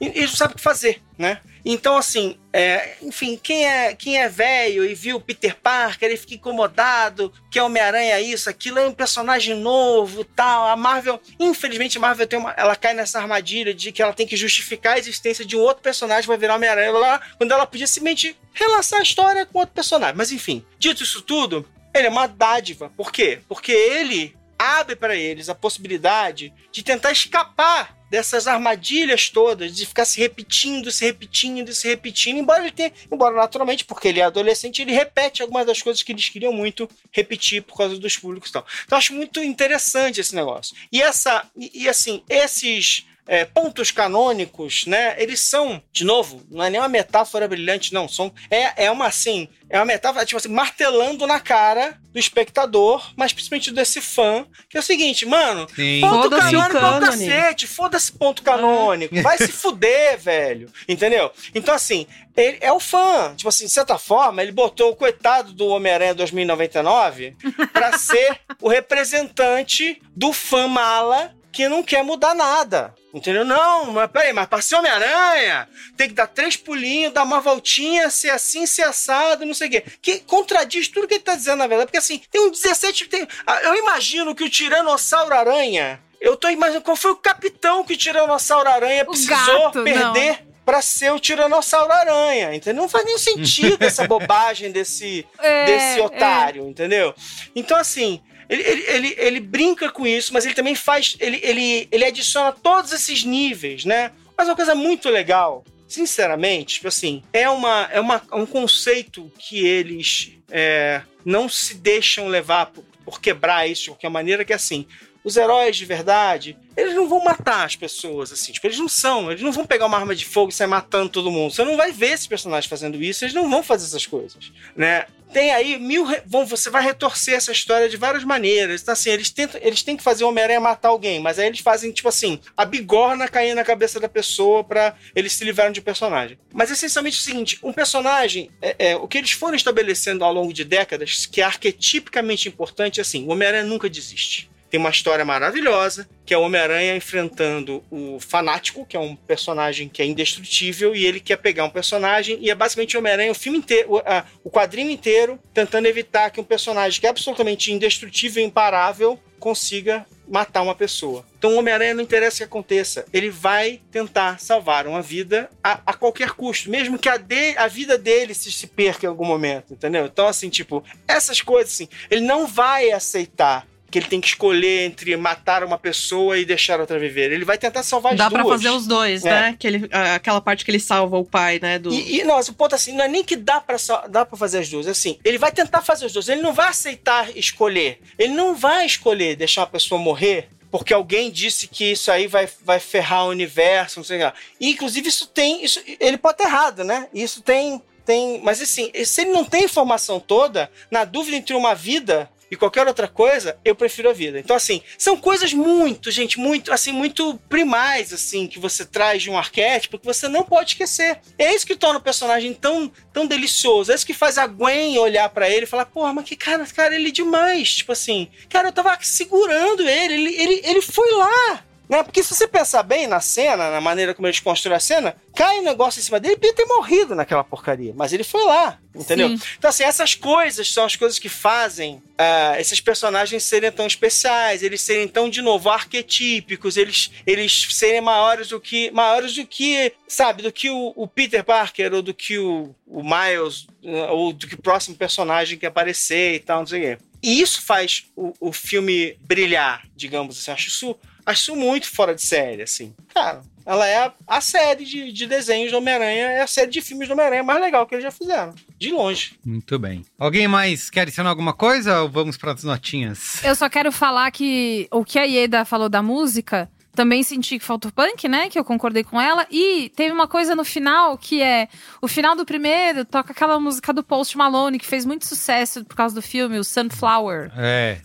Ele 0.00 0.20
não 0.20 0.28
sabe 0.28 0.54
o 0.54 0.56
que 0.56 0.62
fazer, 0.62 1.02
né? 1.18 1.40
Então, 1.64 1.96
assim, 1.96 2.38
é, 2.52 2.96
enfim, 3.00 3.38
quem 3.42 3.66
é 3.66 3.94
quem 3.94 4.20
é 4.20 4.28
velho 4.28 4.84
e 4.84 4.94
viu 4.94 5.18
Peter 5.18 5.56
Parker, 5.56 6.08
ele 6.08 6.18
fica 6.18 6.34
incomodado, 6.34 7.32
que 7.50 7.58
é 7.58 7.62
Homem-Aranha 7.62 8.20
isso, 8.20 8.50
aquilo 8.50 8.78
é 8.78 8.86
um 8.86 8.92
personagem 8.92 9.54
novo, 9.54 10.24
tal. 10.24 10.68
A 10.68 10.76
Marvel, 10.76 11.18
infelizmente, 11.40 11.96
a 11.96 12.00
Marvel 12.00 12.26
tem 12.26 12.38
uma, 12.38 12.52
ela 12.52 12.76
cai 12.76 12.92
nessa 12.92 13.18
armadilha 13.18 13.72
de 13.72 13.92
que 13.92 14.02
ela 14.02 14.12
tem 14.12 14.26
que 14.26 14.36
justificar 14.36 14.94
a 14.94 14.98
existência 14.98 15.44
de 15.44 15.56
um 15.56 15.60
outro 15.60 15.82
personagem 15.82 16.26
para 16.26 16.36
virar 16.36 16.56
Homem-Aranha 16.56 16.92
lá, 16.92 17.20
quando 17.38 17.52
ela 17.52 17.66
podia 17.66 17.86
simplesmente 17.86 18.36
relançar 18.52 19.00
a 19.00 19.02
história 19.02 19.46
com 19.46 19.58
outro 19.58 19.74
personagem. 19.74 20.16
Mas 20.16 20.30
enfim, 20.32 20.64
dito 20.78 21.02
isso 21.02 21.22
tudo, 21.22 21.66
ele 21.94 22.08
é 22.08 22.10
uma 22.10 22.26
dádiva. 22.26 22.92
Por 22.94 23.10
quê? 23.10 23.40
Porque 23.48 23.72
ele 23.72 24.36
abre 24.58 24.96
para 24.96 25.14
eles 25.14 25.48
a 25.48 25.54
possibilidade 25.54 26.52
de 26.70 26.82
tentar 26.82 27.12
escapar 27.12 27.96
dessas 28.14 28.46
armadilhas 28.46 29.28
todas, 29.28 29.74
de 29.74 29.84
ficar 29.84 30.04
se 30.04 30.20
repetindo, 30.20 30.88
se 30.92 31.04
repetindo, 31.04 31.72
se 31.72 31.88
repetindo, 31.88 32.38
embora 32.38 32.60
ele 32.62 32.70
tenha, 32.70 32.92
embora 33.10 33.34
naturalmente, 33.34 33.84
porque 33.84 34.06
ele 34.06 34.20
é 34.20 34.22
adolescente, 34.22 34.80
ele 34.80 34.92
repete 34.92 35.42
algumas 35.42 35.66
das 35.66 35.82
coisas 35.82 36.00
que 36.00 36.12
eles 36.12 36.28
queriam 36.28 36.52
muito 36.52 36.88
repetir 37.10 37.60
por 37.62 37.76
causa 37.76 37.98
dos 37.98 38.16
públicos 38.16 38.50
e 38.50 38.52
tal. 38.52 38.64
Então 38.84 38.96
acho 38.96 39.12
muito 39.12 39.42
interessante 39.42 40.20
esse 40.20 40.32
negócio. 40.32 40.76
E 40.92 41.02
essa, 41.02 41.44
e, 41.56 41.82
e 41.82 41.88
assim, 41.88 42.22
esses 42.28 43.04
é, 43.26 43.44
pontos 43.44 43.90
canônicos, 43.90 44.84
né? 44.86 45.14
Eles 45.18 45.40
são, 45.40 45.82
de 45.92 46.04
novo, 46.04 46.42
não 46.50 46.62
é 46.62 46.70
nem 46.70 46.80
uma 46.80 46.88
metáfora 46.88 47.48
brilhante, 47.48 47.92
não. 47.92 48.08
São, 48.08 48.32
é, 48.50 48.84
é 48.84 48.90
uma 48.90 49.06
assim, 49.06 49.48
é 49.68 49.78
uma 49.78 49.86
metáfora, 49.86 50.26
tipo 50.26 50.36
assim, 50.36 50.48
martelando 50.48 51.26
na 51.26 51.40
cara 51.40 51.98
do 52.12 52.18
espectador, 52.18 53.12
mas 53.16 53.32
principalmente 53.32 53.72
desse 53.72 54.00
fã, 54.00 54.46
que 54.68 54.76
é 54.76 54.80
o 54.80 54.82
seguinte, 54.82 55.24
mano, 55.26 55.66
Sim. 55.74 56.00
ponto 56.00 56.30
canônico 56.30 56.76
é 56.76 56.96
o 56.96 57.00
cacete, 57.00 57.66
foda-se 57.66 58.12
ponto 58.12 58.42
canônico, 58.42 59.20
vai 59.22 59.38
se 59.38 59.48
fuder, 59.48 60.18
velho, 60.20 60.70
entendeu? 60.86 61.32
Então, 61.54 61.74
assim, 61.74 62.06
ele 62.36 62.58
é 62.60 62.72
o 62.72 62.78
fã, 62.78 63.34
tipo 63.34 63.48
assim, 63.48 63.64
de 63.64 63.72
certa 63.72 63.96
forma, 63.96 64.42
ele 64.42 64.52
botou 64.52 64.90
o 64.90 64.96
coitado 64.96 65.52
do 65.52 65.66
Homem-Aranha 65.68 66.14
2099 66.14 67.36
pra 67.72 67.96
ser 67.98 68.38
o 68.60 68.68
representante 68.68 70.00
do 70.14 70.32
fã 70.32 70.68
mala 70.68 71.34
que 71.54 71.68
não 71.68 71.82
quer 71.84 72.02
mudar 72.02 72.34
nada. 72.34 72.92
Entendeu? 73.14 73.44
Não, 73.44 73.92
mas 73.92 74.10
peraí, 74.10 74.32
mas 74.32 74.46
pra 74.46 74.60
ser 74.60 74.74
Homem-Aranha, 74.74 75.68
tem 75.96 76.08
que 76.08 76.14
dar 76.14 76.26
três 76.26 76.56
pulinhos, 76.56 77.12
dar 77.12 77.22
uma 77.22 77.40
voltinha, 77.40 78.10
ser 78.10 78.30
assim, 78.30 78.66
ser 78.66 78.82
assado, 78.82 79.46
não 79.46 79.54
sei 79.54 79.68
o 79.68 79.70
quê. 79.70 79.84
Que 80.02 80.18
contradiz 80.18 80.88
tudo 80.88 81.06
que 81.06 81.14
ele 81.14 81.22
tá 81.22 81.36
dizendo, 81.36 81.58
na 81.58 81.68
verdade. 81.68 81.86
Porque 81.86 81.98
assim, 81.98 82.20
tem 82.28 82.40
um 82.40 82.50
17. 82.50 83.06
Tem, 83.06 83.28
ah, 83.46 83.60
eu 83.62 83.76
imagino 83.76 84.34
que 84.34 84.42
o 84.42 84.50
Tiranossauro 84.50 85.32
Aranha. 85.32 86.02
Eu 86.20 86.36
tô 86.36 86.48
imaginando 86.48 86.84
qual 86.84 86.96
foi 86.96 87.12
o 87.12 87.16
capitão 87.16 87.84
que 87.84 87.92
o 87.92 87.96
Tiranossauro 87.96 88.68
Aranha 88.68 89.02
O 89.04 89.10
precisou 89.10 89.36
gato, 89.36 89.84
perder 89.84 90.44
pra 90.64 90.82
ser 90.82 91.12
o 91.12 91.20
Tiranossauro 91.20 91.92
Aranha, 91.92 92.54
entendeu? 92.54 92.82
Não 92.82 92.88
faz 92.88 93.04
nenhum 93.04 93.18
sentido 93.18 93.80
essa 93.84 94.08
bobagem 94.08 94.72
desse, 94.72 95.24
É, 95.38 95.66
desse 95.66 96.00
otário, 96.00 96.66
entendeu? 96.66 97.14
Então, 97.54 97.76
assim, 97.76 98.20
ele, 98.54 98.62
ele, 98.62 98.84
ele, 98.88 99.14
ele 99.18 99.40
brinca 99.40 99.90
com 99.90 100.06
isso, 100.06 100.32
mas 100.32 100.44
ele 100.44 100.54
também 100.54 100.74
faz. 100.74 101.16
Ele, 101.18 101.40
ele, 101.42 101.88
ele 101.90 102.04
adiciona 102.04 102.52
todos 102.52 102.92
esses 102.92 103.24
níveis, 103.24 103.84
né? 103.84 104.12
Mas 104.36 104.48
uma 104.48 104.56
coisa 104.56 104.74
muito 104.74 105.08
legal, 105.08 105.64
sinceramente, 105.88 106.74
tipo 106.74 106.88
assim, 106.88 107.22
é, 107.32 107.48
uma, 107.48 107.88
é 107.92 108.00
uma, 108.00 108.20
um 108.32 108.46
conceito 108.46 109.30
que 109.38 109.64
eles 109.64 110.32
é, 110.50 111.02
não 111.24 111.48
se 111.48 111.74
deixam 111.74 112.28
levar 112.28 112.66
por, 112.66 112.84
por 113.04 113.20
quebrar 113.20 113.68
isso 113.68 113.84
de 113.84 113.90
qualquer 113.90 114.10
maneira, 114.10 114.44
que 114.44 114.52
é 114.52 114.56
assim. 114.56 114.86
Os 115.24 115.36
heróis 115.38 115.74
de 115.76 115.86
verdade, 115.86 116.56
eles 116.76 116.94
não 116.94 117.08
vão 117.08 117.24
matar 117.24 117.64
as 117.64 117.74
pessoas, 117.74 118.30
assim. 118.30 118.52
Tipo, 118.52 118.66
eles 118.66 118.78
não 118.78 118.88
são. 118.88 119.30
Eles 119.30 119.42
não 119.42 119.52
vão 119.52 119.64
pegar 119.64 119.86
uma 119.86 119.96
arma 119.96 120.14
de 120.14 120.26
fogo 120.26 120.50
e 120.50 120.54
sair 120.54 120.66
matando 120.66 121.08
todo 121.08 121.30
mundo. 121.30 121.52
Você 121.54 121.64
não 121.64 121.76
vai 121.78 121.92
ver 121.92 122.10
esses 122.12 122.26
personagens 122.26 122.68
fazendo 122.68 123.02
isso. 123.02 123.24
Eles 123.24 123.34
não 123.34 123.48
vão 123.48 123.62
fazer 123.62 123.86
essas 123.86 124.06
coisas, 124.06 124.52
né? 124.76 125.06
Tem 125.32 125.50
aí 125.50 125.78
mil. 125.78 126.04
re- 126.04 126.22
Vão, 126.26 126.44
você 126.44 126.68
vai 126.68 126.82
retorcer 126.82 127.34
essa 127.34 127.50
história 127.50 127.88
de 127.88 127.96
várias 127.96 128.22
maneiras. 128.22 128.82
Então, 128.82 128.92
assim, 128.92 129.08
eles, 129.10 129.30
tentam, 129.30 129.58
eles 129.64 129.82
têm 129.82 129.96
que 129.96 130.02
fazer 130.02 130.24
o 130.24 130.28
Homem-Aranha 130.28 130.60
matar 130.60 130.90
alguém, 130.90 131.18
mas 131.20 131.38
aí 131.38 131.46
eles 131.46 131.60
fazem, 131.60 131.90
tipo 131.90 132.08
assim, 132.08 132.38
a 132.56 132.64
bigorna 132.66 133.26
cair 133.26 133.54
na 133.54 133.64
cabeça 133.64 133.98
da 133.98 134.08
pessoa 134.08 134.62
pra 134.62 134.94
eles 135.16 135.32
se 135.32 135.42
livrarem 135.44 135.72
de 135.72 135.80
um 135.80 135.82
personagem. 135.82 136.38
Mas 136.52 136.70
essencialmente 136.70 137.16
é 137.16 137.20
o 137.20 137.22
seguinte: 137.22 137.58
um 137.62 137.72
personagem, 137.72 138.50
é, 138.60 138.90
é, 138.90 138.96
o 138.96 139.08
que 139.08 139.16
eles 139.18 139.32
foram 139.32 139.56
estabelecendo 139.56 140.22
ao 140.22 140.32
longo 140.32 140.52
de 140.52 140.64
décadas, 140.64 141.24
que 141.26 141.40
é 141.40 141.44
arquetipicamente 141.44 142.46
importante, 142.48 143.00
é 143.00 143.02
assim: 143.02 143.24
o 143.26 143.30
Homem-Aranha 143.30 143.64
nunca 143.64 143.88
desiste. 143.88 144.50
Tem 144.74 144.80
uma 144.80 144.90
história 144.90 145.24
maravilhosa, 145.24 146.08
que 146.26 146.34
é 146.34 146.36
o 146.36 146.40
Homem-Aranha 146.42 146.96
enfrentando 146.96 147.84
o 147.92 148.18
Fanático, 148.18 148.84
que 148.84 148.96
é 148.96 148.98
um 148.98 149.14
personagem 149.14 149.88
que 149.88 150.02
é 150.02 150.04
indestrutível, 150.04 150.96
e 150.96 151.06
ele 151.06 151.20
quer 151.20 151.36
pegar 151.36 151.64
um 151.64 151.70
personagem, 151.70 152.38
e 152.40 152.50
é 152.50 152.56
basicamente 152.56 152.96
o 152.96 152.98
Homem-Aranha 152.98 153.30
o 153.30 153.36
filme 153.36 153.58
inteiro, 153.58 154.02
o, 154.42 154.50
quadrinho 154.50 154.90
inteiro, 154.90 155.38
tentando 155.52 155.86
evitar 155.86 156.28
que 156.30 156.40
um 156.40 156.44
personagem 156.44 157.00
que 157.00 157.06
é 157.06 157.10
absolutamente 157.10 157.70
indestrutível 157.70 158.42
e 158.42 158.46
imparável 158.46 159.16
consiga 159.38 160.04
matar 160.26 160.62
uma 160.62 160.74
pessoa. 160.74 161.24
Então 161.38 161.54
o 161.54 161.58
Homem-Aranha 161.58 161.94
não 161.94 162.02
interessa 162.02 162.34
o 162.34 162.38
que 162.38 162.42
aconteça, 162.42 163.04
ele 163.12 163.30
vai 163.30 163.80
tentar 163.92 164.40
salvar 164.40 164.88
uma 164.88 165.02
vida 165.02 165.48
a, 165.62 165.82
a 165.86 165.94
qualquer 165.94 166.30
custo, 166.30 166.68
mesmo 166.68 166.98
que 166.98 167.08
a, 167.08 167.16
de- 167.16 167.56
a 167.56 167.68
vida 167.68 167.96
dele 167.96 168.34
se, 168.34 168.50
se 168.50 168.66
perca 168.66 169.06
em 169.06 169.08
algum 169.08 169.24
momento, 169.24 169.72
entendeu? 169.72 170.06
Então, 170.06 170.26
assim, 170.26 170.48
tipo, 170.48 170.82
essas 171.06 171.40
coisas, 171.40 171.74
assim, 171.74 171.88
ele 172.10 172.22
não 172.22 172.48
vai 172.48 172.90
aceitar 172.90 173.68
que 173.90 173.98
ele 173.98 174.06
tem 174.06 174.20
que 174.20 174.26
escolher 174.26 174.86
entre 174.86 175.16
matar 175.16 175.62
uma 175.62 175.78
pessoa 175.78 176.36
e 176.36 176.44
deixar 176.44 176.80
outra 176.80 176.98
viver. 176.98 177.30
Ele 177.30 177.44
vai 177.44 177.56
tentar 177.56 177.82
salvar 177.84 178.12
as 178.12 178.18
Dá 178.18 178.28
duas. 178.28 178.42
pra 178.42 178.50
fazer 178.50 178.70
os 178.70 178.86
dois, 178.88 179.24
É. 179.24 179.30
né? 179.30 179.56
Que 179.58 179.66
ele, 179.68 179.88
a- 179.92 180.14
aquela 180.16 180.40
parte 180.40 180.64
que 180.64 180.70
ele 180.70 180.80
salva 180.80 181.16
o 181.16 181.24
pai, 181.24 181.60
né? 181.62 181.78
Do... 181.78 181.92
E, 181.94 182.18
e, 182.20 182.24
não, 182.24 182.38
o 182.40 182.52
ponto 182.54 182.74
assim, 182.74 182.92
não 182.92 183.04
é 183.04 183.08
nem 183.08 183.22
que 183.22 183.36
dá 183.36 183.60
pra, 183.60 183.78
só- 183.78 184.06
dá 184.08 184.24
pra 184.26 184.36
fazer 184.36 184.58
as 184.58 184.68
duas. 184.68 184.86
Assim, 184.88 185.18
ele 185.24 185.38
vai 185.38 185.52
tentar 185.52 185.80
fazer 185.82 186.06
as 186.06 186.12
duas. 186.12 186.28
Ele 186.28 186.42
não 186.42 186.52
vai 186.52 186.68
aceitar 186.68 187.36
escolher. 187.36 188.00
Ele 188.18 188.32
não 188.34 188.54
vai 188.54 188.84
escolher 188.84 189.36
deixar 189.36 189.60
uma 189.60 189.66
pessoa 189.68 190.00
morrer 190.00 190.48
porque 190.72 190.92
alguém 190.92 191.30
disse 191.30 191.68
que 191.68 191.92
isso 191.92 192.10
aí 192.10 192.26
vai, 192.26 192.48
vai 192.64 192.80
ferrar 192.80 193.26
o 193.26 193.30
universo, 193.30 194.00
não 194.00 194.04
sei 194.04 194.16
o 194.16 194.18
que 194.18 194.24
lá. 194.24 194.34
E, 194.60 194.70
inclusive, 194.72 195.08
isso 195.08 195.28
tem. 195.28 195.64
Isso, 195.64 195.80
ele 196.00 196.18
pode 196.18 196.34
estar 196.42 196.48
errado, 196.50 196.82
né? 196.82 197.06
Isso 197.14 197.40
tem. 197.42 197.80
tem 198.04 198.40
mas 198.42 198.60
assim, 198.60 198.90
se 199.04 199.20
ele 199.20 199.30
não 199.30 199.44
tem 199.44 199.60
a 199.62 199.64
informação 199.66 200.18
toda, 200.18 200.68
na 200.90 201.04
dúvida 201.04 201.36
entre 201.36 201.54
uma 201.54 201.74
vida 201.76 202.28
e 202.54 202.56
qualquer 202.56 202.86
outra 202.86 203.06
coisa, 203.06 203.58
eu 203.64 203.74
prefiro 203.74 204.08
a 204.08 204.12
vida. 204.12 204.38
Então, 204.38 204.56
assim, 204.56 204.82
são 204.96 205.16
coisas 205.16 205.52
muito, 205.52 206.10
gente, 206.10 206.38
muito, 206.38 206.72
assim, 206.72 206.92
muito 206.92 207.38
primais, 207.48 208.12
assim, 208.12 208.46
que 208.46 208.58
você 208.58 208.84
traz 208.84 209.22
de 209.22 209.30
um 209.30 209.36
arquétipo 209.36 209.98
que 209.98 210.06
você 210.06 210.28
não 210.28 210.42
pode 210.42 210.72
esquecer. 210.72 211.20
É 211.38 211.54
isso 211.54 211.66
que 211.66 211.76
torna 211.76 211.98
o 211.98 212.02
personagem 212.02 212.54
tão, 212.54 212.90
tão 213.12 213.26
delicioso. 213.26 213.92
É 213.92 213.94
isso 213.94 214.06
que 214.06 214.14
faz 214.14 214.38
a 214.38 214.46
Gwen 214.46 214.98
olhar 214.98 215.28
para 215.28 215.48
ele 215.50 215.64
e 215.64 215.68
falar, 215.68 215.86
porra, 215.86 216.12
mas 216.12 216.24
que 216.24 216.36
cara, 216.36 216.64
cara, 216.66 216.94
ele 216.94 217.08
é 217.08 217.12
demais. 217.12 217.74
Tipo 217.74 217.92
assim, 217.92 218.28
cara, 218.48 218.68
eu 218.68 218.72
tava 218.72 218.96
segurando 219.02 219.88
ele, 219.88 220.14
ele, 220.14 220.42
ele, 220.42 220.60
ele 220.64 220.82
foi 220.82 221.10
lá. 221.12 221.64
Né? 221.88 222.02
Porque 222.02 222.22
se 222.22 222.34
você 222.34 222.48
pensar 222.48 222.82
bem 222.82 223.06
na 223.06 223.20
cena, 223.20 223.70
na 223.70 223.80
maneira 223.80 224.14
como 224.14 224.26
eles 224.26 224.40
constroem 224.40 224.76
a 224.76 224.80
cena, 224.80 225.16
cai 225.34 225.58
um 225.58 225.64
negócio 225.64 226.00
em 226.00 226.02
cima 226.02 226.18
dele, 226.18 226.34
ele 226.34 226.40
podia 226.40 226.54
ter 226.54 226.64
morrido 226.64 227.14
naquela 227.14 227.44
porcaria. 227.44 227.92
Mas 227.94 228.12
ele 228.12 228.24
foi 228.24 228.44
lá, 228.44 228.78
entendeu? 228.94 229.28
Sim. 229.28 229.40
Então, 229.58 229.68
assim, 229.68 229.84
essas 229.84 230.14
coisas 230.14 230.72
são 230.72 230.84
as 230.84 230.96
coisas 230.96 231.18
que 231.18 231.28
fazem 231.28 231.96
uh, 231.96 232.58
esses 232.58 232.80
personagens 232.80 233.42
serem 233.42 233.70
tão 233.70 233.86
especiais, 233.86 234.62
eles 234.62 234.80
serem 234.80 235.06
tão, 235.06 235.28
de 235.28 235.42
novo, 235.42 235.68
arquetípicos, 235.68 236.76
eles, 236.76 237.10
eles 237.26 237.68
serem 237.70 238.00
maiores 238.00 238.48
do 238.48 238.60
que, 238.60 238.90
maiores 238.90 239.34
do 239.34 239.46
que, 239.46 239.92
sabe, 240.08 240.42
do 240.42 240.52
que 240.52 240.70
o, 240.70 240.92
o 240.96 241.06
Peter 241.06 241.44
Parker, 241.44 241.92
ou 241.92 242.02
do 242.02 242.14
que 242.14 242.38
o, 242.38 242.74
o 242.86 243.02
Miles, 243.02 243.66
ou 244.10 244.32
do 244.32 244.46
que 244.46 244.54
o 244.54 244.62
próximo 244.62 244.96
personagem 244.96 245.58
que 245.58 245.66
aparecer 245.66 246.36
e 246.36 246.38
tal, 246.38 246.60
não 246.60 246.66
sei 246.66 246.80
o 246.80 246.82
quê. 246.82 247.04
E 247.22 247.40
isso 247.40 247.62
faz 247.62 248.04
o, 248.14 248.34
o 248.38 248.52
filme 248.52 249.16
brilhar, 249.22 249.82
digamos 249.96 250.38
assim. 250.38 250.50
Acho 250.50 250.68
isso 250.68 250.96
acho 251.26 251.56
muito 251.56 251.90
fora 251.90 252.14
de 252.14 252.22
série, 252.22 252.62
assim. 252.62 252.94
Cara, 253.12 253.42
ela 253.66 253.86
é 253.86 253.96
a, 253.96 254.12
a 254.26 254.40
série 254.40 254.84
de, 254.84 255.12
de 255.12 255.26
desenhos 255.26 255.72
do 255.72 255.78
Homem-Aranha, 255.78 256.26
é 256.26 256.42
a 256.42 256.46
série 256.46 256.70
de 256.70 256.82
filmes 256.82 257.08
do 257.08 257.12
Homem-Aranha 257.12 257.42
mais 257.42 257.60
legal 257.60 257.86
que 257.86 257.94
eles 257.94 258.04
já 258.04 258.10
fizeram. 258.10 258.54
De 258.78 258.90
longe. 258.90 259.38
Muito 259.44 259.78
bem. 259.78 260.04
Alguém 260.18 260.46
mais 260.46 260.90
quer 260.90 261.02
adicionar 261.02 261.30
alguma 261.30 261.54
coisa 261.54 262.02
ou 262.02 262.10
vamos 262.10 262.36
para 262.36 262.52
as 262.52 262.64
notinhas? 262.64 263.42
Eu 263.42 263.54
só 263.54 263.68
quero 263.68 263.90
falar 263.90 264.30
que 264.30 264.86
o 264.90 265.04
que 265.04 265.18
a 265.18 265.24
Ieda 265.24 265.64
falou 265.64 265.88
da 265.88 266.02
música 266.02 266.68
também 266.94 267.22
senti 267.22 267.58
que 267.58 267.64
faltou 267.64 267.90
punk, 267.90 268.28
né? 268.28 268.48
Que 268.48 268.58
eu 268.58 268.64
concordei 268.64 269.04
com 269.04 269.20
ela. 269.20 269.46
E 269.50 269.90
teve 269.96 270.12
uma 270.12 270.26
coisa 270.26 270.54
no 270.54 270.64
final 270.64 271.18
que 271.18 271.42
é. 271.42 271.68
O 272.00 272.08
final 272.08 272.36
do 272.36 272.44
primeiro 272.44 273.04
toca 273.04 273.32
aquela 273.32 273.58
música 273.58 273.92
do 273.92 274.02
Post 274.02 274.36
Malone, 274.36 274.78
que 274.78 274.86
fez 274.86 275.04
muito 275.04 275.26
sucesso 275.26 275.84
por 275.84 275.96
causa 275.96 276.14
do 276.14 276.22
filme, 276.22 276.58
o 276.58 276.64
Sunflower. 276.64 277.50
É. 277.56 277.98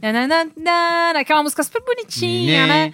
aquela 1.20 1.44
música 1.44 1.64
super 1.64 1.84
bonitinha, 1.84 2.68
né? 2.68 2.94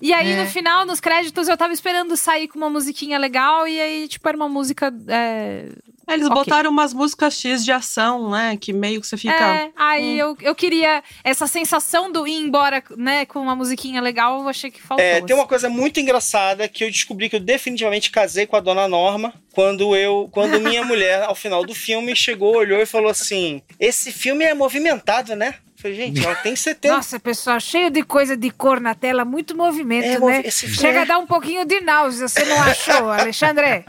e 0.00 0.12
aí, 0.12 0.36
no 0.36 0.46
final, 0.46 0.84
nos 0.84 1.00
créditos, 1.00 1.48
eu 1.48 1.56
tava 1.56 1.72
esperando 1.72 2.16
sair 2.16 2.48
com 2.48 2.58
uma 2.58 2.70
musiquinha 2.70 3.18
legal. 3.18 3.66
E 3.66 3.80
aí, 3.80 4.08
tipo, 4.08 4.28
era 4.28 4.36
uma 4.36 4.48
música. 4.48 4.92
É, 5.08 5.68
eles 6.12 6.26
okay. 6.26 6.34
botaram 6.34 6.70
umas 6.70 6.92
músicas 6.92 7.34
X 7.34 7.64
de 7.64 7.72
ação, 7.72 8.30
né? 8.30 8.56
Que 8.60 8.72
meio 8.72 9.00
que 9.00 9.06
você 9.06 9.16
fica. 9.16 9.34
É, 9.34 9.70
aí 9.76 10.14
hum. 10.14 10.16
eu, 10.16 10.36
eu 10.40 10.54
queria 10.54 11.02
essa 11.22 11.46
sensação 11.46 12.10
do 12.10 12.26
ir 12.26 12.36
embora, 12.36 12.82
né, 12.96 13.24
com 13.24 13.40
uma 13.40 13.54
musiquinha 13.54 14.00
legal, 14.00 14.42
eu 14.42 14.48
achei 14.48 14.70
que 14.70 14.80
faltou. 14.80 15.04
É, 15.04 15.20
tem 15.20 15.34
uma 15.34 15.46
coisa 15.46 15.68
muito 15.68 16.00
engraçada 16.00 16.68
que 16.68 16.84
eu 16.84 16.90
descobri 16.90 17.28
que 17.28 17.36
eu 17.36 17.40
definitivamente 17.40 18.10
casei 18.10 18.46
com 18.46 18.56
a 18.56 18.60
dona 18.60 18.88
Norma 18.88 19.32
quando 19.52 19.94
eu. 19.96 20.28
Quando 20.32 20.60
minha 20.60 20.82
mulher, 20.84 21.22
ao 21.22 21.34
final 21.34 21.64
do 21.64 21.74
filme, 21.74 22.14
chegou, 22.14 22.56
olhou 22.56 22.80
e 22.80 22.86
falou 22.86 23.10
assim: 23.10 23.62
Esse 23.78 24.12
filme 24.12 24.44
é 24.44 24.54
movimentado, 24.54 25.34
né? 25.34 25.54
Falei, 25.80 25.96
gente, 25.96 26.22
ela 26.22 26.34
tem 26.34 26.54
70. 26.54 26.94
Nossa, 26.94 27.18
pessoal, 27.18 27.58
cheio 27.58 27.88
de 27.88 28.02
coisa 28.02 28.36
de 28.36 28.50
cor 28.50 28.78
na 28.80 28.94
tela, 28.94 29.24
muito 29.24 29.56
movimento, 29.56 30.28
é, 30.28 30.42
né? 30.42 30.50
Chega 30.50 30.98
é... 30.98 31.02
a 31.02 31.04
dar 31.06 31.18
um 31.18 31.26
pouquinho 31.26 31.64
de 31.64 31.80
náusea, 31.80 32.28
você 32.28 32.44
não 32.44 32.62
achou, 32.62 33.08
Alexandre? 33.10 33.82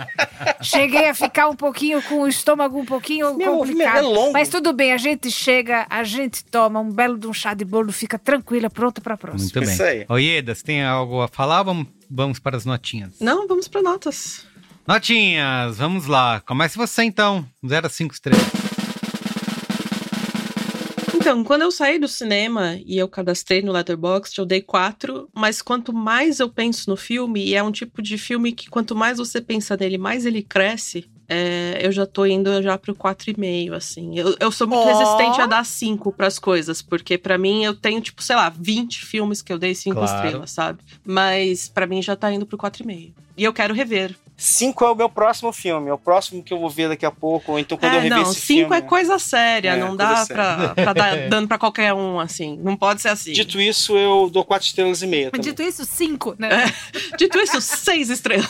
Cheguei 0.62 1.10
a 1.10 1.14
ficar 1.14 1.50
um 1.50 1.56
pouquinho 1.56 2.02
com 2.04 2.22
o 2.22 2.28
estômago 2.30 2.80
um 2.80 2.86
pouquinho 2.86 3.36
Meu 3.36 3.58
complicado. 3.58 3.98
É 3.98 4.02
longo. 4.02 4.32
Mas 4.32 4.48
tudo 4.48 4.72
bem, 4.72 4.94
a 4.94 4.98
gente 4.98 5.30
chega, 5.30 5.86
a 5.90 6.02
gente 6.06 6.46
toma 6.46 6.80
um 6.80 6.90
belo 6.90 7.18
de 7.18 7.28
um 7.28 7.34
chá 7.34 7.54
de 7.54 7.66
bolo, 7.66 7.92
fica 7.92 8.18
tranquila, 8.18 8.70
pronto 8.70 9.02
pra 9.02 9.18
próxima. 9.18 9.44
Muito 9.44 9.60
bem. 9.60 9.74
Isso 9.74 9.84
aí. 9.84 10.06
Oieda, 10.08 10.56
você 10.56 10.64
tem 10.64 10.86
algo 10.86 11.22
a 11.22 11.28
falar? 11.28 11.62
Vamos, 11.64 11.88
vamos 12.10 12.40
para 12.40 12.56
as 12.56 12.64
notinhas. 12.64 13.20
Não, 13.20 13.50
vamos 13.50 13.68
para 13.68 13.82
notas. 13.82 14.46
Notinhas, 14.88 15.78
vamos 15.78 16.08
lá. 16.08 16.40
Comece 16.46 16.78
você 16.78 17.04
então. 17.04 17.46
0 17.68 17.88
a 17.88 17.90
5 17.90 18.14
estrelas. 18.14 18.61
Então, 21.22 21.44
quando 21.44 21.62
eu 21.62 21.72
saí 21.72 22.00
do 22.00 22.08
cinema 22.08 22.80
e 22.86 22.98
eu 22.98 23.08
cadastrei 23.08 23.62
no 23.62 23.72
Letterboxd, 23.72 24.40
eu 24.40 24.46
dei 24.46 24.62
quatro, 24.62 25.30
mas 25.34 25.62
quanto 25.62 25.94
mais 25.94 26.40
eu 26.40 26.50
penso 26.50 26.90
no 26.90 26.98
filme, 26.98 27.46
e 27.46 27.56
é 27.56 27.62
um 27.62 27.72
tipo 27.72 28.02
de 28.02 28.18
filme 28.18 28.52
que 28.52 28.70
quanto 28.70 28.96
mais 28.96 29.20
você 29.20 29.40
pensa 29.40 29.78
nele, 29.78 29.98
mais 29.98 30.26
ele 30.26 30.42
cresce, 30.42 31.10
é, 31.30 31.80
eu 31.82 31.94
já 31.94 32.06
tô 32.06 32.26
indo 32.26 32.62
já 32.62 32.78
pro 32.78 32.94
4,5, 32.94 33.74
assim. 33.74 34.20
Eu, 34.20 34.36
eu 34.38 34.52
sou 34.52 34.68
muito 34.68 34.82
oh. 34.82 34.98
resistente 34.98 35.40
a 35.40 35.46
dar 35.46 35.66
5 35.66 36.12
pras 36.12 36.38
coisas, 36.38 36.82
porque 36.82 37.18
para 37.18 37.38
mim 37.38 37.64
eu 37.64 37.74
tenho, 37.74 38.02
tipo, 38.02 38.22
sei 38.22 38.36
lá, 38.36 38.50
20 38.50 39.06
filmes 39.06 39.42
que 39.42 39.54
eu 39.54 39.58
dei 39.58 39.74
5 39.74 39.96
claro. 39.96 40.14
estrelas, 40.14 40.52
sabe? 40.52 40.80
Mas 41.06 41.70
para 41.70 41.88
mim 41.88 42.02
já 42.02 42.18
tá 42.18 42.34
indo 42.34 42.46
pro 42.46 42.58
4,5. 42.58 43.14
E 43.38 43.44
eu 43.46 43.54
quero 43.54 43.74
rever. 43.74 44.14
5 44.42 44.86
é 44.86 44.90
o 44.90 44.96
meu 44.96 45.08
próximo 45.08 45.54
filme, 45.54 45.88
é 45.88 45.94
o 45.94 46.00
próximo 46.00 46.42
que 46.42 46.52
eu 46.52 46.58
vou 46.58 46.68
ver 46.68 46.90
daqui 46.90 47.06
a 47.06 47.12
pouco, 47.12 47.52
ou 47.52 47.60
então 47.60 47.78
quando 47.78 47.94
é, 47.94 47.98
eu 47.98 48.02
rever 48.02 48.18
não, 48.18 48.32
esse 48.32 48.42
filme. 48.42 48.64
5 48.64 48.74
é 48.74 48.82
coisa 48.82 49.20
séria, 49.20 49.70
é, 49.74 49.78
não 49.78 49.96
dá 49.96 50.26
pra, 50.26 50.70
pra 50.70 50.94
dar 50.94 51.16
dando 51.30 51.48
pra 51.48 51.60
qualquer 51.60 51.94
um, 51.94 52.20
assim. 52.20 52.60
Não 52.64 52.76
pode 52.76 53.04
ser 53.04 53.10
assim. 53.10 53.34
Dito 53.34 53.62
isso, 53.62 53.96
eu 53.96 54.32
dou 54.34 54.44
4 54.44 54.66
estrelas 54.66 55.04
e 55.04 55.08
meia. 55.08 55.30
Mas 55.32 55.42
dito 55.46 55.62
isso, 55.62 55.86
5, 55.86 56.38
né? 56.40 56.66
É. 56.66 56.72
Dito 57.18 57.38
isso, 57.38 57.62
6 57.62 58.10
estrelas. 58.10 58.50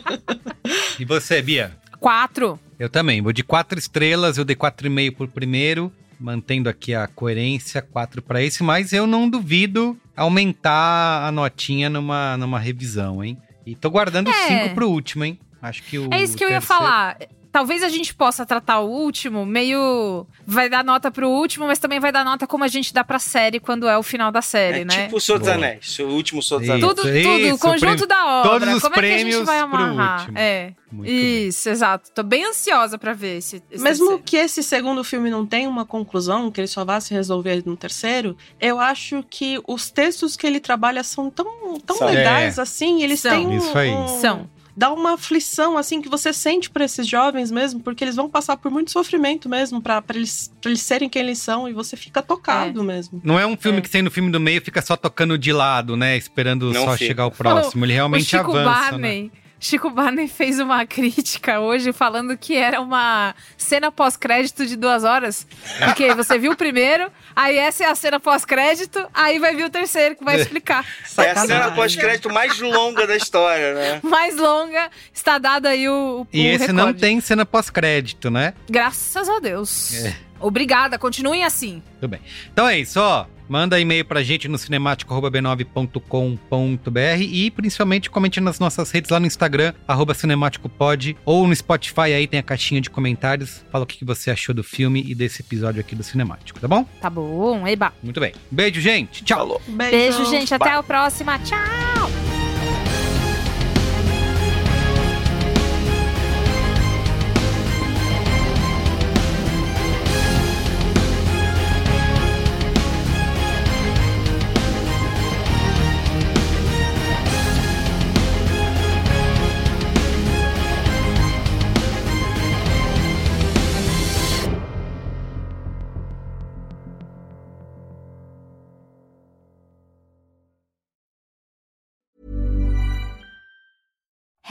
e 0.98 1.04
você, 1.04 1.42
Bia? 1.42 1.76
4. 2.00 2.58
Eu 2.78 2.88
também, 2.88 3.20
vou 3.20 3.32
de 3.32 3.42
4 3.42 3.78
estrelas, 3.78 4.38
eu 4.38 4.44
dei 4.44 4.56
4,5 4.56 5.14
por 5.14 5.28
primeiro 5.28 5.92
mantendo 6.18 6.68
aqui 6.68 6.94
a 6.94 7.08
coerência, 7.08 7.82
4 7.82 8.22
para 8.22 8.40
esse, 8.40 8.62
mas 8.62 8.92
eu 8.92 9.08
não 9.08 9.28
duvido 9.28 9.98
aumentar 10.16 11.26
a 11.26 11.32
notinha 11.32 11.90
numa, 11.90 12.36
numa 12.36 12.60
revisão, 12.60 13.24
hein? 13.24 13.36
E 13.64 13.74
tô 13.74 13.90
guardando 13.90 14.32
5 14.32 14.52
é. 14.52 14.68
pro 14.70 14.88
último, 14.88 15.24
hein? 15.24 15.38
Acho 15.60 15.82
que 15.84 15.98
o. 15.98 16.12
É 16.12 16.22
isso 16.22 16.36
que 16.36 16.44
eu 16.44 16.50
ia 16.50 16.60
falar. 16.60 17.16
Talvez 17.52 17.82
a 17.82 17.90
gente 17.90 18.14
possa 18.14 18.46
tratar 18.46 18.80
o 18.80 18.88
último 18.88 19.44
meio. 19.44 20.26
Vai 20.46 20.70
dar 20.70 20.82
nota 20.82 21.10
pro 21.10 21.28
último, 21.28 21.66
mas 21.66 21.78
também 21.78 22.00
vai 22.00 22.10
dar 22.10 22.24
nota 22.24 22.46
como 22.46 22.64
a 22.64 22.68
gente 22.68 22.94
dá 22.94 23.04
pra 23.04 23.18
série 23.18 23.60
quando 23.60 23.86
é 23.86 23.98
o 23.98 24.02
final 24.02 24.32
da 24.32 24.40
série, 24.40 24.80
é, 24.80 24.84
né? 24.86 25.04
Tipo 25.04 25.18
o 25.18 25.20
Senhor 25.20 25.38
dos 25.38 25.48
Anéis, 25.48 25.98
o 25.98 26.06
último 26.06 26.42
Senhor 26.42 26.60
dos 26.60 26.70
Anéis. 26.70 26.86
Tudo, 26.86 27.02
tudo, 27.02 27.10
isso, 27.14 27.54
o 27.54 27.58
conjunto 27.58 28.06
da 28.06 28.40
obra. 28.40 28.50
Todos 28.52 28.74
os 28.76 28.82
como 28.82 28.94
prêmios 28.94 29.20
é 29.20 29.22
que 29.22 29.28
a 29.28 29.36
gente 29.36 29.44
vai 29.44 29.58
amarrar? 29.58 30.30
É. 30.34 30.72
Muito 30.90 31.10
isso, 31.10 31.64
bem. 31.64 31.72
exato. 31.72 32.10
Tô 32.10 32.22
bem 32.22 32.46
ansiosa 32.46 32.96
para 32.98 33.12
ver 33.12 33.38
esse, 33.38 33.62
esse 33.70 33.82
Mesmo 33.82 34.06
terceiro. 34.06 34.22
que 34.24 34.36
esse 34.36 34.62
segundo 34.62 35.04
filme 35.04 35.28
não 35.28 35.44
tenha 35.44 35.68
uma 35.68 35.84
conclusão, 35.84 36.50
que 36.50 36.60
ele 36.60 36.68
só 36.68 36.86
vá 36.86 37.00
se 37.00 37.12
resolver 37.12 37.62
no 37.66 37.76
terceiro, 37.76 38.34
eu 38.58 38.80
acho 38.80 39.22
que 39.28 39.60
os 39.66 39.90
textos 39.90 40.36
que 40.36 40.46
ele 40.46 40.58
trabalha 40.58 41.02
são 41.02 41.30
tão, 41.30 41.78
tão 41.84 42.04
legais 42.06 42.58
é. 42.58 42.62
assim, 42.62 43.02
eles 43.02 43.20
são. 43.20 43.30
têm 43.30 43.46
um, 43.46 43.56
Isso 43.58 43.78
aí. 43.78 43.90
Um, 43.90 44.08
são 44.08 44.50
dá 44.76 44.92
uma 44.92 45.14
aflição, 45.14 45.76
assim, 45.76 46.00
que 46.00 46.08
você 46.08 46.32
sente 46.32 46.70
para 46.70 46.84
esses 46.84 47.06
jovens 47.06 47.50
mesmo, 47.50 47.80
porque 47.80 48.02
eles 48.02 48.16
vão 48.16 48.28
passar 48.28 48.56
por 48.56 48.70
muito 48.70 48.90
sofrimento 48.90 49.48
mesmo, 49.48 49.80
para 49.80 50.02
eles, 50.14 50.52
pra 50.60 50.70
eles 50.70 50.80
serem 50.80 51.08
quem 51.08 51.22
eles 51.22 51.38
são, 51.38 51.68
e 51.68 51.72
você 51.72 51.96
fica 51.96 52.22
tocado 52.22 52.80
é. 52.80 52.84
mesmo. 52.84 53.20
Não 53.22 53.38
é 53.38 53.46
um 53.46 53.56
filme 53.56 53.78
é. 53.78 53.80
que 53.80 53.90
tem 53.90 54.02
no 54.02 54.10
filme 54.10 54.30
do 54.30 54.40
meio 54.40 54.62
fica 54.62 54.80
só 54.82 54.96
tocando 54.96 55.36
de 55.36 55.52
lado, 55.52 55.96
né? 55.96 56.16
Esperando 56.16 56.72
Não 56.72 56.84
só 56.84 56.92
fica. 56.92 57.06
chegar 57.06 57.26
o 57.26 57.30
próximo. 57.30 57.84
Ele 57.84 57.92
realmente 57.92 58.22
o 58.22 58.28
Chico 58.28 58.56
avança. 58.56 58.62
Né? 58.62 58.90
Barney. 58.90 59.22
Né? 59.24 59.41
Chico 59.62 59.88
Barney 59.90 60.26
fez 60.26 60.58
uma 60.58 60.84
crítica 60.84 61.60
hoje 61.60 61.92
falando 61.92 62.36
que 62.36 62.56
era 62.56 62.80
uma 62.80 63.32
cena 63.56 63.92
pós-crédito 63.92 64.66
de 64.66 64.74
duas 64.74 65.04
horas. 65.04 65.46
Porque 65.84 66.12
você 66.14 66.36
viu 66.36 66.50
o 66.50 66.56
primeiro, 66.56 67.08
aí 67.34 67.56
essa 67.56 67.84
é 67.84 67.86
a 67.86 67.94
cena 67.94 68.18
pós-crédito, 68.18 69.06
aí 69.14 69.38
vai 69.38 69.54
vir 69.54 69.64
o 69.64 69.70
terceiro 69.70 70.16
que 70.16 70.24
vai 70.24 70.40
explicar. 70.40 70.84
É 71.16 71.30
a 71.30 71.36
cena 71.46 71.70
pós-crédito 71.70 72.28
mais 72.32 72.58
longa 72.58 73.06
da 73.06 73.14
história, 73.14 73.74
né? 73.74 74.00
Mais 74.02 74.36
longa, 74.36 74.90
está 75.14 75.38
dado 75.38 75.66
aí 75.66 75.88
o, 75.88 76.22
o 76.22 76.26
E 76.32 76.44
esse 76.48 76.66
recorde. 76.66 76.72
não 76.72 76.92
tem 76.92 77.20
cena 77.20 77.46
pós-crédito, 77.46 78.30
né? 78.32 78.54
Graças 78.68 79.28
a 79.28 79.38
Deus. 79.38 79.94
É. 79.94 80.16
Obrigada, 80.40 80.98
continuem 80.98 81.44
assim. 81.44 81.80
Tudo 82.00 82.10
bem. 82.10 82.20
Então 82.52 82.66
é 82.66 82.80
isso, 82.80 82.98
ó. 82.98 83.26
Manda 83.48 83.78
e-mail 83.78 84.04
pra 84.04 84.22
gente 84.22 84.48
no 84.48 84.58
cinemático.b9.com.br 84.58 87.20
e 87.20 87.50
principalmente 87.50 88.10
comente 88.10 88.40
nas 88.40 88.58
nossas 88.58 88.90
redes 88.90 89.10
lá 89.10 89.20
no 89.20 89.26
Instagram, 89.26 89.74
arroba 89.86 90.14
cinemáticopod, 90.14 91.16
ou 91.24 91.46
no 91.46 91.54
Spotify, 91.54 92.12
aí 92.14 92.26
tem 92.26 92.40
a 92.40 92.42
caixinha 92.42 92.80
de 92.80 92.90
comentários. 92.90 93.64
Fala 93.70 93.84
o 93.84 93.86
que 93.86 94.04
você 94.04 94.30
achou 94.30 94.54
do 94.54 94.62
filme 94.62 95.04
e 95.06 95.14
desse 95.14 95.42
episódio 95.42 95.80
aqui 95.80 95.94
do 95.94 96.02
Cinemático, 96.02 96.60
tá 96.60 96.68
bom? 96.68 96.84
Tá 97.00 97.10
bom, 97.10 97.66
eba. 97.66 97.92
Muito 98.02 98.20
bem. 98.20 98.32
Beijo, 98.50 98.80
gente. 98.80 99.24
Tchau. 99.24 99.60
Beijo, 99.66 99.90
Beijo 99.90 100.30
gente. 100.30 100.54
Até 100.54 100.70
a 100.70 100.82
próxima. 100.82 101.38
Tchau. 101.40 102.21